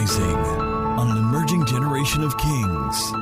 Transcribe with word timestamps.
rising 0.00 0.36
on 0.98 1.10
an 1.10 1.18
emerging 1.18 1.66
generation 1.66 2.22
of 2.22 2.38
kings. 2.38 3.12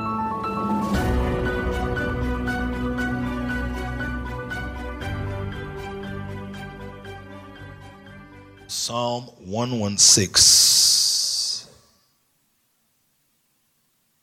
Psalm 8.67 9.23
116 9.45 11.69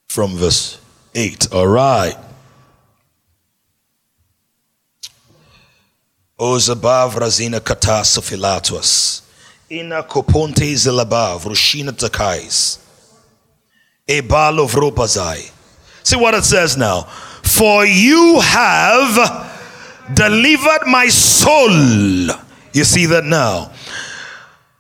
from 0.09 0.37
verse 0.37 0.81
8. 1.15 1.53
All 1.53 1.67
right. 1.67 2.17
O 6.39 6.57
zabav 6.57 7.15
razina 7.15 7.61
katasa 7.61 8.23
filatus. 8.23 9.26
Ina 9.71 10.03
koponte 10.03 10.73
zilabav 10.75 11.43
rushina 11.45 11.93
takais. 11.93 12.79
Ebalo 14.09 14.69
vropazai. 14.69 15.51
See 16.05 16.17
what 16.17 16.35
it 16.35 16.45
says 16.45 16.77
now. 16.77 17.03
For 17.43 17.85
you 17.85 18.41
have 18.41 19.53
delivered 20.15 20.87
my 20.87 21.09
soul. 21.09 21.71
You 22.73 22.85
see 22.85 23.07
that 23.07 23.25
now 23.25 23.73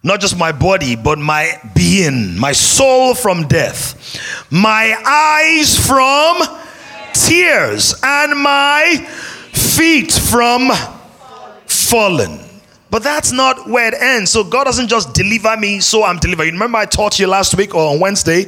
not 0.06 0.20
just 0.20 0.38
my 0.38 0.52
body, 0.52 0.94
but 0.94 1.18
my 1.18 1.60
being, 1.74 2.38
my 2.38 2.52
soul 2.52 3.12
from 3.12 3.48
death, 3.48 4.16
my 4.52 4.94
eyes 5.04 5.84
from 5.84 6.36
tears, 7.12 7.92
and 8.04 8.40
my 8.40 9.04
feet 9.52 10.12
from 10.12 10.70
fallen. 11.66 12.45
But 12.90 13.02
that's 13.02 13.32
not 13.32 13.68
where 13.68 13.88
it 13.88 13.94
ends. 14.00 14.30
So 14.30 14.44
God 14.44 14.64
doesn't 14.64 14.88
just 14.88 15.12
deliver 15.12 15.56
me, 15.56 15.80
so 15.80 16.04
I'm 16.04 16.18
delivered. 16.18 16.44
You 16.44 16.52
remember 16.52 16.78
I 16.78 16.86
taught 16.86 17.18
you 17.18 17.26
last 17.26 17.56
week 17.56 17.74
or 17.74 17.92
on 17.92 18.00
Wednesday 18.00 18.44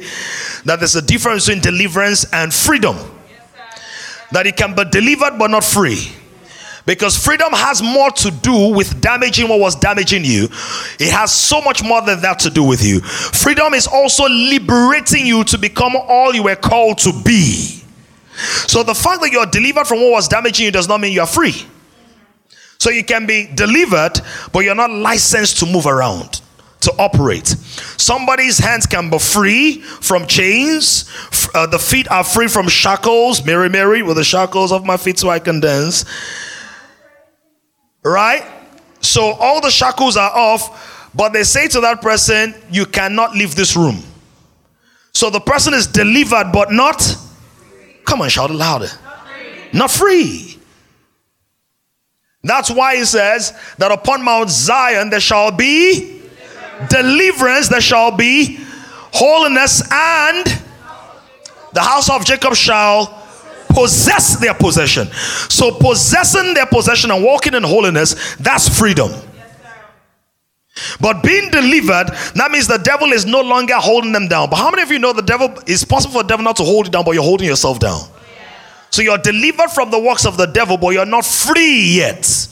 that 0.65 0.79
there's 0.79 0.95
a 0.95 1.01
difference 1.01 1.45
between 1.45 1.61
deliverance 1.61 2.25
and 2.31 2.53
freedom. 2.53 2.97
That 4.31 4.45
you 4.45 4.53
can 4.53 4.75
be 4.75 4.85
delivered 4.85 5.37
but 5.37 5.49
not 5.49 5.63
free. 5.63 6.13
Because 6.85 7.17
freedom 7.17 7.51
has 7.51 7.83
more 7.83 8.09
to 8.11 8.31
do 8.31 8.73
with 8.73 9.01
damaging 9.01 9.49
what 9.49 9.59
was 9.59 9.75
damaging 9.75 10.23
you. 10.23 10.45
It 10.99 11.11
has 11.11 11.31
so 11.31 11.61
much 11.61 11.83
more 11.83 12.01
than 12.01 12.21
that 12.21 12.39
to 12.39 12.49
do 12.49 12.63
with 12.63 12.83
you. 12.83 13.01
Freedom 13.01 13.73
is 13.73 13.85
also 13.85 14.27
liberating 14.27 15.25
you 15.25 15.43
to 15.43 15.57
become 15.57 15.95
all 15.95 16.33
you 16.33 16.43
were 16.43 16.55
called 16.55 16.97
to 16.99 17.11
be. 17.23 17.83
So 18.67 18.83
the 18.83 18.95
fact 18.95 19.21
that 19.21 19.31
you're 19.31 19.45
delivered 19.45 19.85
from 19.85 19.99
what 19.99 20.11
was 20.11 20.27
damaging 20.27 20.65
you 20.65 20.71
does 20.71 20.87
not 20.87 21.01
mean 21.01 21.11
you 21.11 21.21
are 21.21 21.27
free. 21.27 21.53
So 22.79 22.89
you 22.91 23.03
can 23.03 23.25
be 23.25 23.45
delivered, 23.53 24.21
but 24.53 24.59
you're 24.59 24.73
not 24.73 24.89
licensed 24.89 25.59
to 25.59 25.65
move 25.65 25.85
around, 25.85 26.41
to 26.79 26.93
operate. 26.97 27.47
Somebody's 27.47 28.57
hands 28.57 28.85
can 28.85 29.09
be 29.09 29.19
free 29.19 29.81
from 29.81 30.25
chains. 30.25 31.09
Uh, 31.53 31.67
the 31.67 31.77
feet 31.77 32.09
are 32.09 32.23
free 32.23 32.47
from 32.47 32.69
shackles. 32.69 33.45
Mary, 33.45 33.67
Mary, 33.67 34.01
with 34.01 34.15
the 34.15 34.23
shackles 34.23 34.71
of 34.71 34.85
my 34.85 34.95
feet 34.95 35.19
so 35.19 35.29
I 35.29 35.39
can 35.39 35.59
dance. 35.59 36.05
Right? 38.01 38.49
So 39.01 39.33
all 39.33 39.59
the 39.59 39.71
shackles 39.71 40.15
are 40.15 40.31
off, 40.31 41.11
but 41.13 41.33
they 41.33 41.43
say 41.43 41.67
to 41.67 41.81
that 41.81 42.01
person, 42.01 42.55
You 42.71 42.85
cannot 42.85 43.33
leave 43.33 43.55
this 43.55 43.75
room. 43.75 44.01
So 45.13 45.29
the 45.29 45.41
person 45.41 45.73
is 45.73 45.85
delivered, 45.85 46.51
but 46.53 46.71
not. 46.71 47.03
Come 48.05 48.21
on, 48.21 48.29
shout 48.29 48.51
louder. 48.51 48.87
Not 49.03 49.27
free. 49.27 49.69
Not 49.73 49.91
free. 49.91 50.58
That's 52.43 52.71
why 52.71 52.95
he 52.95 53.05
says 53.05 53.53
that 53.77 53.91
upon 53.91 54.23
Mount 54.23 54.49
Zion 54.49 55.09
there 55.09 55.19
shall 55.19 55.51
be 55.51 56.21
deliverance, 56.89 57.67
there 57.67 57.81
shall 57.81 58.15
be 58.15 58.59
holiness, 59.11 59.81
and 59.91 60.45
the 61.73 61.81
house 61.81 62.09
of 62.09 62.25
Jacob 62.25 62.55
shall 62.55 63.19
possess 63.69 64.37
their 64.39 64.53
possession. 64.53 65.07
So, 65.49 65.71
possessing 65.71 66.53
their 66.53 66.65
possession 66.65 67.11
and 67.11 67.23
walking 67.23 67.53
in 67.53 67.63
holiness, 67.63 68.35
that's 68.37 68.77
freedom. 68.79 69.11
But 71.01 71.23
being 71.23 71.51
delivered, 71.51 72.07
that 72.35 72.51
means 72.51 72.67
the 72.67 72.77
devil 72.77 73.11
is 73.11 73.25
no 73.25 73.41
longer 73.41 73.75
holding 73.75 74.13
them 74.13 74.27
down. 74.27 74.49
But 74.49 74.57
how 74.57 74.69
many 74.71 74.81
of 74.81 74.91
you 74.91 74.99
know 74.99 75.11
the 75.11 75.21
devil 75.21 75.53
is 75.67 75.83
possible 75.83 76.13
for 76.13 76.23
the 76.23 76.29
devil 76.29 76.43
not 76.43 76.55
to 76.57 76.63
hold 76.63 76.85
you 76.85 76.91
down, 76.91 77.03
but 77.03 77.11
you're 77.11 77.23
holding 77.23 77.47
yourself 77.47 77.79
down? 77.79 78.01
So 78.91 79.01
you're 79.01 79.17
delivered 79.17 79.69
from 79.69 79.91
the 79.91 79.99
works 79.99 80.25
of 80.25 80.37
the 80.37 80.47
devil, 80.47 80.77
but 80.77 80.89
you're 80.89 81.05
not 81.05 81.25
free 81.25 81.95
yet. 81.95 82.47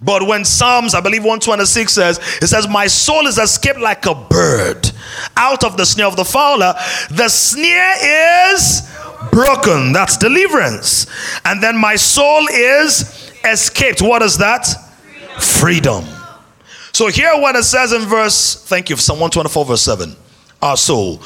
But 0.00 0.26
when 0.26 0.44
Psalms, 0.44 0.94
I 0.94 1.00
believe 1.00 1.22
126 1.22 1.92
says, 1.92 2.18
it 2.40 2.46
says, 2.46 2.68
My 2.68 2.86
soul 2.86 3.26
is 3.26 3.38
escaped 3.38 3.80
like 3.80 4.06
a 4.06 4.14
bird 4.14 4.90
out 5.36 5.64
of 5.64 5.76
the 5.76 5.84
snare 5.84 6.06
of 6.06 6.16
the 6.16 6.24
fowler. 6.24 6.74
The 7.10 7.28
snare 7.28 8.52
is 8.52 8.88
broken. 9.32 9.92
That's 9.92 10.16
deliverance. 10.16 11.06
And 11.44 11.60
then 11.62 11.76
my 11.76 11.96
soul 11.96 12.46
is 12.48 13.32
escaped. 13.44 14.00
What 14.00 14.22
is 14.22 14.38
that? 14.38 14.66
Freedom. 15.40 16.04
So 16.92 17.08
here 17.08 17.32
what 17.34 17.56
it 17.56 17.64
says 17.64 17.92
in 17.92 18.02
verse, 18.02 18.64
thank 18.66 18.90
you, 18.90 18.96
Psalm 18.96 19.18
124, 19.18 19.64
verse 19.64 19.82
7 19.82 20.16
our 20.60 20.76
soul. 20.76 21.20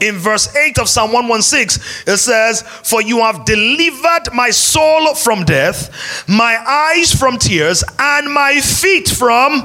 In 0.00 0.16
verse 0.16 0.54
8 0.54 0.78
of 0.78 0.88
Psalm 0.88 1.12
116, 1.12 1.82
it 2.06 2.16
says, 2.16 2.62
For 2.62 3.02
you 3.02 3.18
have 3.18 3.44
delivered 3.44 4.32
my 4.34 4.50
soul 4.50 5.14
from 5.14 5.44
death, 5.44 6.24
my 6.28 6.56
eyes 6.66 7.12
from 7.12 7.38
tears, 7.38 7.84
and 7.98 8.32
my 8.32 8.60
feet 8.60 9.08
from 9.08 9.62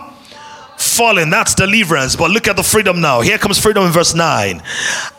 falling. 0.78 1.30
That's 1.30 1.56
deliverance. 1.56 2.16
But 2.16 2.32
look 2.32 2.48
at 2.48 2.56
the 2.56 2.64
freedom 2.64 3.02
now. 3.02 3.22
Here 3.22 3.38
comes 3.38 3.60
freedom 3.60 3.86
in 3.86 3.92
verse 3.92 4.14
9. 4.14 4.62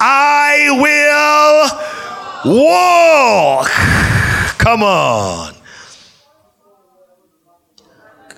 I 0.00 0.68
will 0.70 2.02
Walk. 2.44 3.68
Come 4.58 4.82
on. 4.82 5.54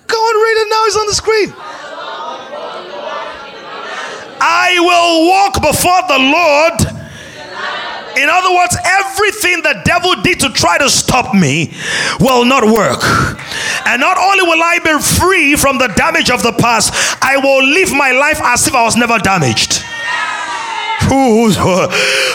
Go 0.06 0.30
and 0.30 0.42
read 0.42 0.56
it 0.60 0.68
now. 0.68 0.84
It's 0.84 0.96
on 0.96 1.06
the 1.06 1.14
screen. 1.14 1.54
I 4.46 4.76
will 4.78 5.26
walk 5.26 5.54
before 5.62 6.02
the 6.06 6.20
Lord. 6.20 7.04
In 8.16 8.28
other 8.28 8.54
words, 8.54 8.76
everything 8.84 9.62
the 9.62 9.80
devil 9.84 10.14
did 10.22 10.38
to 10.40 10.50
try 10.50 10.78
to 10.78 10.88
stop 10.88 11.34
me 11.34 11.72
will 12.20 12.44
not 12.44 12.62
work. 12.64 13.02
And 13.86 14.00
not 14.00 14.18
only 14.18 14.42
will 14.42 14.62
I 14.62 14.78
be 14.84 15.00
free 15.02 15.56
from 15.56 15.78
the 15.78 15.88
damage 15.88 16.30
of 16.30 16.42
the 16.42 16.52
past, 16.52 16.92
I 17.22 17.38
will 17.38 17.64
live 17.64 17.92
my 17.92 18.12
life 18.12 18.40
as 18.42 18.68
if 18.68 18.74
I 18.74 18.84
was 18.84 18.96
never 18.96 19.18
damaged 19.18 19.82
who, 21.04 21.52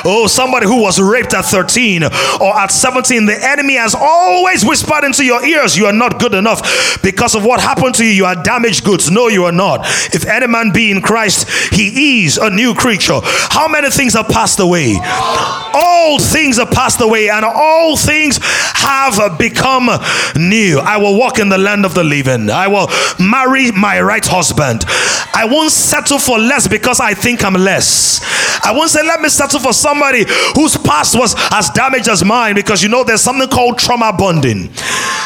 oh, 0.05 0.27
somebody 0.27 0.65
who 0.65 0.81
was 0.81 0.99
raped 0.99 1.33
at 1.33 1.45
13 1.45 2.03
or 2.03 2.57
at 2.57 2.71
17, 2.71 3.25
the 3.25 3.37
enemy 3.43 3.75
has 3.75 3.95
always 3.95 4.65
whispered 4.65 5.03
into 5.03 5.23
your 5.23 5.45
ears, 5.45 5.77
You 5.77 5.85
are 5.85 5.93
not 5.93 6.19
good 6.19 6.33
enough 6.33 7.01
because 7.01 7.35
of 7.35 7.45
what 7.45 7.59
happened 7.59 7.95
to 7.95 8.05
you. 8.05 8.11
You 8.11 8.25
are 8.25 8.35
damaged 8.35 8.83
goods. 8.83 9.09
No, 9.09 9.27
you 9.27 9.45
are 9.45 9.51
not. 9.51 9.81
If 10.13 10.25
any 10.25 10.47
man 10.47 10.71
be 10.71 10.91
in 10.91 11.01
Christ, 11.01 11.49
he 11.73 12.25
is 12.25 12.37
a 12.37 12.49
new 12.49 12.73
creature. 12.73 13.19
How 13.23 13.67
many 13.67 13.89
things 13.89 14.13
have 14.13 14.27
passed 14.27 14.59
away? 14.59 14.97
All 15.01 16.19
things 16.19 16.57
have 16.57 16.71
passed 16.71 17.01
away, 17.01 17.29
and 17.29 17.45
all 17.45 17.95
things 17.95 18.39
have 18.41 19.37
become 19.37 19.89
new. 20.35 20.79
I 20.79 20.97
will 20.97 21.17
walk 21.17 21.39
in 21.39 21.49
the 21.49 21.57
land 21.57 21.85
of 21.85 21.93
the 21.93 22.03
living. 22.03 22.49
I 22.49 22.67
will 22.67 22.87
marry 23.19 23.71
my 23.71 24.01
right 24.01 24.25
husband. 24.25 24.85
I 25.33 25.45
won't 25.45 25.71
settle 25.71 26.19
for 26.19 26.37
less 26.37 26.67
because 26.67 26.99
I 26.99 27.13
think 27.13 27.43
I'm 27.43 27.53
less. 27.53 28.19
I 28.63 28.71
won't 28.75 28.89
say, 28.89 29.03
let 29.03 29.21
me 29.21 29.29
settle 29.29 29.59
for 29.59 29.73
somebody 29.73 30.25
whose 30.55 30.77
past 30.77 31.17
was 31.17 31.35
as 31.51 31.69
damaged 31.71 32.07
as 32.09 32.23
mine 32.23 32.55
because 32.55 32.83
you 32.83 32.89
know 32.89 33.03
there's 33.03 33.21
something 33.21 33.47
called 33.47 33.77
trauma 33.77 34.13
bonding. 34.17 34.69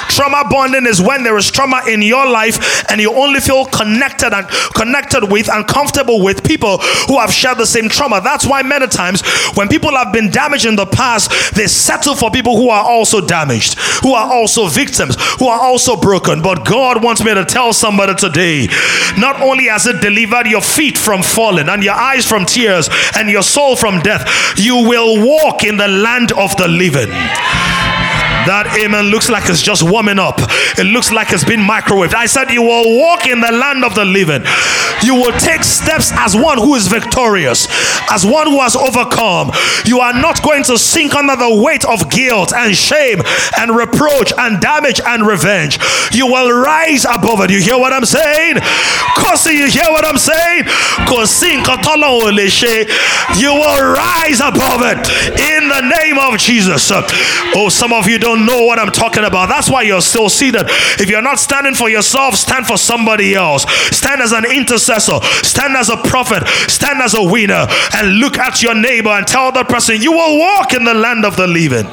Trauma 0.10 0.48
bonding 0.50 0.86
is 0.86 1.02
when 1.02 1.24
there 1.24 1.38
is 1.38 1.50
trauma 1.50 1.82
in 1.88 2.02
your 2.02 2.26
life 2.26 2.90
and 2.90 3.02
you 3.02 3.14
only 3.14 3.40
feel 3.40 3.66
connected 3.66 4.34
and 4.34 4.48
connected 4.76 5.32
with 5.32 5.50
and 5.50 5.68
comfortable 5.68 6.24
with 6.24 6.44
people 6.44 6.78
who 7.08 7.20
have 7.20 7.32
shared 7.32 7.58
the 7.58 7.66
same 7.66 7.90
trauma. 7.90 8.22
That's 8.22 8.46
why 8.46 8.62
many 8.62 8.88
times 8.88 9.22
when 9.56 9.68
people 9.68 9.92
have 9.92 10.14
been 10.14 10.30
damaged 10.30 10.66
in 10.66 10.76
the 10.76 10.86
past, 10.86 11.56
they 11.56 11.68
settle 11.68 12.16
for 12.16 12.32
people 12.32 12.58
who 12.58 12.70
are 12.70 12.86
also 12.86 13.26
damaged, 13.26 13.80
who 14.02 14.14
are 14.14 14.32
also 14.32 14.68
victims, 14.68 15.16
who 15.40 15.48
are 15.48 15.62
also 15.62 15.96
broken. 15.96 16.42
But 16.42 16.66
God 16.66 17.04
wants 17.04 17.24
me 17.24 17.34
to 17.34 17.46
tell 17.46 17.74
somebody 17.74 18.16
today, 18.16 18.68
not 19.18 19.42
only 19.42 19.66
has 19.66 19.88
it 19.88 20.02
delivered 20.02 20.48
your 20.48 20.62
feet 20.62 20.98
from 20.98 21.22
falling 21.24 21.70
and 21.70 21.84
your 21.84 21.96
eyes 21.96 22.26
from 22.28 22.46
tears 22.46 22.90
and 23.18 23.30
your 23.30 23.44
soul 23.44 23.76
from 23.76 24.00
death, 24.02 24.28
you 24.58 24.76
will 24.76 25.26
walk 25.26 25.64
in 25.64 25.78
the 25.78 25.88
land 25.88 26.32
of 26.34 26.56
the 26.58 26.68
living. 26.68 27.10
That 28.46 28.68
amen 28.80 29.06
looks 29.08 29.30
like 29.30 29.50
it's 29.50 29.62
just 29.62 29.84
warming 29.84 30.20
up. 30.20 30.40
It 30.78 30.86
looks 30.86 31.12
like 31.12 31.32
it's 31.32 31.44
been 31.44 31.62
microwaved. 31.62 32.14
I 32.14 32.26
said, 32.26 32.52
You 32.52 32.62
will 32.62 33.00
walk 33.00 33.28
in 33.28 33.40
the 33.40 33.52
land 33.52 33.84
of 33.84 33.96
the 33.96 34.06
living. 34.06 34.44
You 35.04 35.16
will 35.16 35.34
take 35.40 35.64
steps 35.64 36.12
as 36.16 36.36
one 36.36 36.58
who 36.58 36.76
is 36.76 36.88
victorious, 36.88 37.68
as 38.12 38.26
one 38.26 38.48
who 38.48 38.60
has 38.62 38.76
overcome. 38.76 39.52
You 39.86 40.00
are 40.00 40.14
not 40.14 40.42
going 40.44 40.64
to 40.66 40.78
sink 40.78 41.14
under 41.16 41.36
the 41.36 41.62
weight 41.62 41.86
of 41.86 42.10
guilt 42.10 42.54
and 42.54 42.76
shame 42.76 43.22
and 43.60 43.76
reproach 43.76 44.32
and 44.38 44.62
damage 44.62 45.02
and 45.06 45.28
revenge. 45.28 45.80
You 46.14 46.28
will 46.28 46.52
rise 46.52 47.06
above 47.06 47.42
it. 47.42 47.52
You 47.52 47.62
hear 47.62 47.78
what 47.78 47.92
I'm 47.92 48.06
saying? 48.06 48.56
Kosi, 49.20 49.54
you 49.54 49.68
hear 49.68 49.92
what 49.92 50.06
I'm 50.06 50.18
saying? 50.18 50.66
You 53.38 53.54
will 53.54 53.94
rise 53.94 54.40
above 54.40 54.82
it 54.88 55.04
in 55.40 55.68
the 55.68 55.82
name 56.02 56.18
of 56.18 56.40
Jesus. 56.40 56.92
Oh, 57.56 57.70
some 57.70 57.94
of 57.94 58.08
you 58.08 58.18
don't 58.18 58.33
know 58.36 58.66
what 58.66 58.80
I'm 58.80 58.92
talking 58.92 59.24
about. 59.24 59.50
That's 59.50 59.70
why 59.70 59.84
you're 59.84 60.02
still 60.02 60.30
seated. 60.30 60.64
If 61.00 61.10
you're 61.10 61.22
not 61.22 61.40
standing 61.40 61.74
for 61.74 61.90
yourself, 61.90 62.36
stand 62.36 62.68
for 62.68 62.78
somebody 62.78 63.36
else. 63.36 63.66
Stand 63.96 64.22
as 64.22 64.32
an 64.32 64.46
intercessor, 64.46 65.20
stand 65.44 65.76
as 65.76 65.90
a 65.90 65.98
prophet, 65.98 66.48
stand 66.70 67.02
as 67.02 67.14
a 67.14 67.24
winner, 67.24 67.68
and 67.96 68.20
look 68.20 68.38
at 68.38 68.62
your 68.62 68.76
neighbor 68.76 69.10
and 69.10 69.26
tell 69.28 69.52
that 69.52 69.70
person, 69.70 70.02
You 70.02 70.12
will 70.12 70.40
walk 70.40 70.74
in 70.74 70.84
the 70.84 70.94
land 70.94 71.26
of 71.26 71.38
the 71.38 71.48
living. 71.48 71.88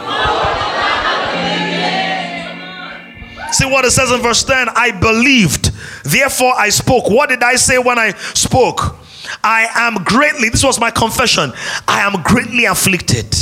See 3.52 3.66
what 3.66 3.84
it 3.84 3.90
says 3.90 4.10
in 4.12 4.20
verse 4.20 4.44
10 4.44 4.68
I 4.74 4.92
believed, 4.92 5.72
therefore 6.04 6.54
I 6.56 6.68
spoke. 6.70 7.10
What 7.10 7.30
did 7.30 7.42
I 7.42 7.56
say 7.56 7.78
when 7.78 7.98
I 7.98 8.12
spoke? 8.34 8.96
I 9.42 9.68
am 9.74 10.04
greatly, 10.04 10.48
this 10.48 10.64
was 10.64 10.80
my 10.80 10.90
confession, 10.90 11.52
I 11.86 12.00
am 12.00 12.22
greatly 12.22 12.64
afflicted. 12.64 13.34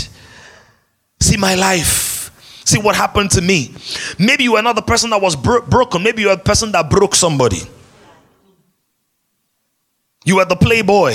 See 1.20 1.36
my 1.36 1.54
life. 1.54 2.07
See 2.68 2.78
what 2.78 2.94
happened 2.94 3.30
to 3.30 3.40
me. 3.40 3.74
Maybe 4.18 4.44
you 4.44 4.52
were 4.52 4.60
not 4.60 4.76
the 4.76 4.82
person 4.82 5.08
that 5.08 5.22
was 5.22 5.34
bro- 5.34 5.62
broken, 5.62 6.02
maybe 6.02 6.20
you 6.20 6.28
were 6.28 6.36
the 6.36 6.42
person 6.42 6.70
that 6.72 6.90
broke 6.90 7.14
somebody. 7.14 7.60
You 10.26 10.36
were 10.36 10.44
the 10.44 10.54
playboy 10.54 11.14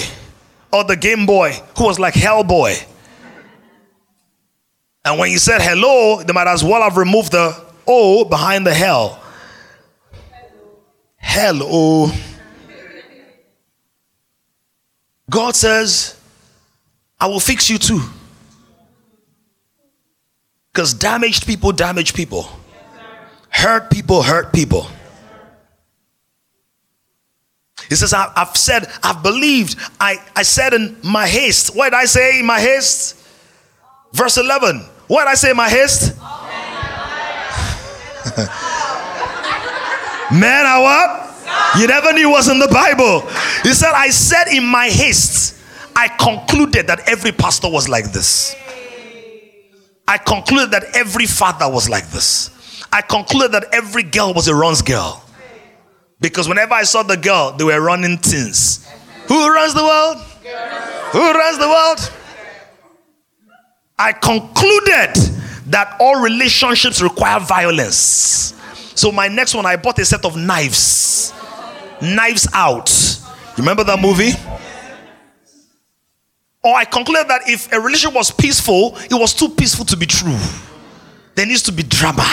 or 0.72 0.84
the 0.84 0.96
game 0.96 1.28
boy 1.28 1.52
who 1.78 1.84
was 1.86 2.00
like 2.00 2.16
Hellboy. 2.16 2.84
And 5.06 5.20
when 5.20 5.30
you 5.30 5.38
said 5.38 5.62
hello, 5.62 6.24
they 6.24 6.34
might 6.34 6.48
as 6.48 6.64
well 6.64 6.82
have 6.82 6.98
removed 6.98 7.34
the 7.34 7.56
O 7.86 8.26
behind 8.26 8.66
the 8.66 8.74
hell. 8.74 9.22
Hello. 11.18 12.10
God 15.30 15.56
says, 15.56 16.20
I 17.20 17.28
will 17.28 17.40
fix 17.40 17.70
you 17.70 17.78
too. 17.78 18.02
Because 20.74 20.94
damaged 20.96 21.46
people 21.46 21.72
damage 21.72 22.16
people, 22.16 22.50
hurt 23.50 23.92
people 23.92 24.24
hurt 24.24 24.52
people. 24.52 24.88
He 27.90 27.96
says, 27.96 28.12
I, 28.12 28.32
have 28.36 28.58
said, 28.58 28.88
I've 29.04 29.22
believed. 29.22 29.78
I, 30.00 30.18
I 30.36 30.42
said 30.42 30.74
in 30.74 30.98
my 31.04 31.28
haste. 31.28 31.76
What 31.76 31.92
did 31.92 31.96
I 31.96 32.06
say 32.06 32.40
in 32.40 32.46
my 32.46 32.60
haste? 32.60 33.24
Verse 34.14 34.38
11. 34.38 34.80
What 35.08 35.26
did 35.26 35.30
I 35.30 35.34
say 35.36 35.52
in 35.52 35.58
my 35.58 35.70
haste? 35.70 36.18
Man, 40.34 40.66
I 40.66 40.80
what? 40.80 41.82
You 41.82 41.88
never 41.88 42.14
knew 42.14 42.32
was 42.32 42.48
in 42.48 42.58
the 42.58 42.70
Bible. 42.70 43.22
He 43.62 43.74
said, 43.76 43.92
I 43.94 44.10
said 44.10 44.48
in 44.48 44.66
my 44.66 44.88
haste, 44.88 45.62
I 45.96 46.08
concluded 46.08 46.88
that 46.88 47.08
every 47.08 47.32
pastor 47.32 47.70
was 47.70 47.88
like 47.88 48.12
this. 48.12 48.56
I 50.08 50.18
concluded 50.18 50.72
that 50.72 50.84
every 50.96 51.26
father 51.26 51.70
was 51.70 51.90
like 51.90 52.08
this. 52.10 52.84
I 52.92 53.02
concluded 53.02 53.54
that 53.54 53.66
every 53.74 54.04
girl 54.04 54.34
was 54.34 54.48
a 54.48 54.56
runs 54.56 54.82
girl. 54.82 55.24
Because 56.20 56.48
whenever 56.48 56.74
I 56.74 56.84
saw 56.84 57.04
the 57.04 57.18
girl, 57.18 57.52
they 57.52 57.64
were 57.64 57.82
running 57.82 58.18
things. 58.18 58.88
Who 59.28 59.54
runs 59.54 59.74
the 59.74 59.84
world? 59.84 60.18
Who 61.12 61.32
runs 61.32 61.58
the 61.58 61.68
world? 61.68 62.12
I 63.98 64.12
concluded 64.14 65.16
that 65.68 65.96
all 66.00 66.22
relationships 66.22 67.02
require 67.02 67.40
violence. 67.40 68.54
So, 68.96 69.12
my 69.12 69.28
next 69.28 69.56
one, 69.56 69.66
I 69.66 69.76
bought 69.76 69.98
a 70.00 70.06
set 70.06 70.26
of 70.26 70.38
knives. 70.38 71.34
Knives 72.02 72.48
Out. 72.54 72.90
You 73.58 73.64
remember 73.64 73.84
that 73.84 74.00
movie? 74.00 74.32
Or 76.64 76.76
I 76.76 76.86
concluded 76.86 77.28
that 77.28 77.42
if 77.50 77.72
a 77.74 77.80
relationship 77.80 78.16
was 78.16 78.32
peaceful, 78.32 78.96
it 78.98 79.14
was 79.14 79.34
too 79.34 79.50
peaceful 79.50 79.84
to 79.86 79.98
be 79.98 80.06
true. 80.06 80.40
There 81.36 81.46
needs 81.46 81.64
to 81.64 81.74
be 81.74 81.84
drama. 81.84 82.26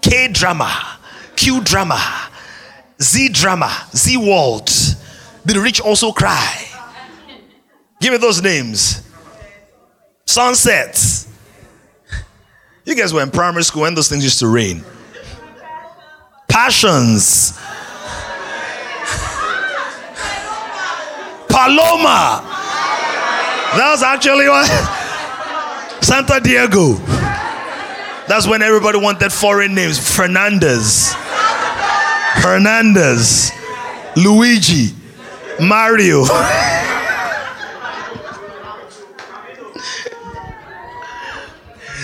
K 0.00 0.28
drama, 0.28 0.98
Q 1.36 1.60
drama, 1.60 2.00
Z 3.00 3.28
drama, 3.28 3.70
Z 3.94 4.16
world. 4.16 4.66
Did 5.46 5.56
the 5.56 5.60
rich 5.60 5.80
also 5.80 6.10
cry? 6.10 6.66
Give 8.00 8.12
me 8.12 8.18
those 8.18 8.42
names. 8.42 9.02
Sunsets. 10.26 11.28
You 12.84 12.94
guys 12.96 13.12
were 13.12 13.22
in 13.22 13.30
primary 13.30 13.62
school 13.62 13.82
when 13.82 13.94
those 13.94 14.08
things 14.08 14.24
used 14.24 14.40
to 14.40 14.48
rain. 14.48 14.82
Passions. 16.48 17.58
Paloma. 21.48 22.59
That 23.76 23.90
was 23.92 24.02
actually 24.02 24.48
what? 24.48 24.66
Santa 26.02 26.40
Diego. 26.40 26.94
That's 28.26 28.46
when 28.46 28.62
everybody 28.62 28.98
wanted 28.98 29.32
foreign 29.32 29.74
names. 29.74 29.98
Fernandez. 29.98 31.12
Hernandez. 32.42 33.50
Luigi. 34.16 34.94
Mario. 35.60 36.24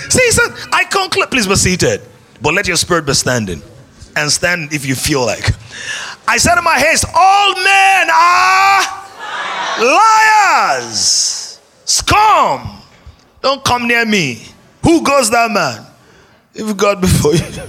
See, 0.09 0.31
said, 0.31 0.51
I 0.73 0.85
conclude, 0.85 1.31
please 1.31 1.47
be 1.47 1.57
seated, 1.57 2.01
but 2.41 2.55
let 2.55 2.67
your 2.67 2.77
spirit 2.77 3.07
be 3.07 3.15
standing. 3.15 3.63
And 4.15 4.31
stand 4.31 4.73
if 4.73 4.87
you 4.87 4.95
feel 4.95 5.27
like. 5.27 5.51
I 6.27 6.39
said 6.39 6.57
in 6.57 6.65
my 6.65 6.79
haste, 6.79 7.05
all 7.15 7.55
men 7.55 8.09
are 8.11 8.83
liars, 9.85 11.46
scum. 11.87 12.83
Don't 13.41 13.65
come 13.65 13.89
near 13.89 14.05
me. 14.05 14.43
Who 14.83 15.03
goes 15.03 15.31
that 15.31 15.51
man? 15.51 15.87
If 16.55 16.77
God 16.77 17.01
before 17.01 17.35
you. 17.35 17.41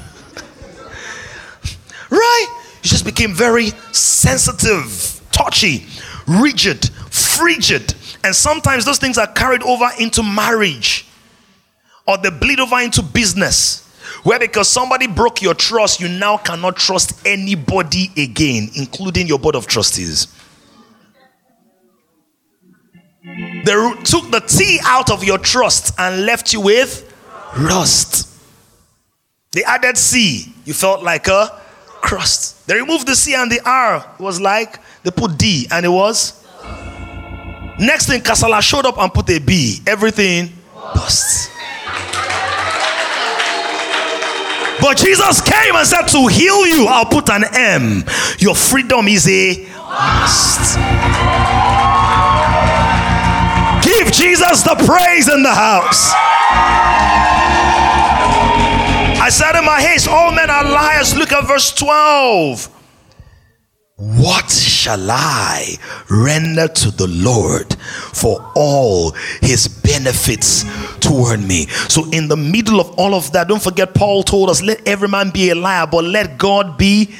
right? 2.10 2.62
You 2.84 2.90
just 2.90 3.06
became 3.06 3.34
very 3.34 3.70
sensitive, 3.92 5.22
touchy, 5.32 5.86
rigid, 6.28 6.90
frigid. 7.10 7.94
And 8.24 8.36
sometimes 8.36 8.86
those 8.86 8.98
things 8.98 9.18
are 9.18 9.28
carried 9.28 9.64
over 9.64 9.90
into 10.00 10.24
marriage 10.24 11.06
or 12.08 12.18
they 12.18 12.30
bleed 12.30 12.60
over 12.60 12.80
into 12.80 13.02
business. 13.02 13.84
Where 14.24 14.40
because 14.40 14.70
somebody 14.70 15.08
broke 15.08 15.42
your 15.42 15.54
trust, 15.54 16.00
you 16.00 16.08
now 16.08 16.38
cannot 16.38 16.78
trust 16.78 17.26
anybody 17.26 18.12
again, 18.18 18.70
including 18.76 19.28
your 19.28 19.40
board 19.40 19.56
of 19.56 19.68
trustees. 19.68 20.28
They 23.68 23.74
took 24.06 24.32
the 24.32 24.40
T 24.40 24.80
out 24.86 25.12
of 25.12 25.26
your 25.26 25.38
trust 25.38 25.94
and 26.00 26.26
left 26.26 26.54
you 26.54 26.62
with 26.62 27.14
rust. 27.58 28.34
They 29.52 29.62
added 29.66 29.98
C, 29.98 30.54
you 30.64 30.74
felt 30.74 31.04
like 31.04 31.28
a 31.28 31.50
crust. 32.00 32.66
They 32.66 32.76
removed 32.76 33.08
the 33.08 33.16
C 33.16 33.36
and 33.36 33.52
the 33.52 33.60
R, 33.66 33.98
it 34.18 34.24
was 34.24 34.40
like 34.40 34.80
they 35.04 35.12
put 35.12 35.38
D 35.38 35.68
and 35.70 35.86
it 35.86 35.90
was. 35.90 36.46
Next 37.78 38.08
thing, 38.08 38.22
Kasala 38.22 38.62
showed 38.62 38.86
up 38.86 38.98
and 39.00 39.14
put 39.14 39.30
a 39.32 39.40
B. 39.40 39.80
Everything 39.86 40.50
bust. 40.74 41.52
But 44.80 44.96
Jesus 44.96 45.42
came 45.42 45.76
and 45.76 45.86
said, 45.86 46.08
To 46.08 46.28
heal 46.28 46.66
you, 46.66 46.86
I'll 46.88 47.06
put 47.06 47.30
an 47.30 47.44
M. 47.54 48.06
Your 48.40 48.56
freedom 48.56 49.10
is 49.10 49.28
a 49.28 49.68
must. 49.76 51.67
Give 53.98 54.12
Jesus 54.12 54.62
the 54.62 54.76
praise 54.86 55.28
in 55.28 55.42
the 55.42 55.54
house. 55.54 56.14
I 59.20 59.30
said 59.32 59.58
in 59.58 59.66
my 59.66 59.82
haste, 59.82 60.08
All 60.08 60.32
men 60.32 60.52
are 60.52 60.64
liars. 60.64 61.16
Look 61.18 61.32
at 61.32 61.48
verse 61.48 61.74
12. 61.74 62.70
What 63.96 64.52
shall 64.52 65.10
I 65.10 65.78
render 66.12 66.68
to 66.68 66.92
the 66.92 67.08
Lord 67.08 67.74
for 68.14 68.52
all 68.56 69.14
his 69.42 69.68
benefits 69.68 70.64
toward 71.00 71.40
me? 71.40 71.66
So, 71.90 72.08
in 72.12 72.28
the 72.28 72.38
middle 72.38 72.80
of 72.80 72.92
all 73.00 73.16
of 73.16 73.32
that, 73.32 73.48
don't 73.48 73.64
forget, 73.64 73.96
Paul 73.96 74.22
told 74.22 74.52
us, 74.52 74.62
Let 74.62 74.88
every 74.88 75.08
man 75.08 75.32
be 75.32 75.50
a 75.50 75.56
liar, 75.56 75.88
but 75.88 76.04
let 76.04 76.38
God 76.38 76.78
be 76.78 77.16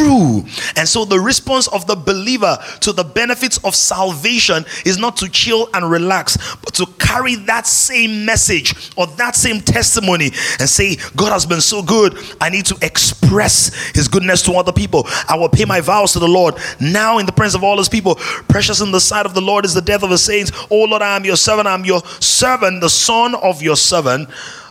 true. 0.00 0.44
And 0.76 0.88
so 0.88 1.04
the 1.04 1.20
response 1.20 1.68
of 1.68 1.86
the 1.86 1.96
believer 1.96 2.58
to 2.80 2.92
the 2.92 3.04
benefits 3.04 3.58
of 3.64 3.74
salvation 3.74 4.64
is 4.84 4.98
not 4.98 5.16
to 5.18 5.28
chill 5.28 5.68
and 5.74 5.90
relax, 5.90 6.36
but 6.56 6.74
to 6.74 6.86
carry 6.98 7.36
that 7.36 7.66
same 7.66 8.24
message 8.24 8.92
or 8.96 9.06
that 9.06 9.36
same 9.36 9.60
testimony 9.60 10.26
and 10.58 10.68
say, 10.68 10.96
God 11.16 11.32
has 11.32 11.46
been 11.46 11.60
so 11.60 11.82
good. 11.82 12.16
I 12.40 12.50
need 12.50 12.66
to 12.66 12.76
express 12.82 13.74
his 13.94 14.08
goodness 14.08 14.42
to 14.42 14.52
other 14.52 14.72
people. 14.72 15.04
I 15.28 15.36
will 15.36 15.48
pay 15.48 15.64
my 15.64 15.80
vows 15.80 16.12
to 16.12 16.18
the 16.18 16.28
Lord 16.28 16.56
now 16.80 17.18
in 17.18 17.26
the 17.26 17.32
presence 17.32 17.56
of 17.56 17.64
all 17.64 17.78
his 17.78 17.88
people. 17.88 18.14
Precious 18.48 18.80
in 18.80 18.92
the 18.92 19.00
sight 19.00 19.26
of 19.26 19.34
the 19.34 19.40
Lord 19.40 19.64
is 19.64 19.74
the 19.74 19.82
death 19.82 20.02
of 20.02 20.10
the 20.10 20.18
saints. 20.18 20.52
Oh 20.70 20.84
Lord, 20.84 21.02
I 21.02 21.16
am 21.16 21.24
your 21.24 21.36
servant. 21.36 21.68
I 21.68 21.74
am 21.74 21.84
your 21.84 22.00
servant, 22.20 22.80
the 22.80 22.90
son 22.90 23.34
of 23.34 23.62
your 23.62 23.76
servant, 23.76 24.28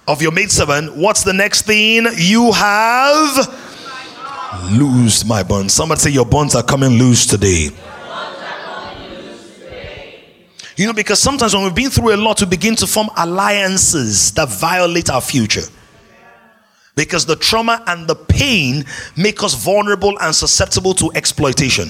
of 0.07 0.21
your 0.21 0.31
maidservant. 0.31 0.95
What's 0.95 1.23
the 1.23 1.33
next 1.33 1.63
thing? 1.63 2.07
You 2.15 2.51
have 2.51 3.68
loose 4.71 5.25
my 5.25 5.43
bonds. 5.43 5.73
Somebody 5.73 6.01
say 6.01 6.09
your 6.11 6.25
bonds 6.25 6.55
are 6.55 6.63
coming 6.63 6.91
loose 6.91 7.25
today. 7.25 7.69
You 10.75 10.85
know, 10.85 10.93
because 10.93 11.19
sometimes 11.19 11.53
when 11.53 11.65
we've 11.65 11.75
been 11.75 11.89
through 11.89 12.15
a 12.15 12.17
lot, 12.17 12.39
we 12.39 12.47
begin 12.47 12.73
to 12.77 12.87
form 12.87 13.09
alliances 13.17 14.31
that 14.31 14.47
violate 14.47 15.09
our 15.09 15.19
future. 15.19 15.65
Because 16.95 17.25
the 17.25 17.35
trauma 17.35 17.83
and 17.87 18.07
the 18.07 18.15
pain 18.15 18.85
make 19.17 19.43
us 19.43 19.55
vulnerable 19.55 20.17
and 20.19 20.33
susceptible 20.33 20.93
to 20.95 21.11
exploitation. 21.15 21.89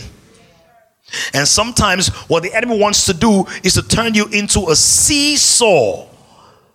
And 1.34 1.48
sometimes 1.48 2.08
what 2.28 2.44
the 2.44 2.54
enemy 2.54 2.80
wants 2.80 3.06
to 3.06 3.14
do 3.14 3.46
is 3.64 3.76
to 3.76 3.84
turn 3.84 4.16
you 4.16 4.26
into 4.28 4.70
a 4.70 4.76
seesaw. 4.76 6.08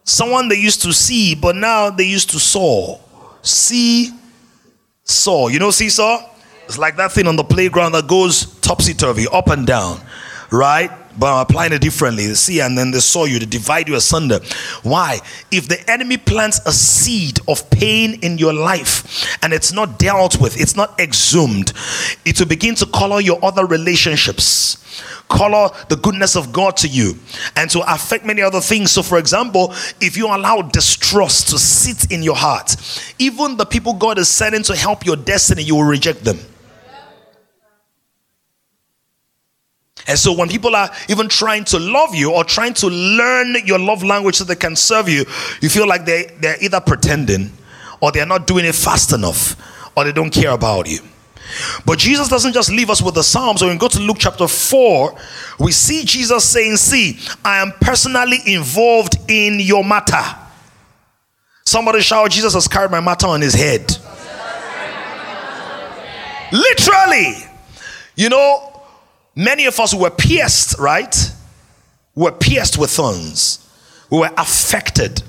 Someone 0.05 0.49
they 0.49 0.57
used 0.57 0.83
to 0.83 0.93
see, 0.93 1.35
but 1.35 1.57
now 1.57 1.91
they 1.91 2.05
used 2.05 2.31
to 2.31 2.39
saw. 2.39 2.99
See 3.43 4.13
saw. 5.05 5.49
You 5.49 5.59
know 5.59 5.71
seesaw? 5.71 6.31
It's 6.65 6.79
like 6.79 6.97
that 6.97 7.13
thing 7.13 7.27
on 7.27 7.37
the 7.37 7.45
playground 7.45 7.93
that 7.93 8.09
goes 8.09 8.59
topsy 8.61 8.95
turvy, 8.95 9.27
up 9.31 9.49
and 9.49 9.67
down, 9.67 10.01
right? 10.51 10.91
But 11.17 11.33
I'm 11.33 11.43
applying 11.43 11.73
it 11.73 11.81
differently. 11.81 12.35
See, 12.35 12.61
and 12.61 12.77
then 12.77 12.91
they 12.91 12.99
saw 13.01 13.25
you, 13.25 13.39
to 13.39 13.47
divide 13.47 13.87
you 13.87 13.95
asunder. 13.95 14.41
Why? 14.83 15.21
If 15.53 15.69
the 15.69 15.79
enemy 15.89 16.17
plants 16.17 16.61
a 16.67 16.73
seed 16.73 17.39
of 17.47 17.69
pain 17.71 18.19
in 18.23 18.39
your 18.39 18.53
life 18.53 19.39
and 19.43 19.53
it's 19.53 19.73
not 19.73 19.99
dealt 19.99 20.41
with, 20.41 20.61
it's 20.61 20.75
not 20.75 20.99
exhumed, 20.99 21.73
it 22.25 22.41
will 22.41 22.47
begin 22.47 22.75
to 22.77 22.87
color 22.87 23.21
your 23.21 23.39
other 23.45 23.67
relationships 23.67 24.84
color 25.29 25.71
the 25.89 25.97
goodness 25.97 26.37
of 26.37 26.53
God 26.53 26.77
to 26.79 26.89
you 26.89 27.15
and 27.57 27.71
to 27.71 27.81
affect 27.93 28.25
many 28.25 28.43
other 28.43 28.61
things. 28.61 28.93
So, 28.93 29.03
for 29.03 29.19
example, 29.19 29.73
if 30.01 30.17
you 30.17 30.27
allow 30.27 30.63
distrust 30.63 31.49
to 31.51 31.59
sit 31.59 32.11
in 32.13 32.23
your 32.23 32.37
heart, 32.37 32.77
even 33.19 33.57
the 33.57 33.67
people 33.67 33.95
God 33.95 34.19
is 34.19 34.29
sending 34.29 34.63
to 34.65 34.77
help 34.77 35.05
your 35.05 35.17
destiny, 35.17 35.63
you 35.63 35.75
will 35.77 35.85
reject 35.85 36.25
them. 36.25 36.39
And 40.07 40.19
so 40.19 40.33
when 40.35 40.49
people 40.49 40.77
are 40.77 40.91
even 41.09 41.29
trying 41.29 41.65
to 41.67 41.79
love 41.79 42.15
you 42.15 42.31
or 42.31 42.45
trying 42.45 42.75
to 42.75 42.89
learn 42.89 43.57
your 43.65 43.79
love 43.79 44.03
language 44.03 44.37
so 44.37 44.45
they 44.45 44.55
can 44.55 44.77
serve 44.77 45.09
you, 45.09 45.25
you 45.63 45.69
feel 45.71 45.89
like 45.89 46.05
they, 46.05 46.31
they're 46.41 46.63
either 46.63 46.81
pretending 46.81 47.51
or 48.01 48.13
they're 48.13 48.27
not 48.27 48.47
doing 48.47 48.67
it 48.67 48.75
fast 48.75 49.15
enough 49.15 49.57
or 49.97 50.05
they 50.05 50.13
don't 50.13 50.31
care 50.31 50.51
about 50.51 50.89
you. 50.89 50.99
But 51.85 51.99
Jesus 51.99 52.29
doesn't 52.29 52.53
just 52.53 52.71
leave 52.71 52.91
us 52.91 53.03
with 53.03 53.15
the 53.15 53.23
Psalms. 53.23 53.61
So 53.61 53.67
when 53.67 53.77
we 53.77 53.79
go 53.79 53.89
to 53.89 54.01
Luke 54.01 54.19
chapter 54.21 54.49
4, 54.49 55.15
we 55.61 55.73
see 55.73 56.05
Jesus 56.05 56.49
saying, 56.49 56.77
See, 56.77 57.19
I 57.45 57.59
am 57.59 57.73
personally 57.81 58.39
involved 58.47 59.17
in 59.29 59.61
your 59.61 59.85
matter. 59.85 60.23
Somebody 61.65 62.01
shout, 62.01 62.31
Jesus 62.31 62.55
has 62.55 62.69
carried 62.69 62.91
my 62.91 63.01
matter 63.01 63.27
on 63.27 63.41
his 63.41 63.55
head. 63.55 63.97
Literally. 66.53 67.35
You 68.17 68.29
know, 68.29 68.75
Many 69.37 69.67
of 69.67 69.79
us 69.81 69.95
were 69.95 70.11
pierced, 70.11 70.79
right? 70.79 71.15
Were 72.15 72.33
pierced 72.33 72.79
with 72.79 72.91
thorns. 72.91 73.69
We 74.11 74.19
were 74.19 74.31
affected. 74.37 75.23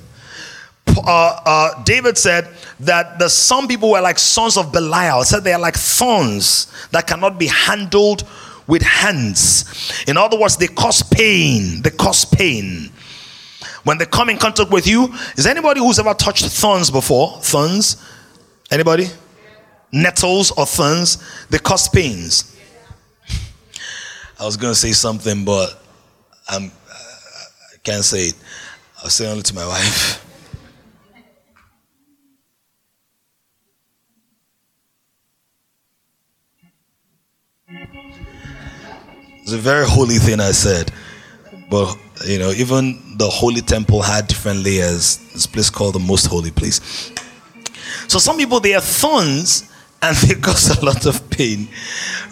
Uh, 0.97 1.39
uh, 1.45 1.83
David 1.83 2.17
said 2.17 2.49
that 2.81 3.19
the 3.19 3.29
some 3.29 3.67
people 3.67 3.91
were 3.91 4.01
like 4.01 4.19
sons 4.19 4.57
of 4.57 4.71
Belial. 4.71 5.23
Said 5.23 5.43
they 5.43 5.53
are 5.53 5.59
like 5.59 5.75
thorns 5.75 6.67
that 6.91 7.07
cannot 7.07 7.39
be 7.39 7.47
handled 7.47 8.27
with 8.67 8.81
hands. 8.81 10.03
In 10.07 10.17
other 10.17 10.39
words, 10.39 10.57
they 10.57 10.67
cause 10.67 11.03
pain. 11.03 11.81
They 11.81 11.91
cause 11.91 12.25
pain. 12.25 12.91
When 13.83 13.99
they 13.99 14.05
come 14.05 14.29
in 14.29 14.37
contact 14.37 14.71
with 14.71 14.87
you, 14.87 15.13
is 15.37 15.45
anybody 15.45 15.79
who's 15.79 15.99
ever 15.99 16.13
touched 16.13 16.45
thorns 16.45 16.89
before? 16.89 17.39
Thorns? 17.41 17.97
Anybody? 18.71 19.07
Nettles 19.91 20.51
or 20.51 20.65
thorns? 20.65 21.17
They 21.49 21.59
cause 21.59 21.87
pains. 21.87 22.55
I 24.39 24.45
was 24.45 24.57
going 24.57 24.73
to 24.73 24.79
say 24.79 24.91
something, 24.91 25.45
but 25.45 25.81
I'm, 26.49 26.71
I 26.89 27.77
can't 27.83 28.03
say 28.03 28.27
it. 28.27 28.35
I'll 29.03 29.09
say 29.09 29.29
only 29.29 29.43
to 29.43 29.53
my 29.53 29.67
wife. 29.67 30.24
It's 39.45 39.53
a 39.53 39.59
very 39.59 39.85
holy 39.85 40.15
thing 40.15 40.39
I 40.39 40.53
said. 40.53 40.91
But, 41.69 41.95
you 42.25 42.39
know, 42.39 42.49
even 42.49 43.15
the 43.15 43.29
holy 43.29 43.61
temple 43.61 44.01
had 44.01 44.25
different 44.25 44.63
layers. 44.63 45.17
This 45.33 45.45
place 45.45 45.69
called 45.69 45.93
the 45.93 45.99
most 45.99 46.25
holy 46.25 46.49
place. 46.49 47.11
So 48.07 48.17
some 48.17 48.37
people, 48.37 48.59
they 48.59 48.73
are 48.73 48.81
thorns 48.81 49.71
and 50.01 50.17
they 50.17 50.33
cause 50.41 50.75
a 50.75 50.83
lot 50.83 51.05
of 51.05 51.29
pain, 51.29 51.67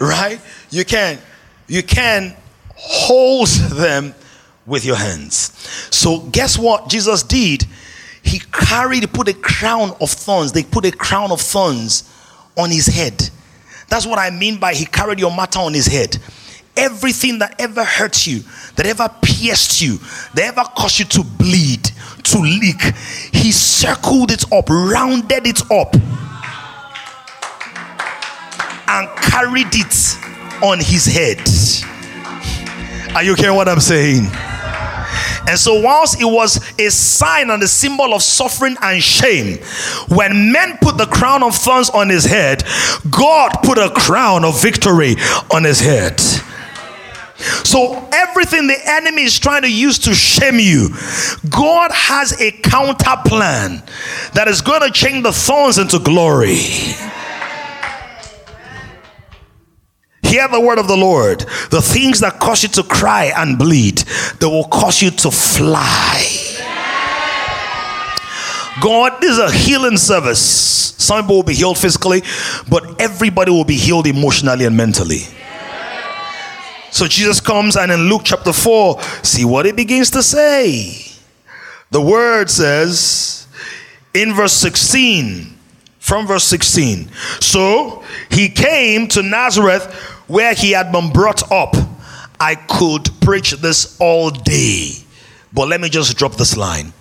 right? 0.00 0.40
You 0.70 0.84
can't 0.84 1.20
you 1.68 1.84
can 1.84 2.34
hold 2.74 3.46
them 3.46 4.12
with 4.66 4.84
your 4.84 4.96
hands. 4.96 5.52
So, 5.92 6.18
guess 6.32 6.58
what 6.58 6.88
Jesus 6.88 7.22
did? 7.22 7.64
He 8.24 8.40
carried, 8.50 9.08
put 9.12 9.28
a 9.28 9.34
crown 9.34 9.92
of 10.00 10.10
thorns. 10.10 10.50
They 10.50 10.64
put 10.64 10.84
a 10.84 10.90
crown 10.90 11.30
of 11.30 11.40
thorns 11.40 12.10
on 12.56 12.70
his 12.72 12.88
head. 12.88 13.30
That's 13.88 14.04
what 14.04 14.18
I 14.18 14.30
mean 14.30 14.58
by 14.58 14.74
he 14.74 14.84
carried 14.84 15.20
your 15.20 15.34
matter 15.34 15.60
on 15.60 15.74
his 15.74 15.86
head. 15.86 16.18
Everything 16.76 17.38
that 17.38 17.54
ever 17.60 17.84
hurt 17.84 18.26
you, 18.26 18.40
that 18.76 18.86
ever 18.86 19.08
pierced 19.22 19.80
you, 19.80 19.98
that 20.34 20.44
ever 20.44 20.64
caused 20.76 20.98
you 20.98 21.04
to 21.04 21.22
bleed, 21.22 21.84
to 22.24 22.38
leak, 22.38 22.82
he 23.32 23.52
circled 23.52 24.30
it 24.32 24.52
up, 24.52 24.68
rounded 24.68 25.46
it 25.46 25.62
up, 25.70 25.94
and 28.88 29.08
carried 29.18 29.68
it 29.72 30.18
on 30.62 30.78
his 30.78 31.06
head. 31.06 31.40
Are 33.14 33.22
you 33.22 33.34
hearing 33.34 33.56
what 33.56 33.68
I'm 33.68 33.80
saying? 33.80 34.26
And 35.46 35.58
so, 35.58 35.80
whilst 35.80 36.20
it 36.20 36.24
was 36.24 36.56
a 36.78 36.90
sign 36.90 37.50
and 37.50 37.62
a 37.62 37.68
symbol 37.68 38.14
of 38.14 38.22
suffering 38.22 38.76
and 38.80 39.02
shame, 39.02 39.58
when 40.08 40.50
men 40.50 40.78
put 40.80 40.96
the 40.96 41.06
crown 41.06 41.42
of 41.42 41.54
thorns 41.54 41.90
on 41.90 42.08
his 42.08 42.24
head, 42.24 42.64
God 43.10 43.50
put 43.62 43.76
a 43.76 43.90
crown 43.90 44.44
of 44.44 44.60
victory 44.60 45.16
on 45.52 45.64
his 45.64 45.80
head. 45.80 46.20
So, 47.36 48.08
everything 48.12 48.68
the 48.68 48.78
enemy 48.84 49.22
is 49.22 49.38
trying 49.38 49.62
to 49.62 49.72
use 49.72 49.98
to 50.00 50.14
shame 50.14 50.58
you, 50.60 50.90
God 51.50 51.90
has 51.92 52.40
a 52.40 52.52
counter 52.52 53.16
plan 53.26 53.82
that 54.34 54.46
is 54.46 54.60
going 54.60 54.82
to 54.82 54.90
change 54.90 55.24
the 55.24 55.32
thorns 55.32 55.78
into 55.78 55.98
glory. 55.98 56.58
Hear 60.22 60.48
the 60.48 60.60
word 60.60 60.78
of 60.78 60.88
the 60.88 60.96
Lord. 60.96 61.40
The 61.70 61.82
things 61.82 62.20
that 62.20 62.40
cause 62.40 62.62
you 62.62 62.68
to 62.70 62.82
cry 62.82 63.32
and 63.36 63.58
bleed, 63.58 63.98
they 64.40 64.46
will 64.46 64.64
cause 64.64 65.02
you 65.02 65.10
to 65.10 65.30
fly. 65.30 66.24
God 68.80 69.20
this 69.20 69.32
is 69.32 69.38
a 69.38 69.50
healing 69.52 69.96
service. 69.96 70.40
Some 70.40 71.22
people 71.22 71.36
will 71.36 71.42
be 71.42 71.54
healed 71.54 71.78
physically, 71.78 72.22
but 72.68 73.00
everybody 73.00 73.50
will 73.50 73.64
be 73.64 73.76
healed 73.76 74.06
emotionally 74.06 74.64
and 74.64 74.76
mentally. 74.76 75.22
So 76.94 77.08
Jesus 77.08 77.40
comes 77.40 77.74
and 77.76 77.90
in 77.90 78.08
Luke 78.08 78.22
chapter 78.22 78.52
4, 78.52 79.02
see 79.24 79.44
what 79.44 79.66
he 79.66 79.72
begins 79.72 80.10
to 80.12 80.22
say. 80.22 80.94
The 81.90 82.00
word 82.00 82.48
says 82.48 83.48
in 84.14 84.32
verse 84.32 84.52
16, 84.52 85.58
from 85.98 86.28
verse 86.28 86.44
16. 86.44 87.10
So 87.40 88.04
he 88.30 88.48
came 88.48 89.08
to 89.08 89.24
Nazareth 89.24 89.92
where 90.28 90.54
he 90.54 90.70
had 90.70 90.92
been 90.92 91.12
brought 91.12 91.50
up, 91.50 91.74
I 92.38 92.54
could 92.54 93.10
preach 93.20 93.50
this 93.50 93.96
all 93.98 94.30
day. 94.30 94.92
But 95.52 95.66
let 95.66 95.80
me 95.80 95.88
just 95.88 96.16
drop 96.16 96.36
this 96.36 96.56
line. 96.56 96.92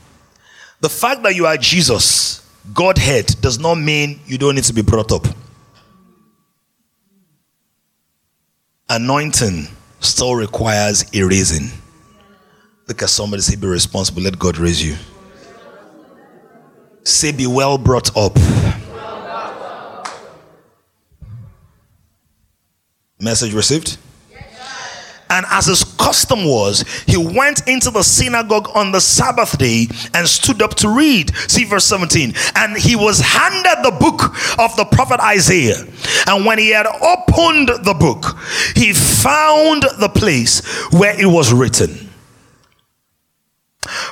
The 0.79 0.89
fact 0.89 1.21
that 1.21 1.35
you 1.35 1.45
are 1.45 1.55
Jesus, 1.55 2.41
Godhead, 2.73 3.27
does 3.41 3.59
not 3.59 3.75
mean 3.75 4.21
you 4.25 4.39
don't 4.39 4.55
need 4.55 4.63
to 4.63 4.73
be 4.73 4.81
brought 4.81 5.11
up. 5.11 5.27
Anointing 8.89 9.67
still 10.05 10.35
requires 10.35 11.05
a 11.13 11.23
raising. 11.23 11.69
Look 12.87 13.01
at 13.01 13.09
somebody 13.09 13.41
say, 13.41 13.55
Be 13.55 13.67
responsible, 13.67 14.21
let 14.21 14.37
God 14.37 14.57
raise 14.57 14.85
you. 14.85 14.95
Say, 17.03 17.31
Be 17.31 17.47
well 17.47 17.77
brought 17.77 18.15
up. 18.15 18.37
Message 23.19 23.53
received? 23.53 23.97
And 25.29 25.45
as 25.49 25.65
his 25.65 25.83
custom 25.83 26.45
was, 26.45 26.81
he 27.07 27.17
went 27.17 27.67
into 27.67 27.89
the 27.89 28.03
synagogue 28.03 28.69
on 28.75 28.91
the 28.91 29.01
Sabbath 29.01 29.57
day 29.57 29.87
and 30.13 30.27
stood 30.27 30.61
up 30.61 30.75
to 30.75 30.89
read. 30.89 31.35
See 31.47 31.63
verse 31.63 31.85
17. 31.85 32.33
And 32.55 32.77
he 32.77 32.95
was 32.95 33.19
handed 33.19 33.83
the 33.83 33.97
book 33.99 34.23
of 34.59 34.75
the 34.75 34.85
prophet 34.85 35.19
Isaiah. 35.19 35.85
And 36.27 36.45
when 36.45 36.59
he 36.59 36.69
had 36.69 36.85
opened 36.85 37.69
the 37.83 37.95
book, 37.97 38.37
he 38.75 38.93
found 38.93 39.83
the 39.99 40.09
place 40.09 40.61
where 40.91 41.19
it 41.19 41.27
was 41.27 41.51
written. 41.51 42.09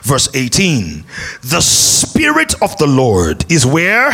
Verse 0.03 0.29
18 0.33 1.03
The 1.43 1.61
Spirit 1.61 2.61
of 2.61 2.77
the 2.77 2.87
Lord 2.87 3.49
is 3.51 3.65
where? 3.65 4.11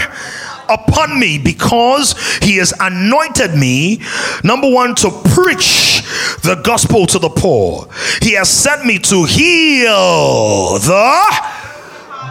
Upon 0.69 1.19
me 1.19 1.37
because 1.37 2.15
he 2.39 2.57
has 2.57 2.73
anointed 2.79 3.55
me, 3.55 4.01
number 4.43 4.69
one, 4.69 4.95
to 4.95 5.09
preach 5.33 6.01
the 6.43 6.61
gospel 6.63 7.05
to 7.07 7.19
the 7.19 7.29
poor. 7.29 7.87
He 8.21 8.33
has 8.33 8.49
sent 8.49 8.85
me 8.85 8.99
to 8.99 9.23
heal 9.25 10.79
the 10.79 11.47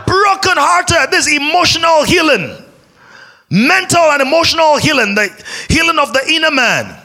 brokenhearted. 0.07 1.11
This 1.11 1.33
emotional 1.33 2.05
healing, 2.05 2.57
mental 3.51 4.03
and 4.03 4.23
emotional 4.23 4.79
healing, 4.79 5.15
the 5.15 5.29
healing 5.69 5.99
of 5.99 6.13
the 6.13 6.23
inner 6.29 6.51
man. 6.51 7.03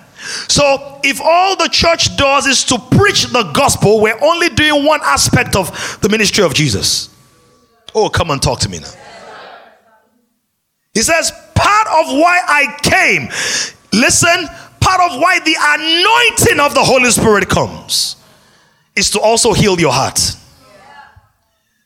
So, 0.48 1.00
if 1.04 1.20
all 1.20 1.56
the 1.56 1.68
church 1.70 2.16
does 2.16 2.46
is 2.46 2.64
to 2.66 2.78
preach 2.78 3.26
the 3.26 3.52
gospel, 3.54 4.02
we're 4.02 4.20
only 4.22 4.50
doing 4.50 4.86
one 4.86 5.00
aspect 5.04 5.56
of 5.56 6.00
the 6.02 6.10
ministry 6.10 6.44
of 6.44 6.54
Jesus. 6.54 7.10
Oh, 7.96 8.10
come 8.10 8.30
and 8.30 8.42
talk 8.42 8.60
to 8.60 8.70
me 8.70 8.80
now. 8.80 8.92
He 10.93 11.01
says, 11.01 11.31
part 11.55 11.88
of 11.88 12.17
why 12.17 12.39
I 12.48 12.77
came, 12.81 13.29
listen, 13.93 14.48
part 14.79 15.12
of 15.12 15.19
why 15.19 15.39
the 15.39 15.55
anointing 15.60 16.60
of 16.60 16.74
the 16.74 16.83
Holy 16.83 17.10
Spirit 17.12 17.48
comes 17.48 18.17
is 18.95 19.10
to 19.12 19.19
also 19.19 19.53
heal 19.53 19.79
your 19.79 19.93
heart. 19.93 20.19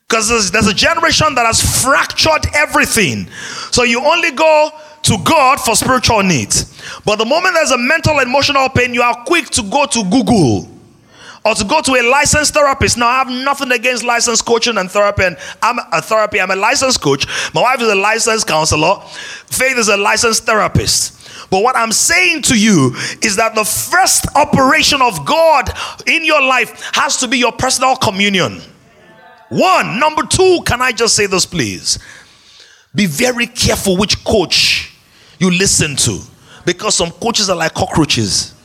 Because 0.08 0.28
there's, 0.28 0.50
there's, 0.50 0.66
a 0.68 0.74
generation 0.74 1.34
that 1.34 1.46
has 1.46 1.82
fractured 1.82 2.46
everything. 2.54 3.26
So 3.72 3.82
you 3.82 4.04
only 4.04 4.30
go 4.30 4.70
to 5.02 5.18
God 5.24 5.60
for 5.60 5.74
spiritual 5.74 6.22
needs. 6.22 6.72
But 7.04 7.16
the 7.16 7.24
moment 7.24 7.54
there's 7.54 7.72
a 7.72 7.78
mental 7.78 8.20
emotional 8.20 8.68
pain, 8.68 8.94
you 8.94 9.02
are 9.02 9.24
quick 9.24 9.50
to 9.50 9.62
go 9.62 9.86
to 9.86 10.04
Google 10.04 10.75
or 11.46 11.54
to 11.54 11.64
go 11.64 11.80
to 11.80 11.92
a 11.92 12.02
licensed 12.02 12.54
therapist. 12.54 12.98
Now, 12.98 13.06
I 13.06 13.18
have 13.18 13.28
nothing 13.28 13.70
against 13.70 14.02
licensed 14.02 14.44
coaching 14.44 14.78
and 14.78 14.90
therapy, 14.90 15.22
and 15.22 15.36
I'm 15.62 15.78
a 15.92 16.02
therapy. 16.02 16.40
I'm 16.40 16.50
a 16.50 16.56
licensed 16.56 17.00
coach. 17.00 17.24
My 17.54 17.62
wife 17.62 17.80
is 17.80 17.88
a 17.88 17.94
licensed 17.94 18.48
counselor. 18.48 19.00
Faith 19.46 19.78
is 19.78 19.86
a 19.86 19.96
licensed 19.96 20.44
therapist. 20.44 21.12
But 21.48 21.62
what 21.62 21.76
I'm 21.76 21.92
saying 21.92 22.42
to 22.42 22.58
you 22.58 22.96
is 23.22 23.36
that 23.36 23.54
the 23.54 23.64
first 23.64 24.26
operation 24.34 25.00
of 25.00 25.24
God 25.24 25.70
in 26.06 26.24
your 26.24 26.42
life 26.42 26.90
has 26.94 27.18
to 27.18 27.28
be 27.28 27.38
your 27.38 27.52
personal 27.52 27.94
communion. 27.94 28.60
One. 29.48 30.00
Number 30.00 30.24
two, 30.24 30.62
can 30.66 30.82
I 30.82 30.90
just 30.90 31.14
say 31.14 31.26
this, 31.26 31.46
please? 31.46 32.00
Be 32.92 33.06
very 33.06 33.46
careful 33.46 33.96
which 33.96 34.24
coach 34.24 34.98
you 35.38 35.52
listen 35.52 35.94
to 35.96 36.18
because 36.64 36.96
some 36.96 37.12
coaches 37.12 37.48
are 37.48 37.56
like 37.56 37.74
cockroaches. 37.74 38.55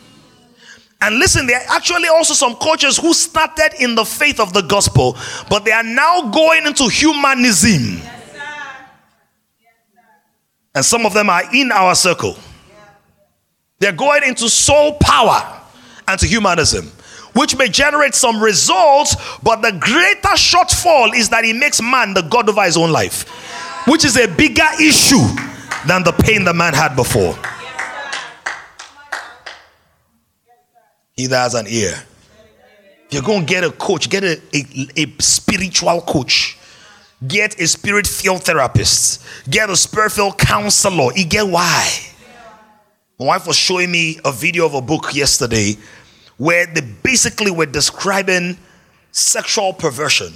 And 1.02 1.18
listen, 1.18 1.48
there 1.48 1.58
are 1.58 1.76
actually 1.76 2.10
also 2.10 2.36
some 2.36 2.56
coaches 2.56 2.98
who 2.98 3.14
started 3.14 3.72
in 3.80 3.96
the 3.96 4.06
faith 4.06 4.40
of 4.40 4.54
the 4.54 4.62
gospel, 4.62 5.18
but 5.50 5.66
they 5.66 5.72
are 5.72 5.84
now 5.84 6.30
going 6.30 6.68
into 6.68 6.88
humanism. 6.88 8.02
and 10.76 10.86
some 10.86 11.06
of 11.06 11.14
them 11.14 11.30
are 11.30 11.44
in 11.54 11.72
our 11.72 11.96
circle. 11.96 12.38
They're 13.80 13.92
going 13.92 14.24
into 14.24 14.48
soul 14.48 14.98
power 15.02 15.60
and 16.08 16.20
to 16.20 16.28
humanism, 16.28 16.92
which 17.34 17.58
may 17.58 17.68
generate 17.68 18.14
some 18.14 18.40
results, 18.40 19.16
but 19.42 19.64
the 19.64 19.72
greater 19.72 20.36
shortfall 20.36 21.16
is 21.16 21.30
that 21.30 21.44
it 21.46 21.56
makes 21.56 21.82
man 21.82 22.14
the 22.14 22.22
God 22.22 22.48
over 22.48 22.64
his 22.64 22.78
own 22.78 22.92
life, 22.92 23.28
which 23.88 24.06
is 24.06 24.18
a 24.18 24.28
bigger 24.28 24.68
issue 24.80 25.26
than 25.88 26.04
the 26.04 26.12
pain 26.12 26.44
the 26.44 26.54
man 26.54 26.76
had 26.76 26.96
before. 26.96 27.36
He 31.22 31.28
that 31.28 31.44
has 31.44 31.54
an 31.54 31.68
ear. 31.70 31.94
You're 33.12 33.22
going 33.22 33.42
to 33.42 33.46
get 33.46 33.64
a 33.64 33.70
coach, 33.70 34.10
get 34.10 34.24
a, 34.24 34.42
a, 34.56 35.04
a 35.04 35.22
spiritual 35.22 36.02
coach. 36.02 36.58
Get 37.28 37.60
a 37.62 37.68
spirit 37.68 38.08
filled 38.08 38.44
therapist. 38.44 39.24
Get 39.48 39.70
a 39.70 39.76
spirit 39.76 40.14
filled 40.14 40.40
counselor. 40.40 41.14
You 41.16 41.26
get 41.26 41.48
why? 41.48 41.88
My 43.20 43.28
wife 43.28 43.46
was 43.46 43.56
showing 43.56 43.92
me 43.92 44.20
a 44.26 44.32
video 44.32 44.66
of 44.66 44.74
a 44.74 44.82
book 44.82 45.14
yesterday 45.14 45.78
where 46.38 46.66
they 46.66 46.82
basically 46.82 47.52
were 47.52 47.68
describing 47.68 48.58
sexual 49.12 49.74
perversion 49.74 50.34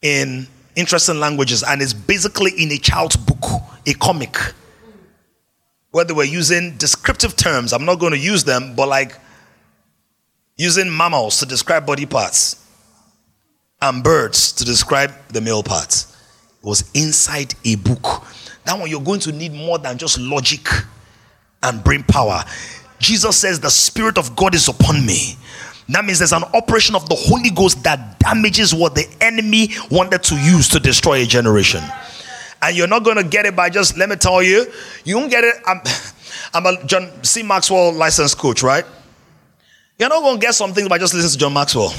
in 0.00 0.46
interesting 0.76 1.18
languages, 1.18 1.64
and 1.64 1.82
it's 1.82 1.92
basically 1.92 2.52
in 2.52 2.70
a 2.70 2.78
child's 2.78 3.16
book, 3.16 3.62
a 3.84 3.94
comic 3.94 4.36
where 5.94 6.04
they 6.04 6.12
were 6.12 6.24
using 6.24 6.76
descriptive 6.76 7.36
terms. 7.36 7.72
I'm 7.72 7.84
not 7.84 8.00
going 8.00 8.12
to 8.12 8.18
use 8.18 8.42
them, 8.42 8.74
but 8.74 8.88
like 8.88 9.16
using 10.56 10.94
mammals 10.94 11.38
to 11.40 11.46
describe 11.46 11.86
body 11.86 12.06
parts 12.06 12.64
and 13.82 14.02
birds 14.02 14.52
to 14.52 14.64
describe 14.64 15.12
the 15.28 15.40
male 15.40 15.62
parts. 15.62 16.16
It 16.62 16.66
was 16.66 16.90
inside 16.94 17.54
a 17.64 17.76
book. 17.76 18.24
That 18.64 18.78
one, 18.78 18.88
you're 18.88 19.02
going 19.02 19.20
to 19.20 19.32
need 19.32 19.52
more 19.52 19.78
than 19.78 19.98
just 19.98 20.18
logic 20.18 20.66
and 21.62 21.82
brain 21.82 22.02
power. 22.04 22.44
Jesus 22.98 23.36
says, 23.36 23.60
The 23.60 23.70
Spirit 23.70 24.16
of 24.16 24.34
God 24.36 24.54
is 24.54 24.68
upon 24.68 25.04
me. 25.04 25.36
That 25.90 26.04
means 26.04 26.18
there's 26.18 26.32
an 26.32 26.44
operation 26.54 26.94
of 26.94 27.08
the 27.08 27.14
Holy 27.14 27.50
Ghost 27.50 27.82
that 27.84 28.18
damages 28.20 28.74
what 28.74 28.94
the 28.94 29.06
enemy 29.20 29.68
wanted 29.90 30.22
to 30.24 30.36
use 30.36 30.68
to 30.70 30.80
destroy 30.80 31.22
a 31.22 31.26
generation 31.26 31.82
and 32.64 32.76
you're 32.76 32.86
not 32.86 33.04
going 33.04 33.16
to 33.16 33.24
get 33.24 33.44
it 33.46 33.54
by 33.54 33.68
just 33.68 33.96
let 33.98 34.08
me 34.08 34.16
tell 34.16 34.42
you 34.42 34.66
you 35.04 35.16
won't 35.16 35.30
get 35.30 35.44
it 35.44 35.54
i'm, 35.66 35.80
I'm 36.54 36.66
a 36.66 36.84
john 36.86 37.10
c 37.22 37.42
maxwell 37.42 37.92
licensed 37.92 38.38
coach 38.38 38.62
right 38.62 38.84
you're 39.98 40.08
not 40.08 40.20
going 40.20 40.40
to 40.40 40.40
get 40.40 40.54
something 40.54 40.88
by 40.88 40.98
just 40.98 41.14
listening 41.14 41.32
to 41.32 41.38
john 41.38 41.52
maxwell 41.52 41.94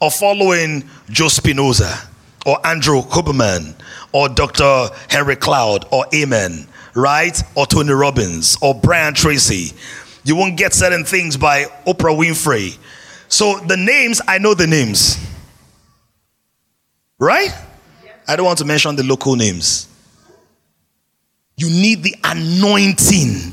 or 0.00 0.10
following 0.10 0.82
joe 1.10 1.26
dispenza 1.26 2.08
or 2.46 2.64
andrew 2.66 3.02
huberman 3.02 3.74
or 4.12 4.28
dr 4.28 4.88
henry 5.08 5.36
cloud 5.36 5.84
or 5.90 6.04
amen 6.14 6.66
right? 6.98 7.40
Or 7.54 7.66
tony 7.66 7.92
robbins 7.92 8.58
or 8.60 8.74
brian 8.74 9.14
tracy. 9.14 9.72
You 10.24 10.36
won't 10.36 10.56
get 10.56 10.74
certain 10.74 11.04
things 11.04 11.36
by 11.36 11.64
oprah 11.86 12.16
winfrey. 12.16 12.76
So 13.28 13.58
the 13.60 13.76
names 13.76 14.20
i 14.26 14.38
know 14.38 14.54
the 14.54 14.66
names. 14.66 15.24
Right? 17.18 17.50
I 18.26 18.36
don't 18.36 18.46
want 18.46 18.58
to 18.58 18.64
mention 18.64 18.94
the 18.96 19.02
local 19.02 19.34
names. 19.36 19.88
You 21.56 21.68
need 21.68 22.02
the 22.02 22.14
anointing. 22.22 23.52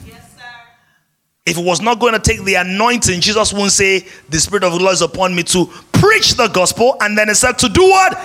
If 1.46 1.60
it 1.60 1.64
was 1.64 1.80
not 1.80 2.00
going 2.00 2.14
to 2.14 2.20
take 2.20 2.44
the 2.44 2.56
anointing, 2.56 3.22
Jesus 3.22 3.54
wouldn't 3.54 3.72
say, 3.72 4.08
The 4.30 4.40
Spirit 4.40 4.64
of 4.64 4.74
the 4.74 4.80
Lord 4.80 4.94
is 4.94 5.02
upon 5.02 5.36
me 5.36 5.44
to 5.44 5.68
preach 5.94 6.34
the 6.34 6.48
gospel. 6.48 6.98
And 7.02 7.16
then 7.16 7.28
he 7.28 7.36
said, 7.36 7.60
To 7.60 7.70
do 7.70 7.84
what? 7.84 8.18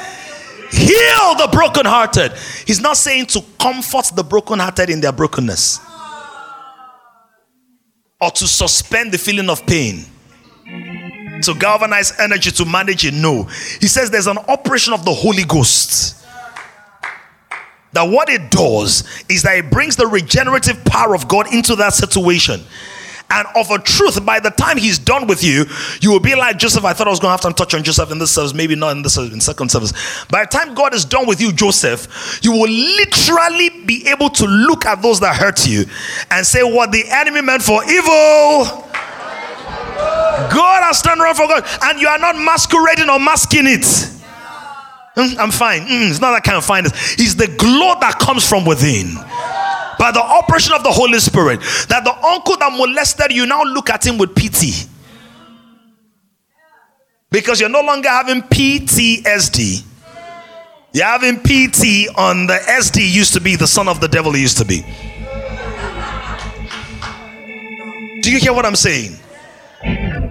Heal 0.71 1.35
the 1.37 1.49
brokenhearted. 1.53 2.33
He's 2.67 2.81
not 2.81 2.97
saying 2.97 3.27
to 3.27 3.43
comfort 3.59 4.13
the 4.15 4.25
brokenhearted 4.25 4.89
in 4.89 5.01
their 5.01 5.13
brokenness 5.13 5.81
or 8.21 8.31
to 8.31 8.47
suspend 8.47 9.13
the 9.13 9.19
feeling 9.19 9.51
of 9.51 9.67
pain 9.67 10.05
to 11.43 11.55
galvanize 11.55 12.19
energy 12.21 12.51
to 12.53 12.65
manage 12.65 13.05
it. 13.05 13.15
No. 13.15 13.45
He 13.45 13.89
says 13.89 14.11
there's 14.11 14.27
an 14.29 14.39
operation 14.39 14.93
of 14.93 15.05
the 15.05 15.13
Holy 15.13 15.45
Ghost 15.45 16.17
that 17.93 18.03
what 18.03 18.29
it 18.29 18.51
does 18.51 19.25
is 19.29 19.43
that 19.43 19.59
it 19.59 19.71
brings 19.71 19.97
the 19.97 20.07
regenerative 20.07 20.85
power 20.85 21.15
of 21.15 21.27
God 21.29 21.53
into 21.53 21.75
that 21.77 21.93
situation. 21.93 22.61
And 23.31 23.47
of 23.55 23.71
a 23.71 23.79
truth, 23.79 24.25
by 24.27 24.41
the 24.41 24.51
time 24.51 24.77
he's 24.77 24.99
done 24.99 25.27
with 25.27 25.45
you, 25.45 25.65
you 26.01 26.11
will 26.11 26.21
be 26.21 26.35
like 26.35 26.59
Joseph. 26.59 26.85
I 26.85 26.93
thought 26.93 27.07
I 27.07 27.11
was 27.11 27.21
going 27.21 27.37
to 27.37 27.43
have 27.43 27.55
to 27.55 27.57
touch 27.57 27.75
on 27.75 27.85
Joseph 27.85 28.11
in 28.11 28.19
this 28.19 28.33
service, 28.33 28.53
maybe 28.53 28.75
not 28.75 28.97
in 28.97 29.03
this 29.03 29.15
service, 29.15 29.33
in 29.33 29.41
second 29.41 29.71
service. 29.71 29.93
By 30.27 30.45
the 30.45 30.49
time 30.49 30.75
God 30.75 30.95
is 30.95 31.05
done 31.05 31.27
with 31.27 31.41
you, 31.41 31.53
Joseph, 31.53 32.41
you 32.43 32.53
will 32.53 32.69
literally 32.69 33.85
be 33.87 34.09
able 34.09 34.31
to 34.31 34.47
look 34.47 34.85
at 34.85 35.01
those 35.01 35.21
that 35.21 35.37
hurt 35.37 35.67
you 35.69 35.85
and 36.31 36.45
say, 36.45 36.63
What 36.63 36.91
the 36.91 37.05
enemy 37.09 37.41
meant 37.41 37.63
for 37.63 37.85
evil, 37.85 38.89
God 40.51 40.83
has 40.83 41.01
turned 41.03 41.21
around 41.21 41.37
for 41.37 41.47
God, 41.47 41.65
and 41.85 42.01
you 42.01 42.09
are 42.09 42.19
not 42.19 42.35
masquerading 42.37 43.09
or 43.09 43.21
masking 43.21 43.67
it. 43.67 43.83
Mm, 45.17 45.39
I'm 45.39 45.51
fine. 45.51 45.83
Mm, 45.83 46.11
it's 46.11 46.21
not 46.21 46.33
that 46.33 46.45
kind 46.45 46.57
of 46.57 46.65
fineness. 46.65 46.93
It's 47.19 47.35
the 47.35 47.49
glow 47.49 47.95
that 48.01 48.19
comes 48.19 48.49
from 48.49 48.65
within. 48.65 49.17
By 50.01 50.11
the 50.11 50.23
operation 50.23 50.73
of 50.73 50.83
the 50.83 50.91
Holy 50.91 51.19
Spirit. 51.19 51.61
That 51.91 52.05
the 52.05 52.27
uncle 52.27 52.57
that 52.57 52.73
molested 52.73 53.33
you 53.33 53.45
now 53.45 53.63
look 53.65 53.91
at 53.91 54.07
him 54.07 54.17
with 54.17 54.35
pity. 54.35 54.89
Because 57.31 57.61
you're 57.61 57.69
no 57.69 57.83
longer 57.83 58.09
having 58.09 58.41
PTSD. 58.41 59.85
You're 60.95 61.05
having 61.05 61.37
PT 61.37 62.09
on 62.17 62.47
the 62.47 62.59
SD 62.81 63.13
used 63.13 63.35
to 63.35 63.43
be 63.43 63.57
the 63.57 63.67
son 63.67 63.89
of 63.89 64.01
the 64.01 64.09
devil 64.09 64.33
he 64.33 64.41
used 64.41 64.57
to 64.57 64.65
be. 64.65 64.81
Do 68.23 68.33
you 68.33 68.39
hear 68.39 68.55
what 68.55 68.65
I'm 68.65 68.77
saying? 68.77 69.19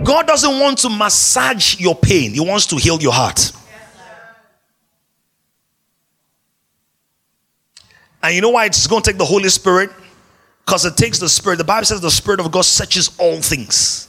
God 0.03 0.25
doesn't 0.25 0.59
want 0.59 0.79
to 0.79 0.89
massage 0.89 1.79
your 1.79 1.93
pain, 1.95 2.33
He 2.33 2.39
wants 2.39 2.65
to 2.67 2.75
heal 2.75 2.99
your 2.99 3.13
heart. 3.13 3.51
And 8.21 8.35
you 8.35 8.41
know 8.41 8.49
why 8.49 8.65
it's 8.65 8.87
going 8.87 9.01
to 9.01 9.09
take 9.09 9.17
the 9.17 9.25
Holy 9.25 9.49
Spirit? 9.49 9.91
Because 10.65 10.85
it 10.85 10.97
takes 10.97 11.19
the 11.19 11.29
Spirit. 11.29 11.57
The 11.57 11.63
Bible 11.63 11.85
says 11.85 12.01
the 12.01 12.11
Spirit 12.11 12.39
of 12.39 12.51
God 12.51 12.63
searches 12.65 13.15
all 13.17 13.41
things. 13.41 14.07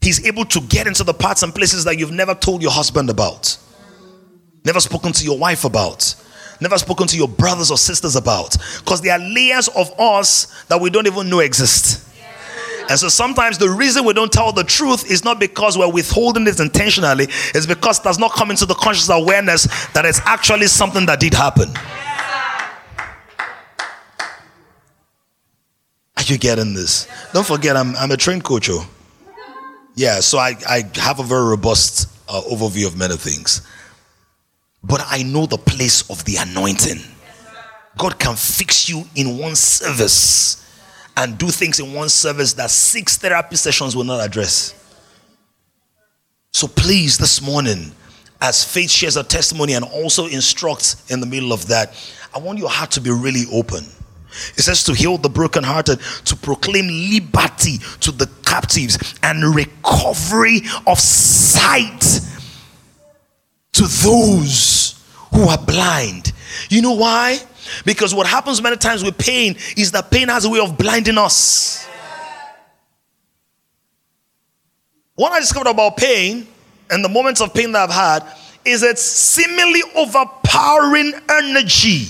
He's 0.00 0.24
able 0.26 0.44
to 0.46 0.60
get 0.60 0.86
into 0.86 1.02
the 1.02 1.14
parts 1.14 1.42
and 1.42 1.54
places 1.54 1.84
that 1.84 1.98
you've 1.98 2.12
never 2.12 2.34
told 2.34 2.62
your 2.62 2.70
husband 2.70 3.10
about, 3.10 3.58
never 4.64 4.80
spoken 4.80 5.12
to 5.12 5.24
your 5.24 5.36
wife 5.38 5.64
about, 5.64 6.14
never 6.60 6.78
spoken 6.78 7.06
to 7.08 7.16
your 7.16 7.28
brothers 7.28 7.70
or 7.70 7.76
sisters 7.76 8.16
about. 8.16 8.56
Because 8.78 9.00
there 9.00 9.12
are 9.12 9.18
layers 9.18 9.68
of 9.68 9.92
us 9.98 10.64
that 10.66 10.80
we 10.80 10.88
don't 10.90 11.06
even 11.06 11.28
know 11.28 11.40
exist. 11.40 12.07
And 12.88 12.98
so 12.98 13.08
sometimes 13.08 13.58
the 13.58 13.68
reason 13.68 14.04
we 14.04 14.14
don't 14.14 14.32
tell 14.32 14.50
the 14.50 14.64
truth 14.64 15.10
is 15.10 15.22
not 15.22 15.38
because 15.38 15.76
we're 15.76 15.92
withholding 15.92 16.46
it 16.46 16.58
intentionally, 16.58 17.24
it's 17.54 17.66
because 17.66 18.00
it 18.00 18.04
does 18.04 18.18
not 18.18 18.32
come 18.32 18.50
into 18.50 18.64
the 18.64 18.74
conscious 18.74 19.10
awareness 19.10 19.64
that 19.92 20.06
it's 20.06 20.20
actually 20.24 20.68
something 20.68 21.04
that 21.06 21.20
did 21.20 21.34
happen. 21.34 21.68
Are 26.16 26.22
you 26.24 26.38
getting 26.38 26.72
this? 26.72 27.06
Don't 27.32 27.46
forget, 27.46 27.76
I'm, 27.76 27.94
I'm 27.96 28.10
a 28.10 28.16
trained 28.16 28.44
coach. 28.44 28.70
Oh. 28.70 28.88
Yeah, 29.94 30.20
so 30.20 30.38
I, 30.38 30.54
I 30.68 30.90
have 30.94 31.20
a 31.20 31.22
very 31.24 31.44
robust 31.44 32.08
uh, 32.28 32.40
overview 32.50 32.86
of 32.86 32.96
many 32.96 33.16
things. 33.16 33.62
But 34.82 35.02
I 35.06 35.22
know 35.24 35.44
the 35.44 35.58
place 35.58 36.08
of 36.10 36.24
the 36.24 36.36
anointing. 36.36 37.00
God 37.98 38.18
can 38.18 38.36
fix 38.36 38.88
you 38.88 39.04
in 39.14 39.38
one 39.38 39.56
service 39.56 40.64
and 41.18 41.36
do 41.36 41.48
things 41.48 41.80
in 41.80 41.92
one 41.92 42.08
service 42.08 42.52
that 42.52 42.70
six 42.70 43.16
therapy 43.16 43.56
sessions 43.56 43.96
will 43.96 44.04
not 44.04 44.24
address. 44.24 44.72
So 46.52 46.68
please, 46.68 47.18
this 47.18 47.42
morning, 47.42 47.90
as 48.40 48.64
faith 48.64 48.90
shares 48.90 49.16
a 49.16 49.24
testimony 49.24 49.72
and 49.72 49.84
also 49.84 50.26
instructs 50.26 51.10
in 51.10 51.18
the 51.18 51.26
middle 51.26 51.52
of 51.52 51.66
that, 51.66 51.92
I 52.32 52.38
want 52.38 52.60
your 52.60 52.68
heart 52.68 52.92
to 52.92 53.00
be 53.00 53.10
really 53.10 53.44
open. 53.52 53.84
It 54.56 54.62
says 54.62 54.84
to 54.84 54.94
heal 54.94 55.18
the 55.18 55.28
brokenhearted, 55.28 55.98
to 56.26 56.36
proclaim 56.36 56.86
liberty 56.86 57.78
to 58.00 58.12
the 58.12 58.30
captives, 58.44 59.18
and 59.24 59.56
recovery 59.56 60.60
of 60.86 61.00
sight 61.00 62.20
to 63.72 63.82
those 63.82 65.04
who 65.34 65.48
are 65.48 65.58
blind. 65.58 66.32
You 66.70 66.82
know 66.82 66.92
why? 66.92 67.40
Because 67.84 68.14
what 68.14 68.26
happens 68.26 68.62
many 68.62 68.76
times 68.76 69.02
with 69.02 69.18
pain 69.18 69.56
is 69.76 69.92
that 69.92 70.10
pain 70.10 70.28
has 70.28 70.44
a 70.44 70.50
way 70.50 70.60
of 70.60 70.76
blinding 70.76 71.18
us. 71.18 71.86
What 75.14 75.32
I 75.32 75.40
discovered 75.40 75.70
about 75.70 75.96
pain 75.96 76.46
and 76.90 77.04
the 77.04 77.08
moments 77.08 77.40
of 77.40 77.52
pain 77.52 77.72
that 77.72 77.88
I've 77.88 77.94
had 77.94 78.36
is 78.64 78.82
its 78.82 79.02
seemingly 79.02 79.82
overpowering 79.96 81.12
energy. 81.28 82.06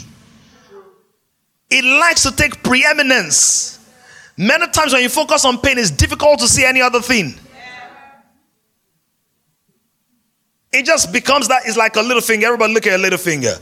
It 1.70 1.84
likes 1.84 2.22
to 2.24 2.34
take 2.34 2.62
preeminence. 2.62 3.78
Many 4.36 4.68
times 4.68 4.92
when 4.92 5.02
you 5.02 5.08
focus 5.08 5.44
on 5.44 5.58
pain, 5.58 5.78
it's 5.78 5.90
difficult 5.90 6.38
to 6.40 6.48
see 6.48 6.64
any 6.64 6.80
other 6.80 7.00
thing. 7.00 7.34
It 10.72 10.84
just 10.84 11.12
becomes 11.12 11.48
that 11.48 11.62
it's 11.66 11.76
like 11.76 11.96
a 11.96 12.02
little 12.02 12.20
finger. 12.20 12.46
Everybody 12.46 12.74
look 12.74 12.86
at 12.86 12.94
a 12.94 13.02
little 13.02 13.18
finger. 13.18 13.54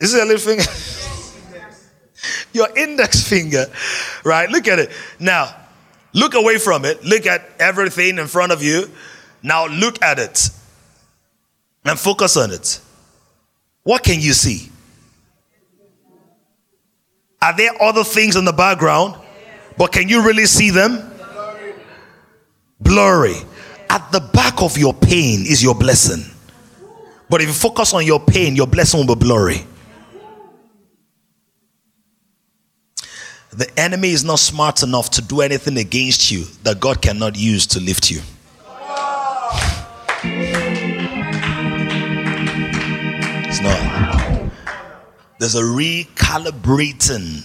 This 0.00 0.14
is 0.14 0.20
a 0.20 0.24
little 0.24 0.38
finger. 0.38 0.64
Your 2.52 2.76
index 2.76 3.22
finger, 3.22 3.66
right? 4.24 4.50
Look 4.50 4.66
at 4.66 4.78
it. 4.78 4.90
Now, 5.20 5.54
look 6.14 6.34
away 6.34 6.58
from 6.58 6.84
it. 6.86 7.04
Look 7.04 7.26
at 7.26 7.48
everything 7.58 8.18
in 8.18 8.26
front 8.26 8.50
of 8.50 8.62
you. 8.62 8.90
Now, 9.42 9.66
look 9.66 10.02
at 10.02 10.18
it 10.18 10.48
and 11.84 11.98
focus 11.98 12.36
on 12.38 12.50
it. 12.50 12.80
What 13.82 14.02
can 14.02 14.20
you 14.20 14.32
see? 14.32 14.70
Are 17.42 17.56
there 17.56 17.70
other 17.80 18.04
things 18.04 18.36
in 18.36 18.44
the 18.44 18.52
background? 18.52 19.16
But 19.76 19.92
can 19.92 20.08
you 20.08 20.24
really 20.26 20.46
see 20.46 20.70
them? 20.70 21.10
Blurry. 22.80 23.36
At 23.90 24.10
the 24.12 24.20
back 24.20 24.62
of 24.62 24.78
your 24.78 24.94
pain 24.94 25.40
is 25.46 25.62
your 25.62 25.74
blessing. 25.74 26.24
But 27.28 27.42
if 27.42 27.48
you 27.48 27.54
focus 27.54 27.92
on 27.92 28.04
your 28.04 28.20
pain, 28.20 28.56
your 28.56 28.66
blessing 28.66 29.06
will 29.06 29.14
be 29.14 29.24
blurry. 29.26 29.66
The 33.52 33.68
enemy 33.78 34.10
is 34.10 34.24
not 34.24 34.38
smart 34.38 34.84
enough 34.84 35.10
to 35.10 35.22
do 35.22 35.40
anything 35.40 35.76
against 35.76 36.30
you 36.30 36.44
that 36.62 36.78
God 36.78 37.02
cannot 37.02 37.36
use 37.36 37.66
to 37.68 37.80
lift 37.80 38.08
you. 38.08 38.20
It's 43.48 43.60
not. 43.60 44.52
There's 45.40 45.56
a 45.56 45.62
recalibrating 45.62 47.44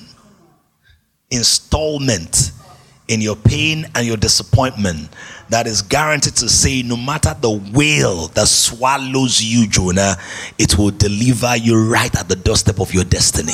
installment 1.32 2.52
in 3.08 3.22
your 3.22 3.36
pain 3.36 3.88
and 3.96 4.06
your 4.06 4.18
disappointment 4.18 5.10
that 5.50 5.66
is 5.66 5.82
guaranteed 5.82 6.36
to 6.36 6.50
say 6.50 6.84
no 6.84 6.98
matter 6.98 7.36
the 7.40 7.50
whale 7.74 8.28
that 8.30 8.48
swallows 8.48 9.44
you 9.44 9.68
jonah 9.68 10.16
it 10.58 10.76
will 10.78 10.90
deliver 10.90 11.56
you 11.56 11.88
right 11.88 12.16
at 12.18 12.28
the 12.28 12.36
doorstep 12.36 12.80
of 12.80 12.92
your 12.94 13.04
destiny 13.04 13.54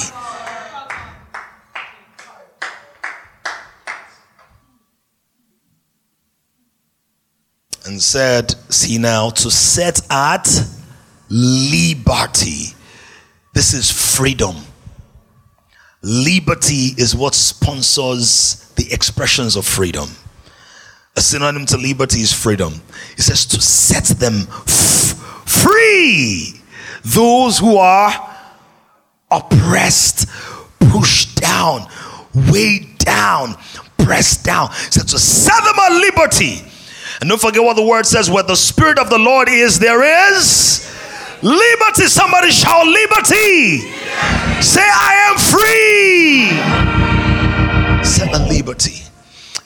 and 7.92 8.02
said, 8.02 8.52
See 8.72 8.98
now, 8.98 9.30
to 9.30 9.52
set 9.52 10.00
at 10.10 10.48
liberty. 11.30 12.74
This 13.54 13.74
is 13.74 13.92
freedom. 14.16 14.56
Liberty 16.02 16.94
is 16.98 17.16
what 17.16 17.36
sponsors 17.36 18.72
the 18.76 18.92
expressions 18.92 19.56
of 19.56 19.66
freedom. 19.66 20.10
A 21.18 21.22
synonym 21.22 21.66
to 21.68 21.78
liberty 21.78 22.22
is 22.22 22.34
freedom. 22.34 22.82
It 23.18 23.24
says 23.24 23.46
to 23.48 23.62
set 23.62 24.06
them 24.18 24.48
f- 24.50 25.14
free. 25.46 26.62
Those 27.04 27.60
who 27.60 27.76
are 27.76 28.12
oppressed, 29.30 30.30
pushed 30.80 31.42
down, 31.42 31.88
weighed 32.50 32.98
down, 33.00 33.56
pressed 33.98 34.46
down. 34.46 34.70
It 34.72 34.94
says 34.94 35.06
to 35.06 35.20
set 35.20 35.62
them 35.64 35.76
at 35.78 36.00
liberty 36.00 36.71
and 37.22 37.30
don't 37.30 37.40
forget 37.40 37.64
what 37.64 37.76
the 37.76 37.86
word 37.86 38.06
says 38.06 38.30
where 38.30 38.44
the 38.44 38.56
Spirit 38.56 38.98
of 38.98 39.10
the 39.10 39.20
Lord 39.20 39.48
is, 39.48 39.78
there 39.80 40.04
is 40.34 40.92
liberty. 41.44 42.08
Somebody 42.08 42.50
shout 42.52 42.86
liberty. 42.86 43.80
Say, 44.62 44.82
I 44.82 45.30
am 45.30 45.38
free. 45.38 46.50
Set 48.04 48.32
liberty. 48.50 49.04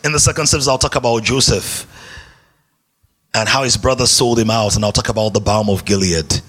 In 0.03 0.11
the 0.11 0.19
second 0.19 0.47
service, 0.47 0.67
I'll 0.67 0.77
talk 0.77 0.95
about 0.95 1.23
Joseph 1.23 1.87
and 3.33 3.49
how 3.49 3.63
his 3.63 3.77
brothers 3.77 4.11
sold 4.11 4.37
him 4.37 4.49
out, 4.49 4.75
and 4.75 4.85
I'll 4.85 4.91
talk 4.91 5.09
about 5.09 5.33
the 5.33 5.39
balm 5.39 5.69
of 5.69 5.83
Gilead 5.85 6.41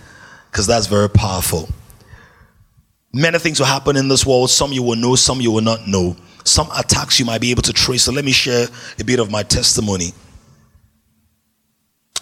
because 0.51 0.67
that's 0.67 0.87
very 0.87 1.09
powerful. 1.09 1.69
Many 3.13 3.39
things 3.39 3.59
will 3.59 3.67
happen 3.67 3.97
in 3.97 4.09
this 4.09 4.27
world. 4.27 4.51
Some 4.51 4.73
you 4.73 4.83
will 4.83 4.97
know, 4.97 5.15
some 5.15 5.41
you 5.41 5.51
will 5.51 5.63
not 5.63 5.87
know. 5.87 6.17
Some 6.45 6.69
attacks 6.77 7.19
you 7.19 7.25
might 7.25 7.41
be 7.41 7.51
able 7.51 7.63
to 7.63 7.73
trace. 7.73 8.03
So 8.05 8.13
let 8.13 8.25
me 8.25 8.33
share 8.33 8.67
a 8.99 9.05
bit 9.05 9.21
of 9.21 9.31
my 9.31 9.43
testimony. 9.43 10.13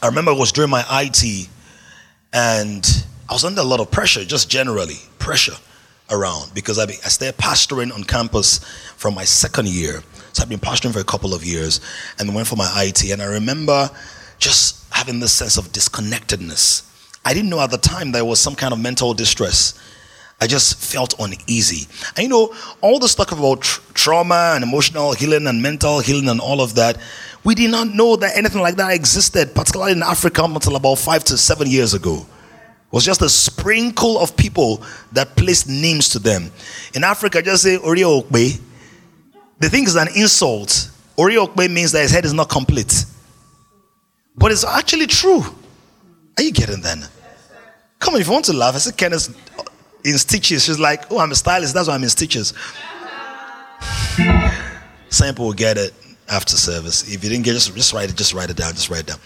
I 0.02 0.08
remember 0.08 0.32
it 0.32 0.38
was 0.38 0.52
during 0.52 0.70
my 0.70 0.84
IT 0.90 1.48
and 2.32 3.04
I 3.28 3.32
was 3.32 3.44
under 3.44 3.60
a 3.60 3.64
lot 3.64 3.80
of 3.80 3.90
pressure, 3.90 4.24
just 4.24 4.50
generally 4.50 4.98
pressure 5.18 5.56
around 6.10 6.52
because 6.54 6.78
I, 6.78 6.84
I 6.84 7.08
started 7.08 7.38
pastoring 7.38 7.92
on 7.92 8.04
campus 8.04 8.58
from 8.96 9.14
my 9.14 9.24
second 9.24 9.68
year. 9.68 10.02
So 10.32 10.42
I've 10.42 10.48
been 10.48 10.58
pastoring 10.58 10.92
for 10.92 11.00
a 11.00 11.04
couple 11.04 11.32
of 11.32 11.44
years 11.44 11.80
and 12.18 12.34
went 12.34 12.48
for 12.48 12.56
my 12.56 12.70
IT. 12.76 13.10
And 13.10 13.22
I 13.22 13.26
remember 13.26 13.88
just 14.38 14.84
having 14.92 15.20
this 15.20 15.32
sense 15.32 15.56
of 15.56 15.72
disconnectedness. 15.72 16.90
I 17.24 17.32
didn't 17.32 17.48
know 17.48 17.60
at 17.60 17.70
the 17.70 17.78
time 17.78 18.12
there 18.12 18.24
was 18.24 18.40
some 18.40 18.54
kind 18.54 18.72
of 18.72 18.80
mental 18.80 19.14
distress. 19.14 19.80
I 20.40 20.46
just 20.46 20.76
felt 20.76 21.14
uneasy. 21.18 21.88
And 22.16 22.24
you 22.24 22.28
know, 22.28 22.54
all 22.82 22.98
the 22.98 23.08
stuff 23.08 23.32
about 23.32 23.62
tr- 23.62 23.80
trauma 23.94 24.52
and 24.54 24.64
emotional 24.64 25.12
healing 25.12 25.46
and 25.46 25.62
mental 25.62 26.00
healing 26.00 26.28
and 26.28 26.40
all 26.40 26.60
of 26.60 26.74
that 26.74 26.98
we 27.44 27.54
did 27.54 27.70
not 27.70 27.88
know 27.88 28.16
that 28.16 28.36
anything 28.36 28.62
like 28.62 28.76
that 28.76 28.92
existed, 28.92 29.54
particularly 29.54 29.92
in 29.92 30.02
Africa, 30.02 30.42
until 30.44 30.76
about 30.76 30.96
five 30.96 31.22
to 31.24 31.36
seven 31.36 31.68
years 31.68 31.92
ago. 31.92 32.16
It 32.16 32.92
was 32.92 33.04
just 33.04 33.20
a 33.20 33.28
sprinkle 33.28 34.18
of 34.18 34.34
people 34.36 34.82
that 35.12 35.36
placed 35.36 35.68
names 35.68 36.08
to 36.10 36.18
them. 36.18 36.50
In 36.94 37.04
Africa, 37.04 37.42
just 37.42 37.62
say 37.64 37.76
Oriokbe. 37.76 38.60
The 39.58 39.68
thing 39.68 39.84
is 39.84 39.94
an 39.96 40.08
insult. 40.16 40.90
Oriokbe 41.18 41.70
means 41.70 41.92
that 41.92 42.00
his 42.02 42.10
head 42.10 42.24
is 42.24 42.32
not 42.32 42.48
complete. 42.48 43.04
But 44.36 44.50
it's 44.50 44.64
actually 44.64 45.06
true. 45.06 45.42
Are 46.38 46.42
you 46.42 46.50
getting 46.50 46.80
that? 46.80 47.10
Come 47.98 48.14
on, 48.14 48.20
if 48.20 48.26
you 48.26 48.32
want 48.32 48.46
to 48.46 48.52
laugh, 48.52 48.74
I 48.74 48.78
said 48.78 48.96
Kenneth 48.96 49.28
in 50.04 50.16
stitches. 50.18 50.64
She's 50.64 50.78
like, 50.78 51.10
Oh, 51.10 51.18
I'm 51.18 51.30
a 51.30 51.34
stylist, 51.34 51.74
that's 51.74 51.88
why 51.88 51.94
I'm 51.94 52.02
in 52.02 52.08
stitches. 52.08 52.54
Sample 55.10 55.46
will 55.46 55.52
get 55.52 55.76
it 55.78 55.92
after 56.28 56.56
service. 56.56 57.02
If 57.12 57.22
you 57.24 57.30
didn't 57.30 57.44
get 57.44 57.52
just, 57.52 57.74
just 57.74 57.92
write 57.92 58.10
it, 58.10 58.16
just 58.16 58.34
write 58.34 58.50
it 58.50 58.56
down, 58.56 58.72
just 58.74 58.90
write 58.90 59.00
it 59.00 59.06
down. 59.06 59.18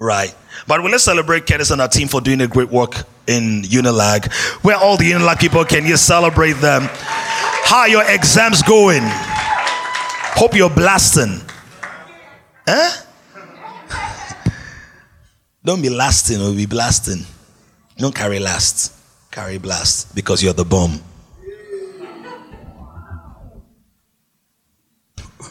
Right. 0.00 0.34
But 0.66 0.82
well, 0.82 0.92
let's 0.92 1.04
celebrate 1.04 1.46
Curtis 1.46 1.70
and 1.70 1.80
our 1.80 1.88
team 1.88 2.08
for 2.08 2.20
doing 2.20 2.40
a 2.40 2.46
great 2.46 2.70
work 2.70 3.04
in 3.26 3.62
Unilag. 3.62 4.32
Where 4.62 4.76
all 4.76 4.96
the 4.96 5.10
Unilag 5.10 5.40
people 5.40 5.64
can 5.64 5.84
you 5.86 5.96
celebrate 5.96 6.54
them? 6.54 6.82
How 6.90 7.80
are 7.80 7.88
your 7.88 8.08
exams 8.08 8.62
going? 8.62 9.02
Hope 9.02 10.54
you're 10.54 10.70
blasting. 10.70 11.40
Huh? 12.66 13.04
Don't 15.64 15.82
be 15.82 15.90
lasting 15.90 16.40
or 16.40 16.54
be 16.54 16.66
blasting. 16.66 17.26
Don't 17.96 18.14
carry 18.14 18.38
last. 18.38 18.94
Carry 19.30 19.58
blast 19.58 20.14
because 20.14 20.42
you're 20.42 20.52
the 20.52 20.64
bomb. 20.64 21.00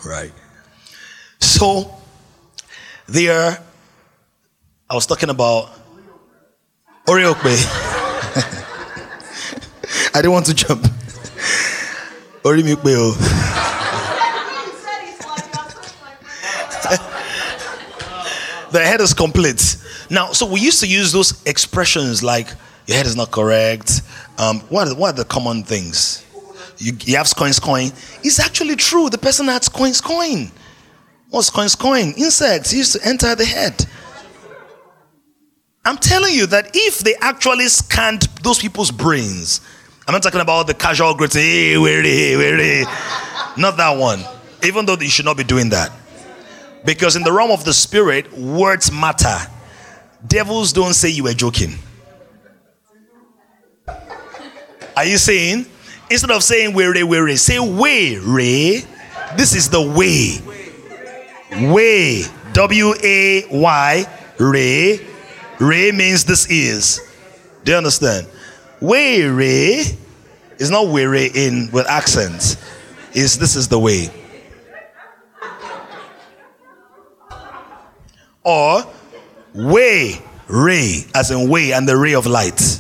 Right. 0.08 0.32
So 1.42 1.94
there 3.08 3.60
I 4.90 4.96
was 4.96 5.06
talking 5.06 5.30
about 5.30 5.70
Oriope. 7.06 7.36
I 10.14 10.16
didn't 10.16 10.32
want 10.32 10.46
to 10.46 10.54
jump. 10.54 10.84
Orimipe. 12.44 12.84
the 18.72 18.80
head 18.80 19.02
is 19.02 19.14
complete. 19.14 19.76
Now, 20.10 20.32
so 20.32 20.50
we 20.50 20.62
used 20.62 20.80
to 20.80 20.88
use 20.88 21.12
those 21.12 21.46
expressions 21.46 22.24
like 22.24 22.48
your 22.86 22.96
head 22.96 23.08
is 23.08 23.18
not 23.18 23.32
correct. 23.32 24.04
Um, 24.38 24.62
what, 24.70 24.88
are, 24.88 24.96
what 24.96 25.16
are 25.16 25.18
the 25.18 25.26
common 25.26 25.64
things? 25.64 26.24
You, 26.80 26.94
you 27.06 27.18
have 27.18 27.34
coins 27.36 27.60
coin. 27.60 27.92
It's 28.24 28.40
actually 28.40 28.57
true. 28.76 29.10
The 29.10 29.18
person 29.18 29.48
has 29.48 29.70
coins 29.70 30.02
coin. 30.02 30.52
What's 31.30 31.50
coins 31.50 31.76
coin? 31.76 32.14
Insects 32.18 32.74
used 32.74 32.94
to 32.94 33.08
enter 33.08 33.36
the 33.36 33.46
head. 33.46 33.86
I'm 35.86 35.98
telling 35.98 36.34
you 36.34 36.48
that 36.48 36.72
if 36.74 37.00
they 37.00 37.16
actually 37.22 37.68
scanned 37.68 38.24
those 38.44 38.60
people's 38.60 38.92
brains, 38.92 39.62
I'm 40.08 40.14
not 40.14 40.24
talking 40.24 40.42
about 40.42 40.68
the 40.68 40.74
casual 40.74 41.14
greeting, 41.16 41.42
hey, 41.42 41.78
where 41.78 42.02
hey, 42.02 42.36
where 42.36 42.86
Not 43.58 43.78
that 43.78 43.98
one. 43.98 44.24
Even 44.64 44.86
though 44.86 44.96
you 44.96 45.10
should 45.10 45.26
not 45.26 45.38
be 45.38 45.44
doing 45.44 45.70
that. 45.70 45.92
Because 46.86 47.16
in 47.16 47.24
the 47.24 47.32
realm 47.32 47.52
of 47.52 47.64
the 47.66 47.74
spirit, 47.74 48.32
words 48.34 48.92
matter. 48.92 49.38
Devils 50.26 50.74
don't 50.74 50.94
say 50.94 51.10
you 51.10 51.24
were 51.24 51.34
joking. 51.34 51.74
Are 54.96 55.06
you 55.06 55.18
saying? 55.18 55.66
Instead 56.10 56.32
of 56.32 56.44
saying 56.44 56.74
where 56.74 56.94
where 57.06 57.36
say 57.38 57.60
way 57.60 58.18
ray. 58.18 58.84
This 59.36 59.56
is 59.56 59.70
the 59.70 59.82
way. 59.82 60.40
Way. 61.72 62.24
W 62.54 62.94
A 63.04 63.46
Y 63.52 64.06
ray 64.40 65.08
Ray 65.60 65.92
means 65.92 66.24
this 66.24 66.50
is. 66.50 67.02
Do 67.64 67.72
you 67.72 67.78
understand? 67.78 68.28
Way 68.80 69.22
is 70.60 70.70
not 70.70 70.88
weary 70.88 71.30
in 71.34 71.70
with 71.72 71.88
accents. 71.88 72.58
Is 73.14 73.40
this 73.40 73.56
is 73.56 73.68
the 73.68 73.80
way. 73.80 74.10
Or 78.44 78.86
way 79.54 80.22
ray, 80.48 81.06
as 81.16 81.32
in 81.32 81.50
way 81.50 81.72
and 81.74 81.90
the 81.90 81.98
ray 81.98 82.14
of 82.14 82.28
light. 82.28 82.80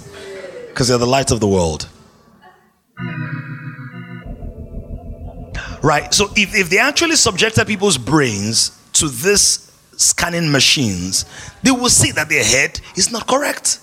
Because 0.70 0.90
they're 0.90 0.98
the 1.00 1.08
light 1.08 1.32
of 1.32 1.40
the 1.40 1.48
world. 1.48 1.90
Right. 5.82 6.14
So 6.14 6.30
if, 6.36 6.56
if 6.56 6.70
they 6.70 6.80
actually 6.80 7.16
subjected 7.16 7.68
people's 7.68 7.98
brains 7.98 8.72
to 8.94 9.08
this 9.08 9.72
scanning 9.98 10.52
machines, 10.52 11.26
they 11.64 11.72
will 11.72 11.90
see 11.90 12.12
that 12.12 12.30
their 12.30 12.44
head 12.44 12.80
is 12.96 13.12
not 13.12 13.28
correct. 13.28 13.80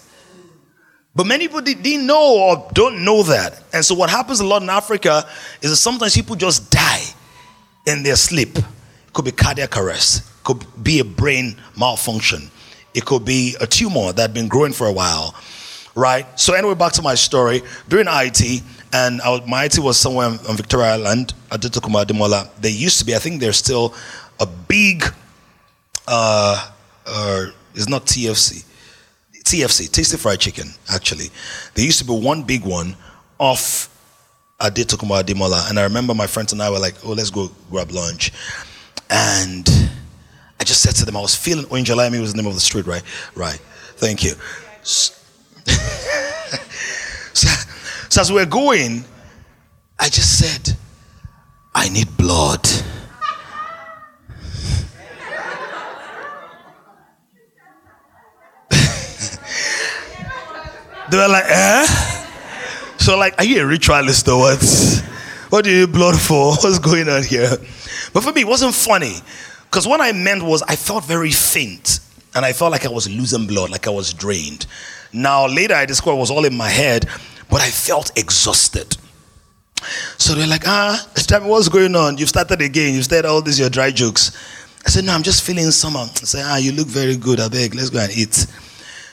But 1.16 1.26
many 1.26 1.46
people 1.46 1.61
didn't 1.61 2.07
know 2.07 2.38
or 2.38 2.70
don't 2.72 3.04
know 3.04 3.22
that. 3.24 3.62
And 3.72 3.85
so 3.85 3.94
what 3.94 4.11
happens 4.11 4.40
a 4.40 4.44
lot 4.44 4.62
in 4.62 4.70
Africa 4.70 5.24
is 5.62 5.70
that 5.70 5.76
sometimes 5.76 6.14
people 6.14 6.35
just 6.35 6.70
die 6.70 7.02
in 7.87 8.02
their 8.02 8.16
sleep. 8.16 8.57
It 8.59 9.12
could 9.12 9.24
be 9.24 9.30
cardiac 9.30 9.76
arrest, 9.76 10.28
it 10.40 10.44
could 10.44 10.64
be 10.83 10.98
a 10.98 11.04
brain 11.04 11.57
malfunction, 11.78 12.50
it 12.94 13.04
could 13.04 13.24
be 13.24 13.54
a 13.61 13.66
tumor 13.66 14.12
that 14.12 14.22
had 14.22 14.35
been 14.35 14.48
growing 14.48 14.72
for 14.72 14.88
a 14.88 14.92
while. 14.92 15.35
Right? 15.94 16.26
So 16.40 16.54
anyway, 16.54 16.74
back 16.74 16.92
to 16.94 17.02
my 17.02 17.14
story. 17.14 17.62
During 17.88 18.07
IT, 18.09 18.62
and 18.94 19.20
IT 19.24 19.78
was 19.80 19.98
somewhere 19.98 20.28
on 20.28 20.57
Victoria 20.57 20.92
Island, 20.92 21.35
Adetokunbo 21.50 22.04
Ademola. 22.04 22.48
They 22.61 22.70
used 22.70 22.98
to 23.00 23.04
be, 23.04 23.14
I 23.14 23.18
think 23.18 23.40
they're 23.40 23.52
still 23.52 23.92
a 24.40 24.46
big 24.46 25.04
uh, 26.07 26.70
uh, 27.07 27.46
it's 27.74 27.88
not 27.88 28.07
TFC. 28.07 28.64
TFC, 29.44 29.90
Tasty 29.90 30.16
Fried 30.16 30.40
Chicken, 30.40 30.68
actually. 30.92 31.26
There 31.74 31.85
used 31.85 31.98
to 31.98 32.04
be 32.04 32.18
one 32.18 32.42
big 32.44 32.64
one 32.64 32.96
off 33.38 33.90
Adetokunbo 34.61 35.22
Ademola. 35.22 35.68
And 35.68 35.78
I 35.78 35.83
remember 35.83 36.14
my 36.14 36.26
friends 36.26 36.52
and 36.52 36.62
I 36.62 36.70
were 36.70 36.78
like, 36.78 36.94
oh, 37.04 37.12
let's 37.12 37.30
go 37.30 37.50
grab 37.70 37.90
lunch. 37.90 38.33
And 39.11 39.68
I 40.61 40.64
just 40.64 40.83
said 40.83 40.94
to 40.96 41.04
them, 41.04 41.16
I 41.16 41.20
was 41.20 41.35
feeling 41.35 41.66
Oinjalami 41.66 42.20
was 42.20 42.33
the 42.33 42.40
name 42.40 42.46
of 42.48 42.54
the 42.54 42.61
street, 42.61 42.87
right? 42.87 43.02
Right. 43.35 43.61
Thank 43.96 44.24
you. 44.24 44.35
So, 47.37 47.48
so, 48.14 48.20
as 48.20 48.31
we 48.31 48.37
we're 48.37 48.46
going, 48.46 49.05
I 49.98 50.09
just 50.09 50.38
said, 50.38 50.77
I 51.74 51.88
need 51.88 52.16
blood. 52.16 52.62
They 61.11 61.18
were 61.18 61.29
like, 61.29 61.44
eh? 61.48 61.87
So, 62.98 63.18
like, 63.18 63.35
are 63.38 63.44
you 63.44 63.62
a 63.62 63.66
ritualist 63.66 64.29
or 64.29 64.38
what? 64.38 65.05
What 65.48 65.64
do 65.64 65.72
you 65.72 65.88
blood 65.88 66.16
for? 66.16 66.55
What's 66.62 66.79
going 66.79 67.09
on 67.09 67.24
here? 67.24 67.50
But 68.12 68.22
for 68.22 68.33
me, 68.33 68.42
it 68.42 68.46
wasn't 68.46 68.74
funny. 68.74 69.16
Because 69.64 69.88
what 69.88 70.00
I 70.00 70.12
meant 70.12 70.44
was 70.44 70.62
I 70.62 70.77
felt 70.77 71.05
very 71.05 71.33
faint. 71.33 71.98
And 72.37 72.44
I 72.44 72.53
felt 72.53 72.70
like 72.70 72.87
I 72.87 72.90
was 72.90 73.11
losing 73.11 73.48
blood, 73.48 73.70
like 73.70 73.88
I 73.88 73.90
was 73.90 74.12
drained. 74.12 74.66
Now, 75.12 75.48
later 75.48 75.74
I 75.74 75.85
discovered 75.85 76.16
it 76.16 76.20
was 76.20 76.31
all 76.31 76.44
in 76.44 76.57
my 76.57 76.68
head, 76.68 77.09
but 77.50 77.61
I 77.61 77.70
felt 77.70 78.16
exhausted. 78.18 78.96
So 80.18 80.35
they're 80.35 80.46
like, 80.46 80.66
ah, 80.66 81.07
me 81.42 81.48
what's 81.48 81.68
going 81.68 81.94
on? 81.94 82.18
You've 82.18 82.28
started 82.28 82.61
again. 82.61 82.94
You've 82.94 83.04
started 83.04 83.28
all 83.28 83.42
these 83.42 83.59
your 83.59 83.70
dry 83.70 83.90
jokes. 83.90 84.33
I 84.87 84.90
said, 84.90 85.04
no, 85.04 85.12
I'm 85.12 85.22
just 85.22 85.42
feeling 85.42 85.70
summer. 85.70 86.00
I 86.00 86.07
said, 86.07 86.44
ah, 86.46 86.57
you 86.57 86.72
look 86.72 86.88
very 86.88 87.16
good. 87.16 87.40
I 87.40 87.48
beg, 87.48 87.74
let's 87.74 87.90
go 87.90 88.00
and 88.00 88.12
eat. 88.16 88.46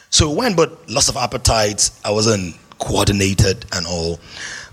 So 0.09 0.29
we 0.29 0.35
went, 0.35 0.57
but 0.57 0.89
loss 0.89 1.09
of 1.09 1.17
appetite. 1.17 1.89
I 2.03 2.11
wasn't 2.11 2.55
coordinated 2.79 3.65
and 3.73 3.85
all. 3.87 4.19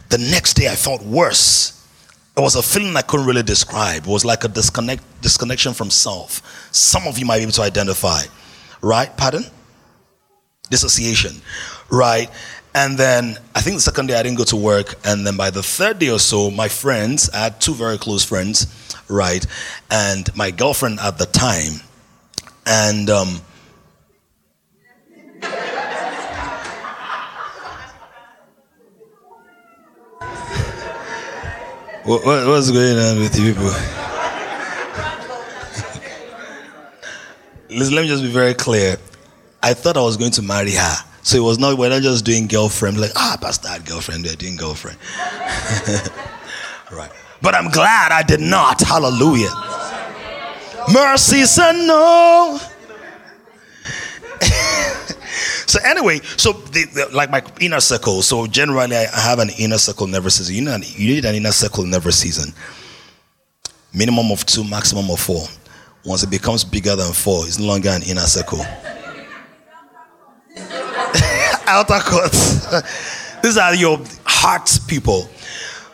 The 0.08 0.18
next 0.18 0.54
day, 0.54 0.68
I 0.68 0.74
felt 0.74 1.02
worse. 1.02 1.74
It 2.36 2.40
was 2.40 2.56
a 2.56 2.62
feeling 2.62 2.96
I 2.96 3.02
couldn't 3.02 3.26
really 3.26 3.42
describe. 3.42 4.04
It 4.04 4.08
was 4.08 4.24
like 4.24 4.44
a 4.44 4.48
disconnect, 4.48 5.02
disconnection 5.20 5.74
from 5.74 5.90
self. 5.90 6.42
Some 6.72 7.06
of 7.06 7.18
you 7.18 7.26
might 7.26 7.38
be 7.38 7.42
able 7.42 7.52
to 7.52 7.62
identify, 7.62 8.22
right? 8.80 9.14
Pardon? 9.16 9.44
Dissociation, 10.70 11.42
right? 11.90 12.30
And 12.78 12.96
then 12.96 13.36
I 13.56 13.60
think 13.60 13.74
the 13.74 13.80
second 13.80 14.06
day 14.06 14.14
I 14.14 14.22
didn't 14.22 14.38
go 14.38 14.44
to 14.44 14.54
work. 14.54 14.94
And 15.04 15.26
then 15.26 15.36
by 15.36 15.50
the 15.50 15.64
third 15.64 15.98
day 15.98 16.10
or 16.10 16.20
so, 16.20 16.48
my 16.48 16.68
friends, 16.68 17.28
I 17.30 17.38
had 17.38 17.60
two 17.60 17.74
very 17.74 17.98
close 17.98 18.24
friends, 18.24 18.68
right? 19.08 19.44
And 19.90 20.32
my 20.36 20.52
girlfriend 20.52 21.00
at 21.00 21.18
the 21.18 21.26
time, 21.26 21.80
and 22.66 23.10
um, 23.10 23.40
What, 32.04 32.24
what, 32.24 32.46
what's 32.46 32.70
going 32.70 32.96
on 32.96 33.18
with 33.18 33.36
you 33.36 33.54
people? 33.54 33.64
Listen, 37.76 37.96
let 37.96 38.02
me 38.02 38.08
just 38.08 38.22
be 38.22 38.30
very 38.30 38.54
clear. 38.54 38.98
I 39.64 39.74
thought 39.74 39.96
I 39.96 40.02
was 40.02 40.16
going 40.16 40.30
to 40.30 40.42
marry 40.42 40.74
her. 40.74 41.07
So 41.22 41.36
it 41.36 41.40
was 41.40 41.58
not, 41.58 41.76
we're 41.76 41.90
not 41.90 42.02
just 42.02 42.24
doing 42.24 42.46
girlfriend, 42.46 43.00
like, 43.00 43.10
ah, 43.16 43.36
pastor 43.40 43.68
had 43.68 43.84
girlfriend, 43.84 44.24
they're 44.24 44.36
doing 44.36 44.56
girlfriend. 44.56 44.98
right. 46.92 47.10
But 47.42 47.54
I'm 47.54 47.70
glad 47.70 48.12
I 48.12 48.22
did 48.22 48.40
not. 48.40 48.80
Hallelujah. 48.80 49.52
Mercy 50.92 51.44
said 51.44 51.72
no. 51.72 52.58
So 55.68 55.78
anyway, 55.84 56.20
so 56.38 56.52
the, 56.54 56.84
the, 56.86 57.08
like 57.14 57.30
my 57.30 57.42
inner 57.60 57.80
circle. 57.80 58.22
So 58.22 58.46
generally, 58.46 58.96
I 58.96 59.20
have 59.20 59.38
an 59.38 59.50
inner 59.58 59.76
circle 59.76 60.06
never 60.06 60.30
system. 60.30 60.56
You, 60.56 60.62
know, 60.62 60.78
you 60.82 61.14
need 61.14 61.26
an 61.26 61.34
inner 61.34 61.52
circle 61.52 61.84
nervous 61.84 62.18
season. 62.18 62.54
Minimum 63.92 64.32
of 64.32 64.46
two, 64.46 64.64
maximum 64.64 65.10
of 65.10 65.20
four. 65.20 65.46
Once 66.06 66.22
it 66.22 66.30
becomes 66.30 66.64
bigger 66.64 66.96
than 66.96 67.12
four, 67.12 67.44
it's 67.44 67.58
no 67.58 67.66
longer 67.66 67.90
an 67.90 68.02
inner 68.02 68.22
circle. 68.22 68.64
Outer 71.68 72.00
court. 72.00 72.32
These 73.42 73.56
are 73.56 73.74
your 73.74 74.00
heart 74.24 74.68
people, 74.88 75.28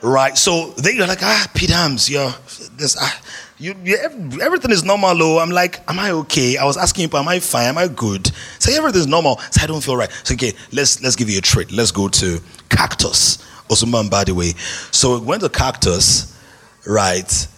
Right. 0.05 0.37
So 0.37 0.71
they're 0.73 1.07
like, 1.07 1.23
ah, 1.23 1.51
Pete 1.55 1.71
Hams, 1.71 2.11
yo, 2.11 2.31
this, 2.77 2.95
ah, 3.01 3.23
you, 3.57 3.75
you, 3.83 3.97
everything 4.43 4.71
is 4.71 4.85
normal, 4.85 5.17
though. 5.17 5.39
I'm 5.39 5.49
like, 5.49 5.81
am 5.89 5.99
I 5.99 6.11
okay? 6.11 6.59
I 6.59 6.65
was 6.65 6.77
asking 6.77 7.09
him, 7.09 7.17
am 7.17 7.27
I 7.27 7.41
fine? 7.41 7.69
Am 7.69 7.79
I 7.79 7.89
good? 7.89 8.31
Say 8.59 8.77
everything's 8.77 9.07
normal. 9.07 9.39
So 9.51 9.63
I 9.63 9.67
don't 9.67 9.83
feel 9.83 9.97
right. 9.97 10.11
So 10.25 10.35
okay, 10.35 10.53
let's 10.73 11.03
let's 11.03 11.17
give 11.17 11.31
you 11.31 11.39
a 11.39 11.41
treat. 11.41 11.73
Let's 11.73 11.91
go 11.91 12.09
to 12.09 12.39
Cactus, 12.69 13.39
Osman, 13.71 14.11
by 14.11 14.25
the 14.25 14.35
way. 14.35 14.51
So 14.91 15.19
we 15.19 15.25
went 15.25 15.41
to 15.43 15.49
Cactus, 15.49 16.39
right? 16.87 17.49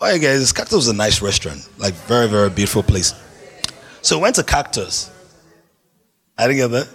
Oh, 0.00 0.18
guys, 0.18 0.52
Cactus 0.52 0.76
was 0.76 0.88
a 0.88 0.94
nice 0.94 1.20
restaurant, 1.20 1.68
like 1.76 1.94
very 2.06 2.28
very 2.28 2.50
beautiful 2.50 2.84
place. 2.84 3.14
So 4.02 4.18
we 4.18 4.22
went 4.22 4.36
to 4.36 4.44
Cactus. 4.44 5.10
I 6.38 6.46
didn't 6.46 6.58
get 6.58 6.68
that. 6.68 6.88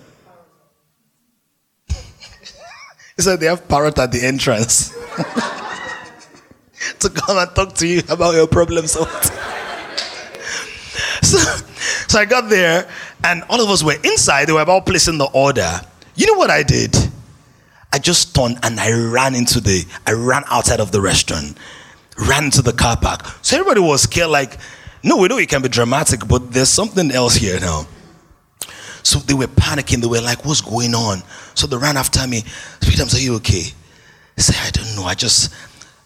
He 3.22 3.30
said 3.30 3.40
they 3.40 3.46
have 3.46 3.68
parrot 3.68 4.00
at 4.00 4.12
the 4.12 4.26
entrance. 4.26 4.90
to 7.00 7.10
come 7.10 7.38
and 7.38 7.56
talk 7.56 7.76
to 7.76 7.86
you 7.86 8.02
about 8.10 8.34
your 8.34 8.48
problems. 8.48 8.92
so, 11.22 11.38
so 12.08 12.20
I 12.20 12.26
got 12.26 12.50
there, 12.50 12.90
and 13.24 13.44
all 13.48 13.62
of 13.62 13.70
us 13.70 13.84
were 13.84 13.98
inside. 14.04 14.48
They 14.48 14.54
were 14.54 14.62
about 14.62 14.88
placing 14.88 15.20
the 15.20 15.30
order. 15.34 15.82
You 16.16 16.26
know 16.26 16.34
what 16.34 16.50
I 16.50 16.64
did? 16.64 16.98
I 17.94 18.00
just 18.00 18.34
turned 18.34 18.58
and 18.64 18.80
I 18.80 18.92
ran 18.92 19.36
into 19.36 19.62
the, 19.62 19.86
I 20.08 20.14
ran 20.14 20.42
outside 20.50 20.80
of 20.80 20.92
the 20.92 21.02
restaurant, 21.02 21.56
ran 22.28 22.50
to 22.52 22.64
the 22.64 22.74
car 22.74 22.98
park. 22.98 23.24
So 23.44 23.58
everybody 23.58 23.82
was 23.82 24.02
scared, 24.04 24.32
like, 24.32 24.58
no, 25.04 25.18
we 25.18 25.28
know 25.28 25.38
it 25.38 25.50
can 25.50 25.62
be 25.62 25.70
dramatic, 25.70 26.28
but 26.28 26.52
there's 26.52 26.70
something 26.70 27.12
else 27.12 27.36
here 27.36 27.60
now. 27.60 27.86
So 29.04 29.20
they 29.20 29.34
were 29.34 29.48
panicking. 29.48 30.02
They 30.02 30.08
were 30.08 30.22
like, 30.22 30.46
what's 30.46 30.62
going 30.62 30.94
on? 30.94 31.24
So 31.56 31.68
they 31.68 31.78
ran 31.78 31.98
after 31.98 32.26
me. 32.28 32.44
Peter, 32.82 33.04
are 33.04 33.20
you 33.20 33.36
okay? 33.36 33.64
I 34.38 34.42
said, 34.42 34.56
I 34.62 34.72
don't 34.72 34.96
know. 34.96 35.06
I 35.06 35.14
just, 35.14 35.54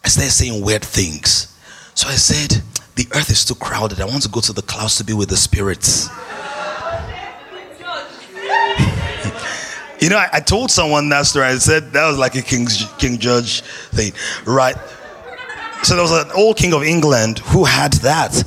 I 0.03 0.07
started 0.07 0.31
saying 0.31 0.63
weird 0.63 0.83
things. 0.83 1.55
So 1.93 2.07
I 2.07 2.15
said, 2.15 2.61
The 2.95 3.07
earth 3.15 3.29
is 3.29 3.45
too 3.45 3.55
crowded. 3.55 4.01
I 4.01 4.05
want 4.05 4.23
to 4.23 4.29
go 4.29 4.41
to 4.41 4.53
the 4.53 4.61
clouds 4.61 4.97
to 4.97 5.03
be 5.03 5.13
with 5.13 5.29
the 5.29 5.37
spirits. 5.37 6.07
you 10.01 10.09
know, 10.09 10.17
I, 10.17 10.29
I, 10.33 10.39
told 10.39 10.71
someone 10.71 11.09
that 11.09 11.25
story. 11.25 11.45
I 11.45 11.55
said 11.55 11.91
that 11.93 12.07
was 12.07 12.17
like 12.17 12.35
a 12.35 12.41
king's, 12.41 12.85
king 12.97 13.17
George 13.17 13.61
thing, 13.91 14.13
right? 14.45 14.75
So 15.83 15.95
there 15.95 16.03
was 16.03 16.11
an 16.11 16.31
old 16.35 16.57
king 16.57 16.73
of 16.73 16.83
England 16.83 17.39
who 17.39 17.63
had 17.63 17.93
that. 17.93 18.43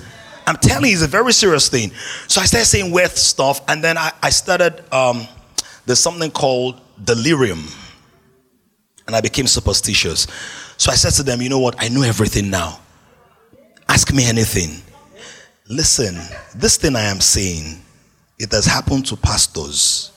I'm 0.49 0.57
telling 0.57 0.87
you, 0.87 0.95
it's 0.95 1.03
a 1.03 1.07
very 1.07 1.33
serious 1.33 1.69
thing. 1.69 1.91
So 2.27 2.41
I 2.41 2.45
started 2.45 2.65
saying 2.65 2.91
weird 2.91 3.11
stuff, 3.11 3.61
and 3.69 3.85
then 3.85 3.99
I, 3.99 4.13
I 4.23 4.31
started, 4.31 4.83
um, 4.93 5.27
there's 5.85 6.01
something 6.01 6.31
called 6.31 6.81
delirium. 7.05 7.65
And 9.07 9.15
I 9.15 9.21
became 9.21 9.47
superstitious. 9.47 10.27
So 10.79 10.91
I 10.91 10.95
said 10.95 11.13
to 11.15 11.23
them, 11.23 11.43
You 11.43 11.51
know 11.51 11.59
what? 11.59 11.77
I 11.79 11.89
know 11.89 12.03
everything 12.03 12.51
now. 12.51 12.79
Ask 13.89 14.13
me 14.15 14.27
anything. 14.27 14.83
Listen, 15.69 16.15
this 16.55 16.79
thing 16.79 16.97
I 16.97 17.03
am 17.03 17.21
saying, 17.21 17.83
it 18.39 18.51
has 18.53 18.65
happened 18.65 19.07
to 19.07 19.17
pastors. 19.17 20.13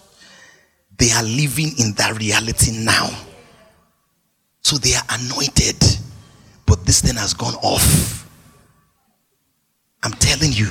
They 0.97 1.11
are 1.11 1.23
living 1.23 1.71
in 1.77 1.93
that 1.93 2.17
reality 2.17 2.71
now. 2.85 3.09
So 4.61 4.77
they 4.77 4.93
are 4.93 5.03
anointed. 5.09 5.83
But 6.65 6.85
this 6.85 7.01
thing 7.01 7.15
has 7.15 7.33
gone 7.33 7.55
off. 7.55 8.29
I'm 10.03 10.13
telling 10.13 10.51
you. 10.51 10.67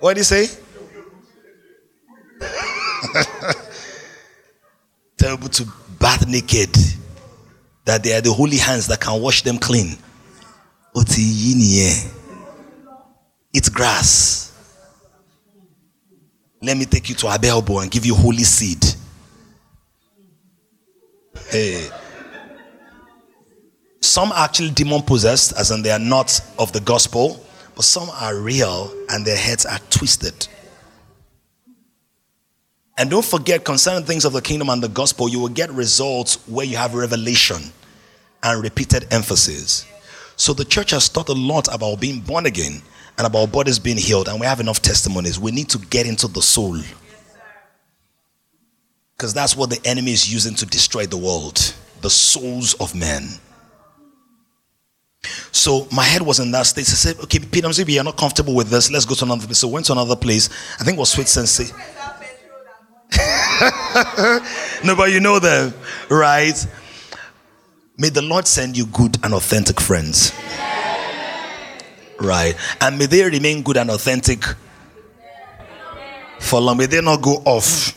What 0.00 0.14
did 0.14 0.20
he 0.20 0.24
say? 0.24 0.46
terrible 5.16 5.48
to 5.48 5.66
bath 5.98 6.26
naked, 6.28 6.70
that 7.84 8.02
they 8.02 8.12
are 8.14 8.20
the 8.20 8.32
holy 8.32 8.58
hands 8.58 8.86
that 8.86 9.00
can 9.00 9.20
wash 9.20 9.42
them 9.42 9.58
clean. 9.58 9.96
Eat 13.52 13.72
grass. 13.72 14.52
Let 16.62 16.76
me 16.76 16.84
take 16.84 17.08
you 17.08 17.14
to 17.16 17.26
Abelbo 17.26 17.82
and 17.82 17.90
give 17.90 18.06
you 18.06 18.14
holy 18.14 18.44
seed. 18.44 18.84
Hey. 21.48 21.88
Some 24.06 24.30
are 24.30 24.44
actually 24.44 24.70
demon 24.70 25.02
possessed, 25.02 25.52
as 25.58 25.72
in 25.72 25.82
they 25.82 25.90
are 25.90 25.98
not 25.98 26.40
of 26.60 26.72
the 26.72 26.80
gospel, 26.80 27.44
but 27.74 27.84
some 27.84 28.08
are 28.10 28.36
real 28.36 28.94
and 29.08 29.26
their 29.26 29.36
heads 29.36 29.66
are 29.66 29.80
twisted. 29.90 30.46
And 32.96 33.10
don't 33.10 33.24
forget, 33.24 33.64
concerning 33.64 34.04
things 34.04 34.24
of 34.24 34.32
the 34.32 34.40
kingdom 34.40 34.70
and 34.70 34.80
the 34.80 34.88
gospel, 34.88 35.28
you 35.28 35.40
will 35.40 35.48
get 35.48 35.70
results 35.72 36.36
where 36.46 36.64
you 36.64 36.76
have 36.76 36.94
revelation 36.94 37.60
and 38.44 38.62
repeated 38.62 39.12
emphasis. 39.12 39.84
So 40.36 40.52
the 40.52 40.64
church 40.64 40.92
has 40.92 41.08
taught 41.08 41.28
a 41.28 41.34
lot 41.34 41.66
about 41.74 42.00
being 42.00 42.20
born 42.20 42.46
again 42.46 42.82
and 43.18 43.26
about 43.26 43.50
bodies 43.50 43.80
being 43.80 43.98
healed, 43.98 44.28
and 44.28 44.38
we 44.38 44.46
have 44.46 44.60
enough 44.60 44.80
testimonies. 44.80 45.38
We 45.38 45.50
need 45.50 45.68
to 45.70 45.78
get 45.78 46.06
into 46.06 46.28
the 46.28 46.42
soul. 46.42 46.78
Because 49.16 49.34
that's 49.34 49.56
what 49.56 49.70
the 49.70 49.80
enemy 49.84 50.12
is 50.12 50.32
using 50.32 50.54
to 50.54 50.64
destroy 50.64 51.06
the 51.06 51.18
world 51.18 51.74
the 52.02 52.10
souls 52.10 52.74
of 52.74 52.94
men. 52.94 53.26
So 55.56 55.88
my 55.90 56.02
head 56.02 56.20
was 56.20 56.38
in 56.38 56.50
that 56.50 56.66
state. 56.66 56.82
I 56.82 56.92
said, 56.92 57.16
Okay, 57.24 57.38
Peter, 57.38 57.66
maybe 57.78 57.94
you're 57.94 58.04
not 58.04 58.18
comfortable 58.18 58.54
with 58.54 58.68
this. 58.68 58.90
Let's 58.90 59.06
go 59.06 59.14
to 59.14 59.24
another 59.24 59.46
place. 59.46 59.58
So 59.58 59.68
went 59.68 59.86
to 59.86 59.92
another 59.92 60.14
place. 60.14 60.50
I 60.78 60.84
think 60.84 60.98
it 60.98 61.00
was 61.00 61.12
Sweet 61.12 61.28
Sensei. 61.28 61.64
no, 64.84 64.94
but 64.94 65.10
you 65.10 65.20
know 65.20 65.38
them, 65.38 65.72
right? 66.10 66.66
May 67.96 68.10
the 68.10 68.20
Lord 68.20 68.46
send 68.46 68.76
you 68.76 68.84
good 68.84 69.16
and 69.24 69.32
authentic 69.32 69.80
friends. 69.80 70.32
Right. 72.20 72.54
And 72.82 72.98
may 72.98 73.06
they 73.06 73.24
remain 73.24 73.62
good 73.62 73.78
and 73.78 73.90
authentic 73.90 74.44
for 76.38 76.60
long. 76.60 76.76
May 76.76 76.86
they 76.86 77.00
not 77.00 77.22
go 77.22 77.36
off. 77.46 77.96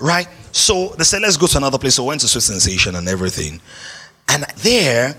Right? 0.00 0.26
So 0.50 0.88
they 0.98 1.04
said, 1.04 1.22
let's 1.22 1.36
go 1.36 1.46
to 1.46 1.58
another 1.58 1.78
place. 1.78 1.94
So 1.94 2.04
I 2.04 2.08
went 2.08 2.22
to 2.22 2.28
Sweet 2.28 2.42
Sensation 2.42 2.96
and 2.96 3.08
everything. 3.08 3.60
And 4.28 4.44
there, 4.58 5.16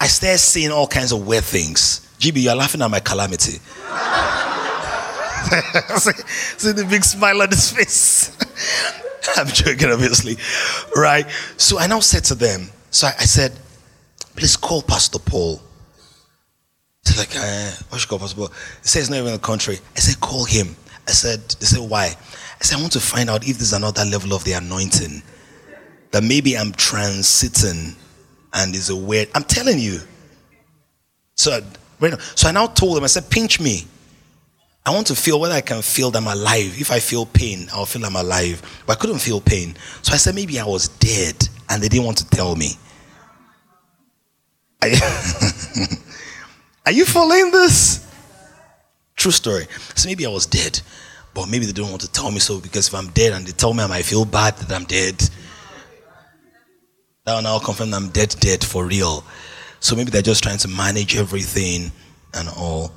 I 0.00 0.06
started 0.06 0.38
seeing 0.38 0.70
all 0.70 0.86
kinds 0.86 1.12
of 1.12 1.26
weird 1.26 1.44
things. 1.44 2.06
GB, 2.18 2.42
you're 2.42 2.54
laughing 2.54 2.82
at 2.82 2.90
my 2.90 3.00
calamity. 3.00 3.52
see, 5.98 6.12
see 6.56 6.72
the 6.72 6.86
big 6.88 7.04
smile 7.04 7.42
on 7.42 7.48
his 7.48 7.70
face. 7.70 8.36
I'm 9.36 9.46
joking, 9.48 9.90
obviously. 9.90 10.36
Right? 10.96 11.26
So 11.56 11.78
I 11.78 11.86
now 11.86 12.00
said 12.00 12.24
to 12.24 12.34
them, 12.34 12.68
so 12.90 13.06
I, 13.06 13.10
I 13.18 13.24
said, 13.24 13.52
please 14.36 14.56
call 14.56 14.82
Pastor 14.82 15.18
Paul. 15.18 15.60
They're 17.04 17.18
like, 17.18 17.36
uh, 17.36 17.70
what 17.88 18.00
should 18.00 18.08
call 18.08 18.18
Pastor 18.18 18.36
Paul? 18.36 18.48
He 18.48 18.88
says 18.88 19.02
he's 19.02 19.10
not 19.10 19.16
even 19.16 19.28
in 19.28 19.34
the 19.34 19.40
country. 19.40 19.78
I 19.96 20.00
said, 20.00 20.20
call 20.20 20.44
him. 20.44 20.76
I 21.06 21.12
said, 21.12 21.40
they 21.60 21.66
said, 21.66 21.88
why? 21.88 22.06
I 22.06 22.64
said, 22.64 22.78
I 22.78 22.80
want 22.80 22.92
to 22.92 23.00
find 23.00 23.30
out 23.30 23.46
if 23.46 23.58
there's 23.58 23.72
another 23.72 24.04
level 24.04 24.34
of 24.34 24.44
the 24.44 24.52
anointing. 24.52 25.22
That 26.10 26.24
maybe 26.24 26.56
I'm 26.56 26.72
transiting 26.72 27.94
and 28.52 28.74
is 28.74 28.90
a 28.90 28.96
weird. 28.96 29.28
I'm 29.34 29.44
telling 29.44 29.78
you. 29.78 30.00
So, 31.34 31.60
so 32.34 32.48
I 32.48 32.52
now 32.52 32.66
told 32.66 32.96
them, 32.96 33.04
I 33.04 33.08
said, 33.08 33.30
pinch 33.30 33.60
me. 33.60 33.86
I 34.84 34.90
want 34.90 35.06
to 35.08 35.14
feel 35.14 35.38
whether 35.38 35.54
I 35.54 35.60
can 35.60 35.82
feel 35.82 36.10
that 36.10 36.18
I'm 36.18 36.26
alive. 36.26 36.80
If 36.80 36.90
I 36.90 36.98
feel 36.98 37.26
pain, 37.26 37.68
I'll 37.74 37.84
feel 37.84 38.04
I'm 38.06 38.16
alive. 38.16 38.62
But 38.86 38.96
I 38.96 39.00
couldn't 39.00 39.18
feel 39.18 39.40
pain. 39.40 39.76
So 40.02 40.14
I 40.14 40.16
said 40.16 40.34
maybe 40.34 40.58
I 40.58 40.64
was 40.64 40.88
dead 40.88 41.48
and 41.68 41.82
they 41.82 41.88
didn't 41.88 42.06
want 42.06 42.18
to 42.18 42.30
tell 42.30 42.56
me. 42.56 42.70
Are 44.80 44.88
you 46.92 47.04
following 47.04 47.50
this? 47.50 48.06
True 49.16 49.32
story. 49.32 49.66
So 49.94 50.08
maybe 50.08 50.24
I 50.24 50.30
was 50.30 50.46
dead, 50.46 50.80
but 51.34 51.48
maybe 51.48 51.66
they 51.66 51.72
don't 51.72 51.90
want 51.90 52.02
to 52.02 52.10
tell 52.12 52.30
me 52.30 52.38
so 52.38 52.60
because 52.60 52.88
if 52.88 52.94
I'm 52.94 53.08
dead 53.08 53.32
and 53.32 53.46
they 53.46 53.52
tell 53.52 53.74
me 53.74 53.82
I 53.82 53.88
might 53.88 54.04
feel 54.04 54.24
bad 54.24 54.56
that 54.56 54.74
I'm 54.74 54.84
dead, 54.84 55.20
that 57.28 57.34
will 57.34 57.42
now 57.42 57.58
confirm 57.58 57.92
I'm 57.92 58.08
dead, 58.08 58.34
dead 58.40 58.64
for 58.64 58.86
real. 58.86 59.22
So 59.80 59.94
maybe 59.94 60.10
they're 60.10 60.22
just 60.22 60.42
trying 60.42 60.56
to 60.58 60.68
manage 60.68 61.14
everything 61.16 61.92
and 62.32 62.48
all. 62.56 62.92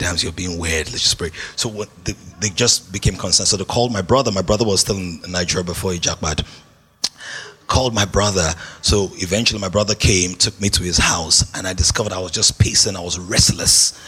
Hams, 0.00 0.22
you're 0.22 0.32
being 0.32 0.58
weird. 0.58 0.90
Let's 0.90 1.02
just 1.02 1.18
pray. 1.18 1.30
So 1.54 1.68
what 1.68 1.88
they, 2.04 2.14
they, 2.40 2.48
just 2.48 2.92
became 2.92 3.14
concerned. 3.14 3.46
So 3.46 3.56
they 3.56 3.64
called 3.64 3.92
my 3.92 4.02
brother. 4.02 4.32
My 4.32 4.42
brother 4.42 4.64
was 4.64 4.80
still 4.80 4.96
in 4.96 5.20
Nigeria 5.28 5.64
before 5.64 5.92
he 5.92 5.98
jackpot. 5.98 6.42
Called 7.66 7.94
my 7.94 8.04
brother. 8.04 8.48
So 8.82 9.10
eventually 9.14 9.60
my 9.60 9.68
brother 9.68 9.94
came, 9.94 10.34
took 10.34 10.58
me 10.60 10.70
to 10.70 10.82
his 10.82 10.98
house, 10.98 11.54
and 11.54 11.66
I 11.66 11.72
discovered 11.72 12.12
I 12.12 12.18
was 12.18 12.32
just 12.32 12.58
pacing. 12.58 12.96
I 12.96 13.00
was 13.00 13.18
restless, 13.18 14.00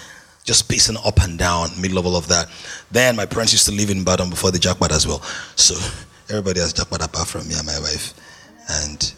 just 0.42 0.68
pacing 0.68 0.96
up 1.04 1.22
and 1.22 1.38
down, 1.38 1.68
middle 1.80 1.98
of 1.98 2.06
all 2.06 2.16
of 2.16 2.28
that. 2.28 2.48
Then 2.90 3.14
my 3.14 3.26
parents 3.26 3.52
used 3.52 3.66
to 3.66 3.72
live 3.72 3.90
in 3.90 4.04
Badon 4.04 4.30
before 4.30 4.50
the 4.50 4.58
jackpot 4.58 4.90
as 4.90 5.06
well. 5.06 5.20
So 5.54 5.74
everybody 6.28 6.60
has 6.60 6.72
jackpot 6.72 7.04
apart 7.04 7.28
from 7.28 7.46
me 7.46 7.54
and 7.54 7.66
my 7.66 7.78
wife, 7.78 8.14
and 8.68 9.14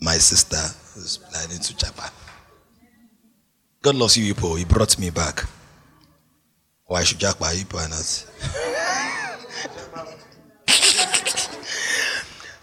my 0.00 0.14
sister 0.14 0.56
who's 0.94 1.16
planning 1.16 1.58
to 1.58 1.76
jackpot. 1.76 2.12
God 3.82 3.96
loves 3.96 4.16
you, 4.16 4.34
people. 4.34 4.54
He 4.54 4.64
brought 4.64 4.98
me 4.98 5.10
back. 5.10 5.44
Why 6.86 7.02
should 7.02 7.18
Jack 7.18 7.38
buy 7.38 7.52
you 7.52 7.64
us? 7.74 8.26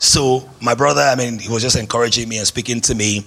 So 0.02 0.50
my 0.60 0.74
brother, 0.74 1.02
I 1.02 1.16
mean, 1.16 1.38
he 1.38 1.48
was 1.48 1.62
just 1.62 1.78
encouraging 1.78 2.28
me 2.28 2.40
and 2.40 2.48
speaking 2.48 2.82
to 2.82 2.96
me. 2.96 3.24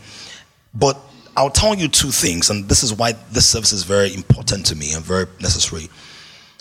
But 0.75 0.99
I'll 1.37 1.49
tell 1.49 1.73
you 1.75 1.87
two 1.87 2.11
things, 2.11 2.51
and 2.51 2.69
this 2.69 2.83
is 2.83 2.93
why 2.93 3.13
this 3.31 3.49
service 3.49 3.73
is 3.73 3.85
very 3.85 4.13
important 4.13 4.67
to 4.67 4.77
me 4.77 4.93
and 4.93 5.05
very 5.05 5.27
necessary. 5.41 5.89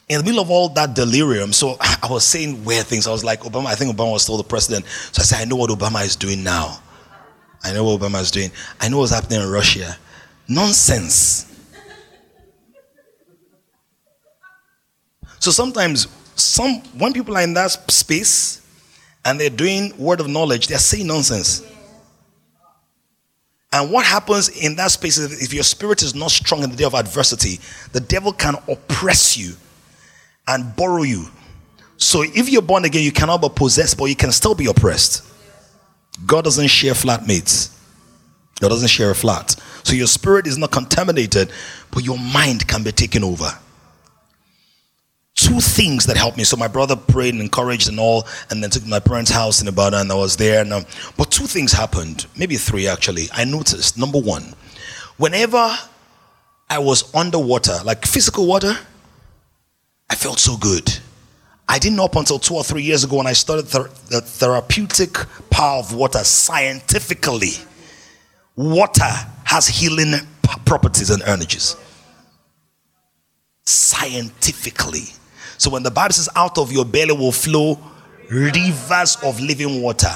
In 0.09 0.19
the 0.19 0.23
middle 0.23 0.39
of 0.39 0.51
all 0.51 0.69
that 0.69 0.93
delirium, 0.93 1.51
so 1.51 1.77
I 1.81 2.07
was 2.11 2.23
saying 2.23 2.63
weird 2.63 2.85
things. 2.85 3.07
I 3.07 3.11
was 3.11 3.23
like, 3.23 3.41
Obama, 3.41 3.65
I 3.65 3.75
think 3.75 3.93
Obama 3.95 4.13
was 4.13 4.21
still 4.21 4.37
the 4.37 4.43
president. 4.43 4.85
So 4.85 5.21
I 5.21 5.23
said, 5.23 5.41
I 5.41 5.45
know 5.45 5.55
what 5.55 5.71
Obama 5.71 6.05
is 6.05 6.15
doing 6.15 6.43
now. 6.43 6.79
I 7.63 7.73
know 7.73 7.83
what 7.83 8.01
Obama 8.01 8.21
is 8.21 8.31
doing. 8.31 8.51
I 8.79 8.89
know 8.89 8.99
what's 8.99 9.11
happening 9.11 9.41
in 9.41 9.49
Russia. 9.49 9.97
Nonsense. 10.47 11.49
So 15.39 15.51
sometimes, 15.51 16.07
some 16.35 16.81
when 16.97 17.13
people 17.13 17.37
are 17.37 17.41
in 17.43 17.53
that 17.53 17.71
space, 17.91 18.61
and 19.25 19.39
they're 19.39 19.49
doing 19.49 19.93
word 19.97 20.19
of 20.19 20.27
knowledge, 20.27 20.67
they're 20.67 20.77
saying 20.77 21.07
nonsense. 21.07 21.63
And 23.71 23.91
what 23.91 24.05
happens 24.05 24.49
in 24.49 24.75
that 24.75 24.91
space 24.91 25.17
is 25.17 25.41
if 25.41 25.53
your 25.53 25.63
spirit 25.63 26.03
is 26.03 26.13
not 26.13 26.29
strong 26.29 26.63
in 26.63 26.69
the 26.69 26.75
day 26.75 26.83
of 26.83 26.93
adversity, 26.93 27.59
the 27.91 27.99
devil 27.99 28.31
can 28.31 28.55
oppress 28.67 29.35
you 29.37 29.53
and 30.47 30.75
borrow 30.75 31.01
you. 31.01 31.25
So 31.97 32.21
if 32.21 32.49
you're 32.49 32.61
born 32.61 32.85
again, 32.85 33.03
you 33.03 33.11
cannot 33.11 33.41
be 33.41 33.49
possessed, 33.49 33.97
but 33.97 34.05
you 34.05 34.15
can 34.15 34.31
still 34.31 34.53
be 34.53 34.67
oppressed. 34.67 35.23
God 36.25 36.43
doesn't 36.43 36.67
share 36.67 36.93
flatmates. 36.93 37.75
God 38.59 38.69
doesn't 38.69 38.89
share 38.89 39.11
a 39.11 39.15
flat. 39.15 39.51
So 39.83 39.93
your 39.93 40.07
spirit 40.07 40.47
is 40.47 40.57
not 40.57 40.71
contaminated, 40.71 41.51
but 41.91 42.03
your 42.03 42.17
mind 42.17 42.67
can 42.67 42.83
be 42.83 42.91
taken 42.91 43.23
over 43.23 43.51
two 45.35 45.59
things 45.59 46.05
that 46.05 46.17
helped 46.17 46.37
me. 46.37 46.43
So 46.43 46.57
my 46.57 46.67
brother 46.67 46.95
prayed 46.95 47.33
and 47.33 47.41
encouraged 47.41 47.89
and 47.89 47.99
all, 47.99 48.27
and 48.49 48.61
then 48.63 48.69
took 48.69 48.85
my 48.85 48.99
parents' 48.99 49.31
house 49.31 49.61
in 49.61 49.67
Ibadan, 49.67 50.01
and 50.01 50.11
I 50.11 50.15
was 50.15 50.37
there. 50.37 50.61
And, 50.61 50.73
um, 50.73 50.85
but 51.17 51.31
two 51.31 51.45
things 51.45 51.71
happened, 51.71 52.27
maybe 52.37 52.55
three 52.55 52.87
actually. 52.87 53.27
I 53.33 53.43
noticed. 53.45 53.97
Number 53.97 54.19
one, 54.19 54.53
whenever 55.17 55.75
I 56.69 56.79
was 56.79 57.13
underwater, 57.15 57.79
like 57.83 58.05
physical 58.05 58.47
water, 58.47 58.77
I 60.09 60.15
felt 60.15 60.39
so 60.39 60.57
good. 60.57 60.91
I 61.67 61.79
didn't 61.79 61.95
know 61.95 62.05
up 62.05 62.15
until 62.15 62.39
two 62.39 62.55
or 62.55 62.63
three 62.63 62.83
years 62.83 63.03
ago 63.03 63.17
when 63.17 63.27
I 63.27 63.33
studied 63.33 63.67
ther- 63.67 63.89
the 64.09 64.21
therapeutic 64.21 65.13
power 65.49 65.79
of 65.79 65.93
water 65.93 66.23
scientifically. 66.23 67.53
Water 68.55 69.11
has 69.43 69.67
healing 69.67 70.13
properties 70.65 71.09
and 71.09 71.23
energies. 71.23 71.75
Scientifically. 73.65 75.05
So 75.57 75.69
when 75.69 75.83
the 75.83 75.91
Bible 75.91 76.13
says, 76.13 76.29
out 76.35 76.57
of 76.57 76.71
your 76.71 76.85
belly 76.85 77.13
will 77.13 77.31
flow 77.31 77.79
rivers 78.29 79.17
of 79.23 79.39
living 79.39 79.81
water. 79.81 80.11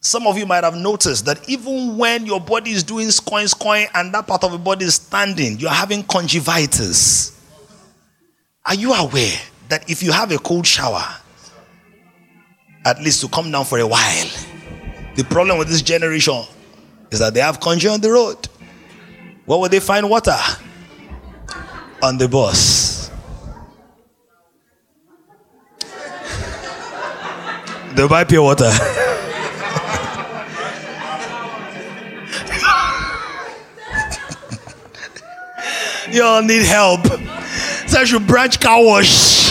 Some 0.00 0.26
of 0.26 0.38
you 0.38 0.46
might 0.46 0.64
have 0.64 0.76
noticed 0.76 1.24
that 1.26 1.48
even 1.48 1.98
when 1.98 2.24
your 2.24 2.40
body 2.40 2.70
is 2.70 2.82
doing 2.82 3.08
scoin 3.08 3.52
scoin 3.52 3.88
and 3.94 4.14
that 4.14 4.26
part 4.26 4.44
of 4.44 4.52
your 4.52 4.60
body 4.60 4.84
is 4.84 4.94
standing, 4.94 5.58
you're 5.58 5.70
having 5.70 6.02
conjunctivitis. 6.04 7.38
Are 8.64 8.74
you 8.74 8.94
aware 8.94 9.38
that 9.68 9.88
if 9.90 10.02
you 10.02 10.12
have 10.12 10.32
a 10.32 10.38
cold 10.38 10.66
shower, 10.66 11.04
at 12.84 13.00
least 13.00 13.20
to 13.20 13.28
come 13.28 13.50
down 13.50 13.64
for 13.64 13.78
a 13.78 13.86
while, 13.86 14.26
the 15.14 15.24
problem 15.24 15.58
with 15.58 15.68
this 15.68 15.82
generation 15.82 16.42
is 17.10 17.18
that 17.18 17.34
they 17.34 17.40
have 17.40 17.60
conjunctivitis 17.60 17.94
on 17.94 18.00
the 18.00 18.10
road. 18.10 18.48
Where 19.46 19.58
would 19.58 19.70
they 19.70 19.80
find 19.80 20.08
water? 20.08 20.36
On 22.02 22.16
the 22.16 22.28
bus. 22.28 23.10
They 27.94 28.06
buy 28.06 28.22
pure 28.22 28.42
water. 28.42 28.70
Y'all 36.12 36.42
need 36.42 36.62
help. 36.62 37.06
So 37.88 37.98
I 37.98 38.04
should 38.04 38.26
branch 38.26 38.60
car 38.60 38.84
wash. 38.84 39.47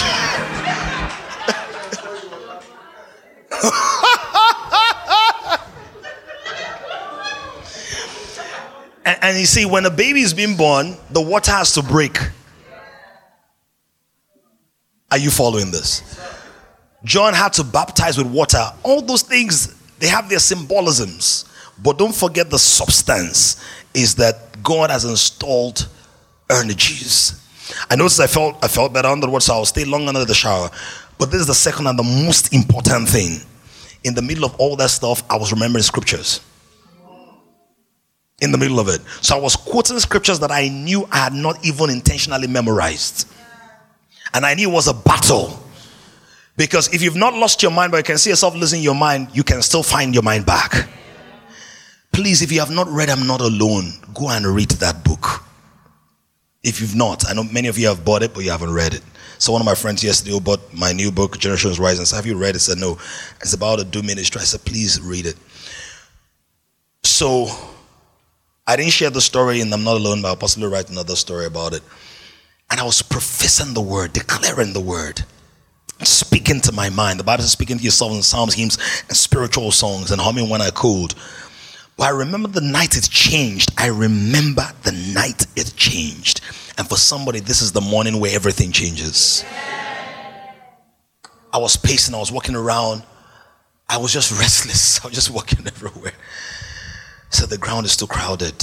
And, 9.28 9.38
you 9.38 9.46
see, 9.46 9.66
when 9.66 9.86
a 9.86 9.90
baby 9.90 10.22
is 10.22 10.34
being 10.34 10.56
born, 10.56 10.96
the 11.10 11.22
water 11.22 11.52
has 11.52 11.74
to 11.74 11.84
break. 11.84 12.18
Are 15.12 15.18
you 15.18 15.30
following 15.30 15.70
this? 15.70 16.20
John 17.04 17.34
had 17.34 17.54
to 17.54 17.64
baptize 17.64 18.18
with 18.18 18.28
water. 18.28 18.64
All 18.84 19.02
those 19.02 19.24
things, 19.24 19.76
they 20.00 20.08
have 20.08 20.30
their 20.30 20.40
symbolisms. 20.40 21.46
But 21.84 21.98
don't 21.98 22.16
forget 22.16 22.50
the 22.50 22.58
substance 22.58 23.64
is 23.94 24.16
that 24.16 24.64
God 24.64 24.90
has 24.90 25.04
installed 25.04 25.88
energies. 26.50 27.44
I 27.90 27.98
noticed 27.98 28.22
I 28.22 28.28
felt 28.28 28.64
I 28.64 28.70
felt 28.70 28.94
better 28.94 29.10
under 29.10 29.28
the 29.28 29.32
water, 29.32 29.44
so 29.44 29.54
I'll 29.56 29.66
stay 29.66 29.84
long 29.84 30.08
under 30.08 30.24
the 30.24 30.34
shower. 30.34 30.70
But 31.20 31.32
this 31.32 31.42
is 31.42 31.48
the 31.48 31.54
second 31.54 31.88
and 31.88 32.00
the 32.00 32.04
most 32.04 32.54
important 32.54 33.10
thing. 33.10 33.42
In 34.04 34.14
the 34.14 34.22
middle 34.22 34.46
of 34.46 34.56
all 34.56 34.76
that 34.78 34.90
stuff, 34.90 35.22
I 35.30 35.36
was 35.36 35.52
remembering 35.52 35.84
scriptures. 35.84 36.40
In 38.40 38.52
the 38.52 38.58
middle 38.58 38.80
of 38.80 38.88
it. 38.88 39.02
So 39.22 39.36
I 39.36 39.42
was 39.42 39.56
quoting 39.56 40.00
scriptures 40.00 40.40
that 40.42 40.52
I 40.52 40.68
knew 40.68 41.08
I 41.12 41.18
had 41.18 41.34
not 41.34 41.66
even 41.66 41.90
intentionally 41.90 42.48
memorized. 42.48 43.28
And 44.34 44.46
I 44.46 44.54
knew 44.54 44.70
it 44.70 44.74
was 44.74 44.88
a 44.88 44.94
battle. 44.94 45.60
Because 46.56 46.94
if 46.94 47.02
you've 47.02 47.16
not 47.16 47.34
lost 47.34 47.64
your 47.64 47.72
mind, 47.72 47.92
but 47.92 47.98
you 47.98 48.04
can 48.04 48.18
see 48.18 48.30
yourself 48.30 48.56
losing 48.56 48.82
your 48.82 48.96
mind, 48.96 49.30
you 49.34 49.44
can 49.44 49.62
still 49.62 49.84
find 49.84 50.14
your 50.14 50.24
mind 50.24 50.46
back. 50.46 50.88
Please, 52.12 52.42
if 52.42 52.52
you 52.52 52.60
have 52.60 52.72
not 52.72 52.88
read 52.88 53.10
I'm 53.10 53.26
Not 53.26 53.42
Alone, 53.42 53.94
go 54.14 54.30
and 54.30 54.46
read 54.46 54.70
that 54.72 55.04
book. 55.04 55.44
If 56.64 56.82
you've 56.82 56.96
not, 56.96 57.28
I 57.30 57.34
know 57.34 57.44
many 57.44 57.68
of 57.68 57.78
you 57.78 57.88
have 57.88 58.04
bought 58.04 58.24
it, 58.24 58.34
but 58.34 58.44
you 58.44 58.52
haven't 58.52 58.74
read 58.74 58.94
it. 58.94 59.04
So 59.38 59.52
one 59.52 59.62
of 59.62 59.66
my 59.66 59.76
friends 59.76 60.04
yesterday 60.04 60.40
bought 60.40 60.74
my 60.74 60.94
new 60.94 61.12
book, 61.12 61.38
Generations 61.38 61.80
Rising. 61.80 62.06
So 62.06 62.16
have 62.16 62.26
you 62.26 62.38
read 62.38 62.50
it? 62.50 62.56
I 62.56 62.60
said, 62.60 62.78
no. 62.80 62.98
It's 63.40 63.54
about 63.54 63.80
a 63.80 63.84
do 63.84 64.02
ministry. 64.02 64.42
I 64.42 64.46
said, 64.46 64.66
please 64.66 65.00
read 65.00 65.28
it. 65.28 65.38
So 67.04 67.48
I 68.68 68.76
didn't 68.76 68.92
share 68.92 69.10
the 69.10 69.22
story 69.22 69.62
and 69.62 69.74
I'm 69.74 69.84
not 69.84 69.96
alone, 69.96 70.22
but 70.22 70.28
I'll 70.28 70.36
possibly 70.36 70.68
write 70.68 70.90
another 70.90 71.16
story 71.16 71.46
about 71.46 71.74
it. 71.74 71.82
And 72.70 72.80
I 72.80 72.84
was 72.84 73.02
professing 73.02 73.74
the 73.74 73.82
word, 73.82 74.14
declaring 74.14 74.74
the 74.74 74.82
word 74.82 75.24
speaking 76.04 76.62
to 76.62 76.72
my 76.72 76.90
mind. 76.90 77.20
The 77.20 77.24
Bible 77.24 77.44
is 77.44 77.52
speaking 77.52 77.78
to 77.78 77.84
yourself 77.84 78.12
in 78.12 78.22
psalms, 78.22 78.54
hymns, 78.54 78.78
and 79.08 79.18
spiritual 79.18 79.72
songs, 79.72 80.12
and 80.12 80.22
humming 80.22 80.50
when 80.50 80.62
I 80.62 80.70
could. 80.70 81.16
But 81.98 82.04
I 82.04 82.10
remember 82.10 82.48
the 82.48 82.62
night 82.62 82.96
it 82.96 83.10
changed. 83.10 83.72
I 83.78 83.88
remember 83.88 84.70
the 84.84 84.92
night 84.92 85.48
it 85.56 85.74
changed. 85.76 86.42
And 86.78 86.88
for 86.88 86.98
somebody, 86.98 87.40
this 87.40 87.62
is 87.62 87.72
the 87.72 87.82
morning 87.82 88.20
where 88.20 88.36
everything 88.36 88.72
changes. 88.72 89.44
I 91.52 91.58
was 91.58 91.76
pacing, 91.76 92.14
I 92.14 92.20
was 92.20 92.32
walking 92.32 92.56
around. 92.56 93.04
I 93.90 93.98
was 93.98 94.12
just 94.12 94.32
restless. 94.32 95.00
I 95.04 95.08
was 95.08 95.16
just 95.16 95.32
walking 95.32 95.66
everywhere. 95.66 96.14
So 97.30 97.46
the 97.46 97.58
ground 97.58 97.86
is 97.86 97.98
too 97.98 98.08
crowded. 98.08 98.56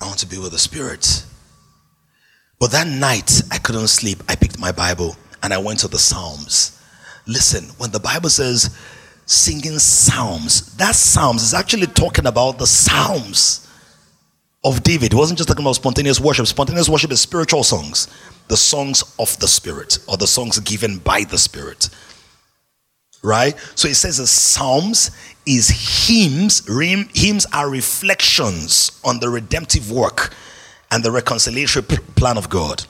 I 0.00 0.06
want 0.06 0.18
to 0.18 0.26
be 0.26 0.38
with 0.38 0.52
the 0.52 0.58
Spirit. 0.58 1.24
But 2.58 2.72
that 2.72 2.86
night, 2.86 3.42
I 3.50 3.58
couldn't 3.58 3.88
sleep. 3.88 4.22
I 4.28 4.36
picked 4.36 4.58
my 4.58 4.72
Bible 4.72 5.16
and 5.42 5.52
I 5.52 5.58
went 5.58 5.80
to 5.80 5.88
the 5.88 5.98
Psalms. 5.98 6.80
Listen, 7.26 7.64
when 7.78 7.90
the 7.90 8.00
Bible 8.00 8.30
says 8.30 8.76
singing 9.26 9.78
Psalms, 9.78 10.74
that 10.76 10.94
Psalms 10.94 11.42
is 11.42 11.54
actually 11.54 11.86
talking 11.86 12.26
about 12.26 12.58
the 12.58 12.66
Psalms 12.66 13.68
of 14.64 14.82
David. 14.82 15.12
It 15.12 15.16
wasn't 15.16 15.38
just 15.38 15.48
talking 15.48 15.64
about 15.64 15.74
spontaneous 15.74 16.20
worship. 16.20 16.46
Spontaneous 16.46 16.88
worship 16.88 17.10
is 17.12 17.20
spiritual 17.20 17.64
songs, 17.64 18.08
the 18.48 18.56
songs 18.56 19.02
of 19.18 19.36
the 19.40 19.48
Spirit, 19.48 19.98
or 20.08 20.16
the 20.16 20.26
songs 20.26 20.58
given 20.60 20.98
by 20.98 21.24
the 21.24 21.38
Spirit. 21.38 21.88
Right? 23.22 23.56
So 23.76 23.88
it 23.88 23.94
says 23.94 24.18
the 24.18 24.26
Psalms 24.26 25.10
is 25.46 26.06
hymns. 26.06 26.66
Hymns 27.14 27.46
are 27.52 27.70
reflections 27.70 29.00
on 29.04 29.20
the 29.20 29.28
redemptive 29.28 29.90
work 29.90 30.34
and 30.90 31.04
the 31.04 31.10
reconciliation 31.10 31.84
plan 31.84 32.36
of 32.36 32.48
God. 32.48 32.84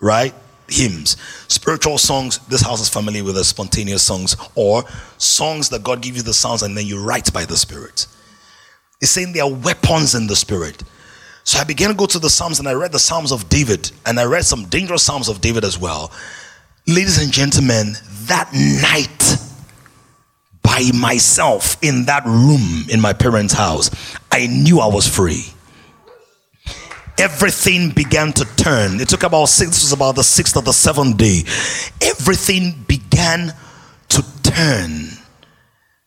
Right? 0.00 0.34
hymns, 0.68 1.16
spiritual 1.48 1.98
songs. 1.98 2.38
This 2.48 2.62
house 2.62 2.80
is 2.80 2.88
familiar 2.88 3.24
with 3.24 3.34
the 3.34 3.44
spontaneous 3.44 4.02
songs, 4.02 4.36
or 4.54 4.84
songs 5.18 5.68
that 5.70 5.82
God 5.82 6.02
gives 6.02 6.18
you 6.18 6.22
the 6.22 6.34
sounds 6.34 6.62
and 6.62 6.76
then 6.76 6.86
you 6.86 7.02
write 7.02 7.32
by 7.32 7.44
the 7.44 7.56
Spirit. 7.56 8.06
It's 9.00 9.10
saying 9.10 9.32
they 9.32 9.40
are 9.40 9.52
weapons 9.52 10.14
in 10.14 10.26
the 10.26 10.36
Spirit. 10.36 10.82
So 11.44 11.58
I 11.58 11.64
began 11.64 11.90
to 11.90 11.94
go 11.94 12.06
to 12.06 12.18
the 12.18 12.30
Psalms 12.30 12.58
and 12.58 12.68
I 12.68 12.72
read 12.72 12.92
the 12.92 12.98
Psalms 12.98 13.30
of 13.30 13.48
David 13.48 13.90
and 14.06 14.18
I 14.18 14.24
read 14.24 14.44
some 14.44 14.64
dangerous 14.66 15.02
Psalms 15.02 15.28
of 15.28 15.40
David 15.40 15.64
as 15.64 15.78
well. 15.78 16.10
Ladies 16.86 17.22
and 17.22 17.30
gentlemen, 17.30 17.94
that 18.26 18.50
night, 18.52 19.36
by 20.64 20.90
myself 20.92 21.76
in 21.82 22.06
that 22.06 22.26
room 22.26 22.86
in 22.90 23.00
my 23.00 23.12
parents' 23.12 23.54
house, 23.54 23.90
I 24.32 24.48
knew 24.48 24.80
I 24.80 24.88
was 24.88 25.06
free 25.06 25.54
everything 27.18 27.90
began 27.90 28.32
to 28.32 28.44
turn. 28.56 29.00
It 29.00 29.08
took 29.08 29.22
about 29.22 29.46
six, 29.46 29.70
this 29.70 29.82
was 29.82 29.92
about 29.92 30.16
the 30.16 30.24
sixth 30.24 30.56
or 30.56 30.62
the 30.62 30.72
seventh 30.72 31.16
day. 31.16 31.42
Everything 32.02 32.84
began 32.88 33.54
to 34.08 34.42
turn. 34.42 35.08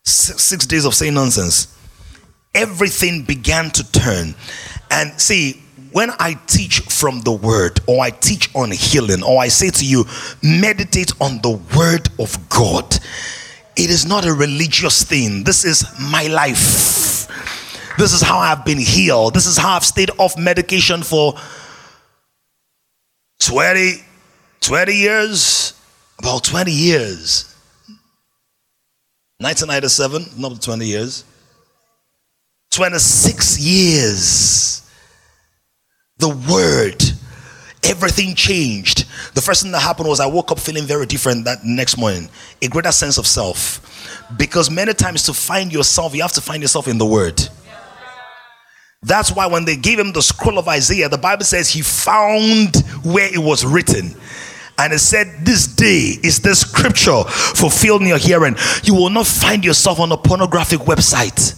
six 0.02 0.66
days 0.66 0.84
of 0.84 0.94
saying 0.94 1.14
nonsense, 1.14 1.76
everything 2.54 3.24
began 3.24 3.70
to 3.70 3.92
turn. 3.92 4.34
And 4.90 5.20
see, 5.20 5.62
when 5.92 6.10
I 6.18 6.34
teach 6.46 6.80
from 6.80 7.20
the 7.20 7.32
word, 7.32 7.80
or 7.86 8.02
I 8.02 8.10
teach 8.10 8.54
on 8.54 8.70
healing, 8.70 9.22
or 9.22 9.40
I 9.40 9.48
say 9.48 9.70
to 9.70 9.84
you, 9.84 10.04
meditate 10.42 11.12
on 11.20 11.40
the 11.42 11.60
word 11.76 12.08
of 12.18 12.48
God, 12.48 12.98
it 13.78 13.90
is 13.90 14.06
not 14.06 14.26
a 14.26 14.32
religious 14.32 15.04
thing. 15.04 15.44
This 15.44 15.64
is 15.64 15.86
my 16.00 16.26
life. 16.26 17.28
This 17.96 18.12
is 18.12 18.20
how 18.20 18.38
I've 18.38 18.64
been 18.64 18.78
healed. 18.78 19.34
This 19.34 19.46
is 19.46 19.56
how 19.56 19.76
I've 19.76 19.84
stayed 19.84 20.10
off 20.18 20.36
medication 20.36 21.02
for 21.02 21.34
20, 23.40 24.02
20 24.60 24.92
years. 24.92 25.74
About 26.18 26.42
20 26.42 26.72
years. 26.72 27.54
1997, 29.38 30.40
not 30.40 30.60
20 30.60 30.84
years. 30.84 31.24
26 32.72 33.60
years. 33.60 34.90
The 36.18 36.28
word, 36.28 37.00
everything 37.84 38.34
changed. 38.34 39.06
The 39.34 39.40
first 39.40 39.62
thing 39.62 39.72
that 39.72 39.80
happened 39.80 40.08
was 40.08 40.20
I 40.20 40.26
woke 40.26 40.50
up 40.52 40.58
feeling 40.58 40.84
very 40.84 41.06
different 41.06 41.44
that 41.44 41.64
next 41.64 41.96
morning, 41.96 42.28
a 42.62 42.68
greater 42.68 42.92
sense 42.92 43.18
of 43.18 43.26
self. 43.26 43.84
Because 44.36 44.70
many 44.70 44.94
times 44.94 45.22
to 45.24 45.32
find 45.32 45.72
yourself, 45.72 46.14
you 46.14 46.22
have 46.22 46.32
to 46.32 46.40
find 46.40 46.62
yourself 46.62 46.88
in 46.88 46.98
the 46.98 47.06
word. 47.06 47.40
That's 49.02 49.30
why 49.30 49.46
when 49.46 49.64
they 49.64 49.76
gave 49.76 49.98
him 49.98 50.12
the 50.12 50.22
scroll 50.22 50.58
of 50.58 50.66
Isaiah, 50.66 51.08
the 51.08 51.18
Bible 51.18 51.44
says 51.44 51.70
he 51.70 51.82
found 51.82 52.76
where 53.04 53.32
it 53.32 53.38
was 53.38 53.64
written 53.64 54.14
and 54.78 54.92
it 54.92 54.98
said, 55.00 55.44
This 55.44 55.66
day 55.66 56.14
is 56.22 56.40
the 56.40 56.54
scripture 56.54 57.24
fulfilled 57.24 58.02
in 58.02 58.08
your 58.08 58.18
hearing. 58.18 58.56
You 58.82 58.94
will 58.94 59.10
not 59.10 59.26
find 59.26 59.64
yourself 59.64 60.00
on 60.00 60.10
a 60.12 60.16
pornographic 60.16 60.80
website. 60.80 61.54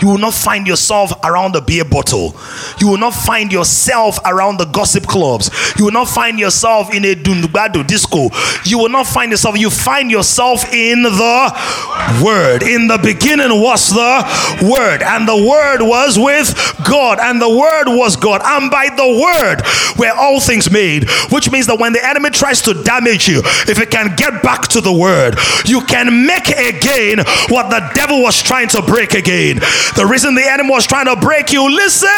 You 0.00 0.08
will 0.08 0.18
not 0.18 0.34
find 0.34 0.66
yourself 0.66 1.12
around 1.24 1.52
the 1.52 1.60
beer 1.60 1.84
bottle. 1.84 2.34
You 2.78 2.88
will 2.88 2.98
not 2.98 3.14
find 3.14 3.52
yourself 3.52 4.18
around 4.24 4.58
the 4.58 4.66
gossip 4.66 5.06
clubs. 5.06 5.50
You 5.78 5.86
will 5.86 5.92
not 5.92 6.08
find 6.08 6.38
yourself 6.38 6.92
in 6.92 7.04
a 7.04 7.14
dungbado 7.14 7.86
disco. 7.86 8.28
You 8.64 8.78
will 8.78 8.88
not 8.88 9.06
find 9.06 9.30
yourself. 9.30 9.58
You 9.58 9.70
find 9.70 10.10
yourself 10.10 10.72
in 10.72 11.02
the 11.02 12.22
Word. 12.22 12.62
In 12.62 12.86
the 12.86 12.98
beginning 12.98 13.60
was 13.60 13.90
the 13.90 14.68
Word, 14.68 15.02
and 15.02 15.28
the 15.28 15.36
Word 15.36 15.82
was 15.82 16.18
with 16.18 16.54
God, 16.86 17.18
and 17.20 17.40
the 17.40 17.48
Word 17.48 17.88
was 17.88 18.16
God. 18.16 18.40
And 18.44 18.70
by 18.70 18.88
the 18.88 19.06
Word 19.06 19.62
were 19.98 20.14
all 20.16 20.40
things 20.40 20.70
made, 20.70 21.08
which 21.30 21.50
means 21.50 21.66
that 21.66 21.78
when 21.78 21.92
the 21.92 22.04
enemy 22.04 22.30
tries 22.30 22.62
to 22.62 22.74
damage 22.82 23.28
you, 23.28 23.42
if 23.68 23.78
it 23.78 23.90
can 23.90 24.14
get 24.16 24.42
back 24.42 24.68
to 24.68 24.80
the 24.80 24.92
Word, 24.92 25.36
you 25.64 25.80
can 25.82 26.26
make 26.26 26.48
again 26.48 27.18
what 27.48 27.70
the 27.70 27.80
devil 27.94 28.22
was 28.22 28.42
trying 28.42 28.68
to 28.68 28.82
break 28.82 29.14
again. 29.14 29.60
The 29.96 30.06
reason 30.06 30.34
the 30.34 30.44
enemy 30.44 30.70
was 30.70 30.86
trying 30.86 31.06
to 31.06 31.16
break 31.16 31.52
you, 31.52 31.68
listen, 31.68 32.08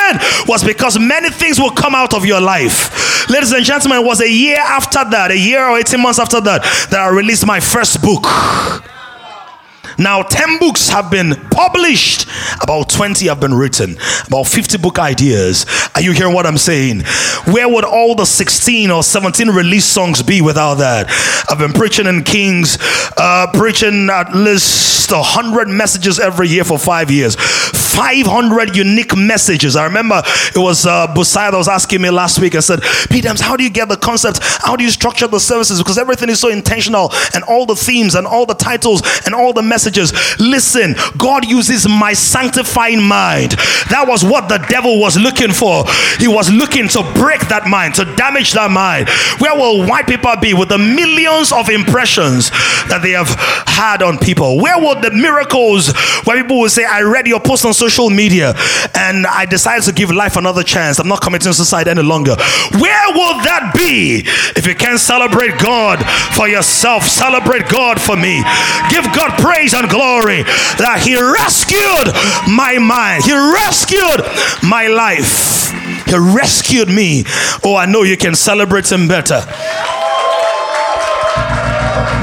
was 0.47 0.65
because 0.65 0.99
many 0.99 1.31
things 1.31 1.59
will 1.61 1.71
come 1.71 1.95
out 1.95 2.15
of 2.15 2.25
your 2.25 2.41
life. 2.41 3.29
Ladies 3.29 3.53
and 3.53 3.65
gentlemen, 3.65 4.01
it 4.01 4.07
was 4.07 4.21
a 4.21 4.31
year 4.31 4.59
after 4.59 5.05
that, 5.11 5.31
a 5.31 5.39
year 5.39 5.65
or 5.69 5.79
18 5.79 6.01
months 6.01 6.19
after 6.19 6.41
that, 6.41 6.63
that 6.91 7.01
I 7.01 7.09
released 7.09 7.47
my 7.47 7.61
first 7.61 8.01
book. 8.01 8.25
Now, 9.99 10.23
10 10.23 10.59
books 10.59 10.89
have 10.91 11.11
been 11.11 11.35
published, 11.51 12.27
about 12.63 12.91
20 12.91 13.27
have 13.29 13.41
been 13.41 13.55
written, 13.55 13.97
about 14.27 14.45
50 14.45 14.79
book 14.79 14.99
ideas. 14.99 15.65
Are 15.95 16.03
you 16.03 16.13
hearing 16.13 16.35
what 16.35 16.47
I'm 16.47 16.59
saying? 16.59 17.03
Where 17.47 17.69
would 17.69 17.85
all 17.85 18.15
the 18.15 18.27
16 18.27 18.91
or 18.91 19.03
17 19.03 19.49
release 19.49 19.87
songs 19.87 20.23
be 20.23 20.43
without 20.43 20.75
that? 20.75 21.07
I've 21.49 21.59
been 21.59 21.73
preaching 21.73 22.07
in 22.07 22.25
Kings, 22.25 22.77
uh, 23.17 23.47
preaching 23.55 24.11
at 24.11 24.35
least 24.35 25.11
100 25.11 25.69
messages 25.69 26.19
every 26.19 26.49
year 26.49 26.65
for 26.65 26.79
five 26.79 27.11
years. 27.11 27.37
500 27.37 28.77
unique 28.77 29.17
messages. 29.17 29.75
I 29.75 29.85
remember 29.85 30.23
it 30.55 30.59
was 30.59 30.85
uh, 30.85 31.07
Busia 31.07 31.51
that 31.51 31.57
was 31.57 31.69
asking 31.69 32.03
me 32.03 32.11
last 32.11 32.39
week. 32.39 32.55
I 32.55 32.61
said, 32.61 32.81
Peter, 33.09 33.33
how 33.43 33.57
do 33.57 33.65
you 33.65 33.71
get 33.71 33.89
the 33.89 33.97
concept? 33.97 34.41
How 34.43 34.77
do 34.77 34.85
you 34.85 34.91
structure 34.91 35.27
the 35.27 35.41
services? 35.41 35.79
Because 35.79 35.97
everything 35.97 36.29
is 36.29 36.39
so 36.39 36.51
intentional, 36.51 37.11
and 37.33 37.43
all 37.45 37.65
the 37.65 37.77
themes, 37.77 38.15
and 38.15 38.27
all 38.27 38.45
the 38.45 38.55
titles, 38.55 39.01
and 39.25 39.35
all 39.35 39.55
the 39.55 39.63
messages 39.63 39.86
messages. 39.87 40.13
Listen, 40.41 40.95
God 41.17 41.47
uses 41.47 41.89
my 41.89 42.13
sanctifying 42.13 43.03
mind. 43.03 43.53
That 43.91 44.07
was 44.09 44.25
what 44.25 44.49
the 44.49 44.59
devil 44.69 45.01
was 45.01 45.17
looking 45.17 45.53
for. 45.53 45.85
He 46.19 46.29
was 46.29 46.51
looking 46.51 46.89
to 46.89 47.03
break 47.15 47.47
that 47.49 47.67
mind, 47.69 47.95
to 47.97 48.05
damage 48.17 48.53
that 48.53 48.71
mind. 48.71 49.09
Where 49.39 49.55
will 49.55 49.87
white 49.87 50.07
people 50.07 50.35
be 50.41 50.55
with 50.55 50.71
the 50.71 50.79
millions 50.79 51.53
of 51.53 51.71
impressions 51.71 52.51
that 52.91 53.01
they 53.03 53.13
have 53.13 53.31
had 53.67 54.03
on 54.03 54.19
people? 54.19 54.59
Where 54.59 54.79
will 54.79 55.01
the 55.01 55.11
miracles 55.11 55.95
where 56.25 56.43
people 56.43 56.61
will 56.61 56.69
say, 56.69 56.85
I 56.85 57.03
read 57.03 57.27
your 57.27 57.41
post 57.41 57.65
on 57.65 57.73
social 57.73 58.11
media 58.11 58.55
and 58.95 59.27
I 59.27 59.47
decided 59.47 59.85
to 59.85 59.93
give 59.93 60.11
life 60.11 60.37
another 60.37 60.63
chance. 60.63 60.99
I'm 60.99 61.09
not 61.09 61.21
committing 61.21 61.53
suicide 61.53 61.87
any 61.87 62.03
longer. 62.03 62.35
Where 62.79 63.07
will 63.15 63.39
that 63.47 63.73
be 63.75 64.25
if 64.57 64.67
you 64.67 64.75
can't 64.75 64.99
celebrate 64.99 65.59
God 65.59 66.03
for 66.35 66.49
yourself? 66.49 67.05
Celebrate 67.05 67.69
God 67.69 68.01
for 68.01 68.17
me. 68.17 68.43
Give 68.91 69.05
God 69.15 69.39
praise 69.39 69.75
glory 69.85 70.43
that 70.81 71.03
He 71.05 71.17
rescued 71.17 72.15
my 72.49 72.79
mind, 72.79 73.25
He 73.25 73.33
rescued 73.33 74.25
my 74.63 74.89
life, 74.89 75.71
He 76.07 76.17
rescued 76.17 76.89
me. 76.89 77.25
Oh, 77.65 77.77
I 77.77 77.87
know 77.87 78.03
you 78.03 78.17
can 78.17 78.35
celebrate 78.35 78.91
Him 78.91 79.09
better. 79.09 79.43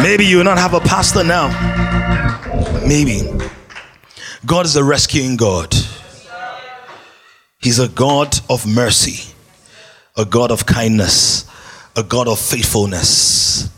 Maybe 0.01 0.25
you 0.25 0.37
will 0.37 0.43
not 0.43 0.57
have 0.57 0.73
a 0.73 0.81
pastor 0.81 1.23
now. 1.23 1.47
Maybe. 2.85 3.21
God 4.45 4.65
is 4.65 4.75
a 4.75 4.83
rescuing 4.83 5.37
God. 5.37 5.73
He's 7.59 7.79
a 7.79 7.87
God 7.87 8.35
of 8.49 8.67
mercy, 8.67 9.33
a 10.17 10.25
God 10.25 10.51
of 10.51 10.65
kindness, 10.65 11.45
a 11.95 12.03
God 12.03 12.27
of 12.27 12.37
faithfulness. 12.37 13.69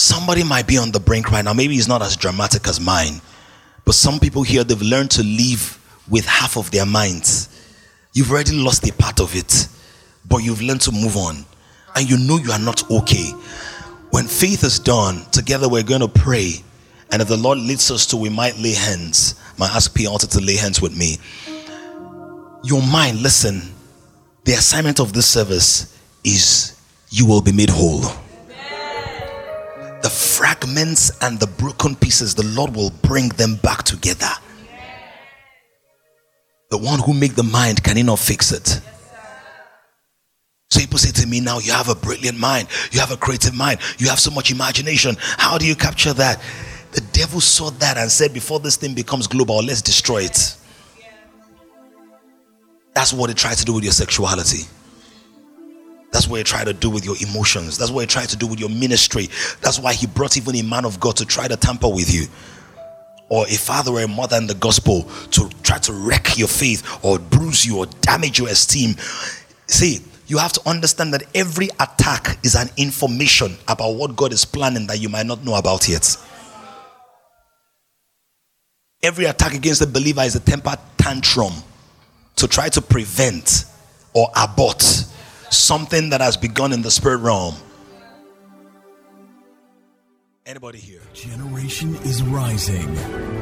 Somebody 0.00 0.42
might 0.42 0.66
be 0.66 0.78
on 0.78 0.92
the 0.92 0.98
brink 0.98 1.30
right 1.30 1.44
now. 1.44 1.52
Maybe 1.52 1.74
it's 1.74 1.86
not 1.86 2.00
as 2.00 2.16
dramatic 2.16 2.66
as 2.66 2.80
mine, 2.80 3.20
but 3.84 3.94
some 3.94 4.18
people 4.18 4.42
here, 4.42 4.64
they've 4.64 4.80
learned 4.80 5.10
to 5.10 5.22
live 5.22 5.78
with 6.08 6.24
half 6.24 6.56
of 6.56 6.70
their 6.70 6.86
minds. 6.86 7.50
You've 8.14 8.30
already 8.30 8.56
lost 8.56 8.88
a 8.88 8.94
part 8.94 9.20
of 9.20 9.36
it, 9.36 9.68
but 10.26 10.38
you've 10.38 10.62
learned 10.62 10.80
to 10.80 10.90
move 10.90 11.18
on. 11.18 11.44
And 11.94 12.08
you 12.08 12.16
know 12.16 12.38
you 12.38 12.50
are 12.50 12.58
not 12.58 12.90
okay. 12.90 13.28
When 14.08 14.24
faith 14.24 14.64
is 14.64 14.78
done, 14.78 15.26
together 15.32 15.68
we're 15.68 15.82
going 15.82 16.00
to 16.00 16.08
pray. 16.08 16.64
And 17.12 17.20
if 17.20 17.28
the 17.28 17.36
Lord 17.36 17.58
leads 17.58 17.90
us 17.90 18.06
to, 18.06 18.16
we 18.16 18.30
might 18.30 18.56
lay 18.56 18.72
hands. 18.72 19.34
I 19.56 19.58
might 19.58 19.76
ask 19.76 19.94
P. 19.94 20.04
To 20.04 20.40
lay 20.40 20.56
hands 20.56 20.80
with 20.80 20.96
me. 20.96 21.18
Your 22.64 22.80
mind, 22.80 23.20
listen, 23.20 23.60
the 24.44 24.52
assignment 24.52 24.98
of 24.98 25.12
this 25.12 25.26
service 25.26 25.94
is 26.24 26.80
you 27.10 27.26
will 27.26 27.42
be 27.42 27.52
made 27.52 27.68
whole 27.68 28.10
the 30.02 30.10
fragments 30.10 31.10
and 31.22 31.38
the 31.38 31.46
broken 31.46 31.94
pieces, 31.94 32.34
the 32.34 32.46
Lord 32.46 32.74
will 32.74 32.90
bring 33.02 33.28
them 33.30 33.56
back 33.56 33.82
together. 33.82 34.30
The 36.70 36.78
one 36.78 37.00
who 37.00 37.12
make 37.12 37.34
the 37.34 37.42
mind, 37.42 37.82
can 37.82 37.96
he 37.96 38.02
not 38.02 38.18
fix 38.18 38.52
it? 38.52 38.80
So 40.70 40.78
people 40.78 40.98
say 40.98 41.10
to 41.20 41.26
me 41.26 41.40
now, 41.40 41.58
you 41.58 41.72
have 41.72 41.88
a 41.88 41.96
brilliant 41.96 42.38
mind, 42.38 42.68
you 42.92 43.00
have 43.00 43.10
a 43.10 43.16
creative 43.16 43.54
mind, 43.54 43.80
you 43.98 44.08
have 44.08 44.20
so 44.20 44.30
much 44.30 44.52
imagination. 44.52 45.16
How 45.18 45.58
do 45.58 45.66
you 45.66 45.74
capture 45.74 46.12
that? 46.12 46.40
The 46.92 47.00
devil 47.12 47.40
saw 47.40 47.70
that 47.70 47.96
and 47.98 48.10
said, 48.10 48.32
before 48.32 48.60
this 48.60 48.76
thing 48.76 48.94
becomes 48.94 49.26
global, 49.26 49.62
let's 49.62 49.82
destroy 49.82 50.22
it. 50.22 50.56
That's 52.94 53.12
what 53.12 53.30
he 53.30 53.34
tried 53.34 53.56
to 53.58 53.64
do 53.64 53.72
with 53.74 53.84
your 53.84 53.92
sexuality. 53.92 54.64
That's 56.12 56.26
what 56.26 56.38
he 56.38 56.44
tried 56.44 56.64
to 56.64 56.72
do 56.72 56.90
with 56.90 57.04
your 57.04 57.16
emotions. 57.20 57.78
That's 57.78 57.90
what 57.90 58.00
he 58.00 58.06
tried 58.06 58.28
to 58.30 58.36
do 58.36 58.46
with 58.46 58.58
your 58.58 58.68
ministry. 58.68 59.28
That's 59.60 59.78
why 59.78 59.92
he 59.92 60.06
brought 60.06 60.36
even 60.36 60.56
a 60.56 60.62
man 60.62 60.84
of 60.84 60.98
God 60.98 61.16
to 61.16 61.24
try 61.24 61.46
to 61.46 61.56
tamper 61.56 61.88
with 61.88 62.12
you. 62.12 62.26
Or 63.28 63.44
a 63.46 63.54
father 63.54 63.92
or 63.92 64.00
a 64.00 64.08
mother 64.08 64.36
in 64.36 64.48
the 64.48 64.56
gospel 64.56 65.04
to 65.30 65.48
try 65.62 65.78
to 65.78 65.92
wreck 65.92 66.36
your 66.36 66.48
faith 66.48 66.98
or 67.04 67.20
bruise 67.20 67.64
you 67.64 67.78
or 67.78 67.86
damage 68.00 68.40
your 68.40 68.48
esteem. 68.48 68.96
See, 69.66 70.00
you 70.26 70.38
have 70.38 70.52
to 70.54 70.68
understand 70.68 71.14
that 71.14 71.22
every 71.34 71.68
attack 71.78 72.38
is 72.44 72.56
an 72.56 72.70
information 72.76 73.56
about 73.68 73.92
what 73.92 74.16
God 74.16 74.32
is 74.32 74.44
planning 74.44 74.88
that 74.88 74.98
you 75.00 75.08
might 75.08 75.26
not 75.26 75.44
know 75.44 75.54
about 75.54 75.88
yet. 75.88 76.16
Every 79.02 79.26
attack 79.26 79.54
against 79.54 79.80
the 79.80 79.86
believer 79.86 80.22
is 80.22 80.34
a 80.34 80.40
temper 80.40 80.76
tantrum 80.98 81.52
to 82.36 82.48
try 82.48 82.68
to 82.68 82.82
prevent 82.82 83.64
or 84.12 84.28
abort 84.36 85.04
something 85.50 86.10
that 86.10 86.20
has 86.20 86.36
begun 86.36 86.72
in 86.72 86.82
the 86.82 86.90
spirit 86.90 87.18
realm. 87.18 87.54
Anybody 90.46 90.78
here? 90.78 91.02
Generation 91.12 91.96
is 91.96 92.22
rising 92.22 92.88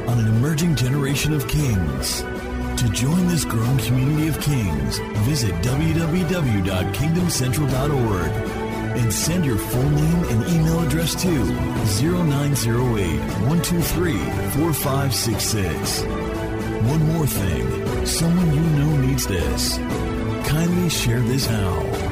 on 0.07 0.19
an 0.19 0.27
emerging 0.27 0.75
generation 0.75 1.33
of 1.33 1.47
kings. 1.47 2.21
To 2.21 2.89
join 2.93 3.27
this 3.27 3.45
growing 3.45 3.77
community 3.79 4.27
of 4.27 4.39
kings, 4.41 4.99
visit 5.25 5.53
www.kingdomcentral.org 5.63 8.31
and 8.97 9.13
send 9.13 9.45
your 9.45 9.57
full 9.57 9.89
name 9.89 10.23
and 10.25 10.45
email 10.49 10.81
address 10.81 11.15
to 11.21 11.29
0908 11.29 13.19
123 13.47 14.13
4566. 14.13 16.01
One 16.83 17.03
more 17.13 17.27
thing 17.27 18.05
someone 18.05 18.53
you 18.53 18.61
know 18.61 18.97
needs 18.97 19.25
this. 19.27 19.77
Kindly 20.45 20.89
share 20.89 21.21
this 21.21 21.47
now. 21.47 22.08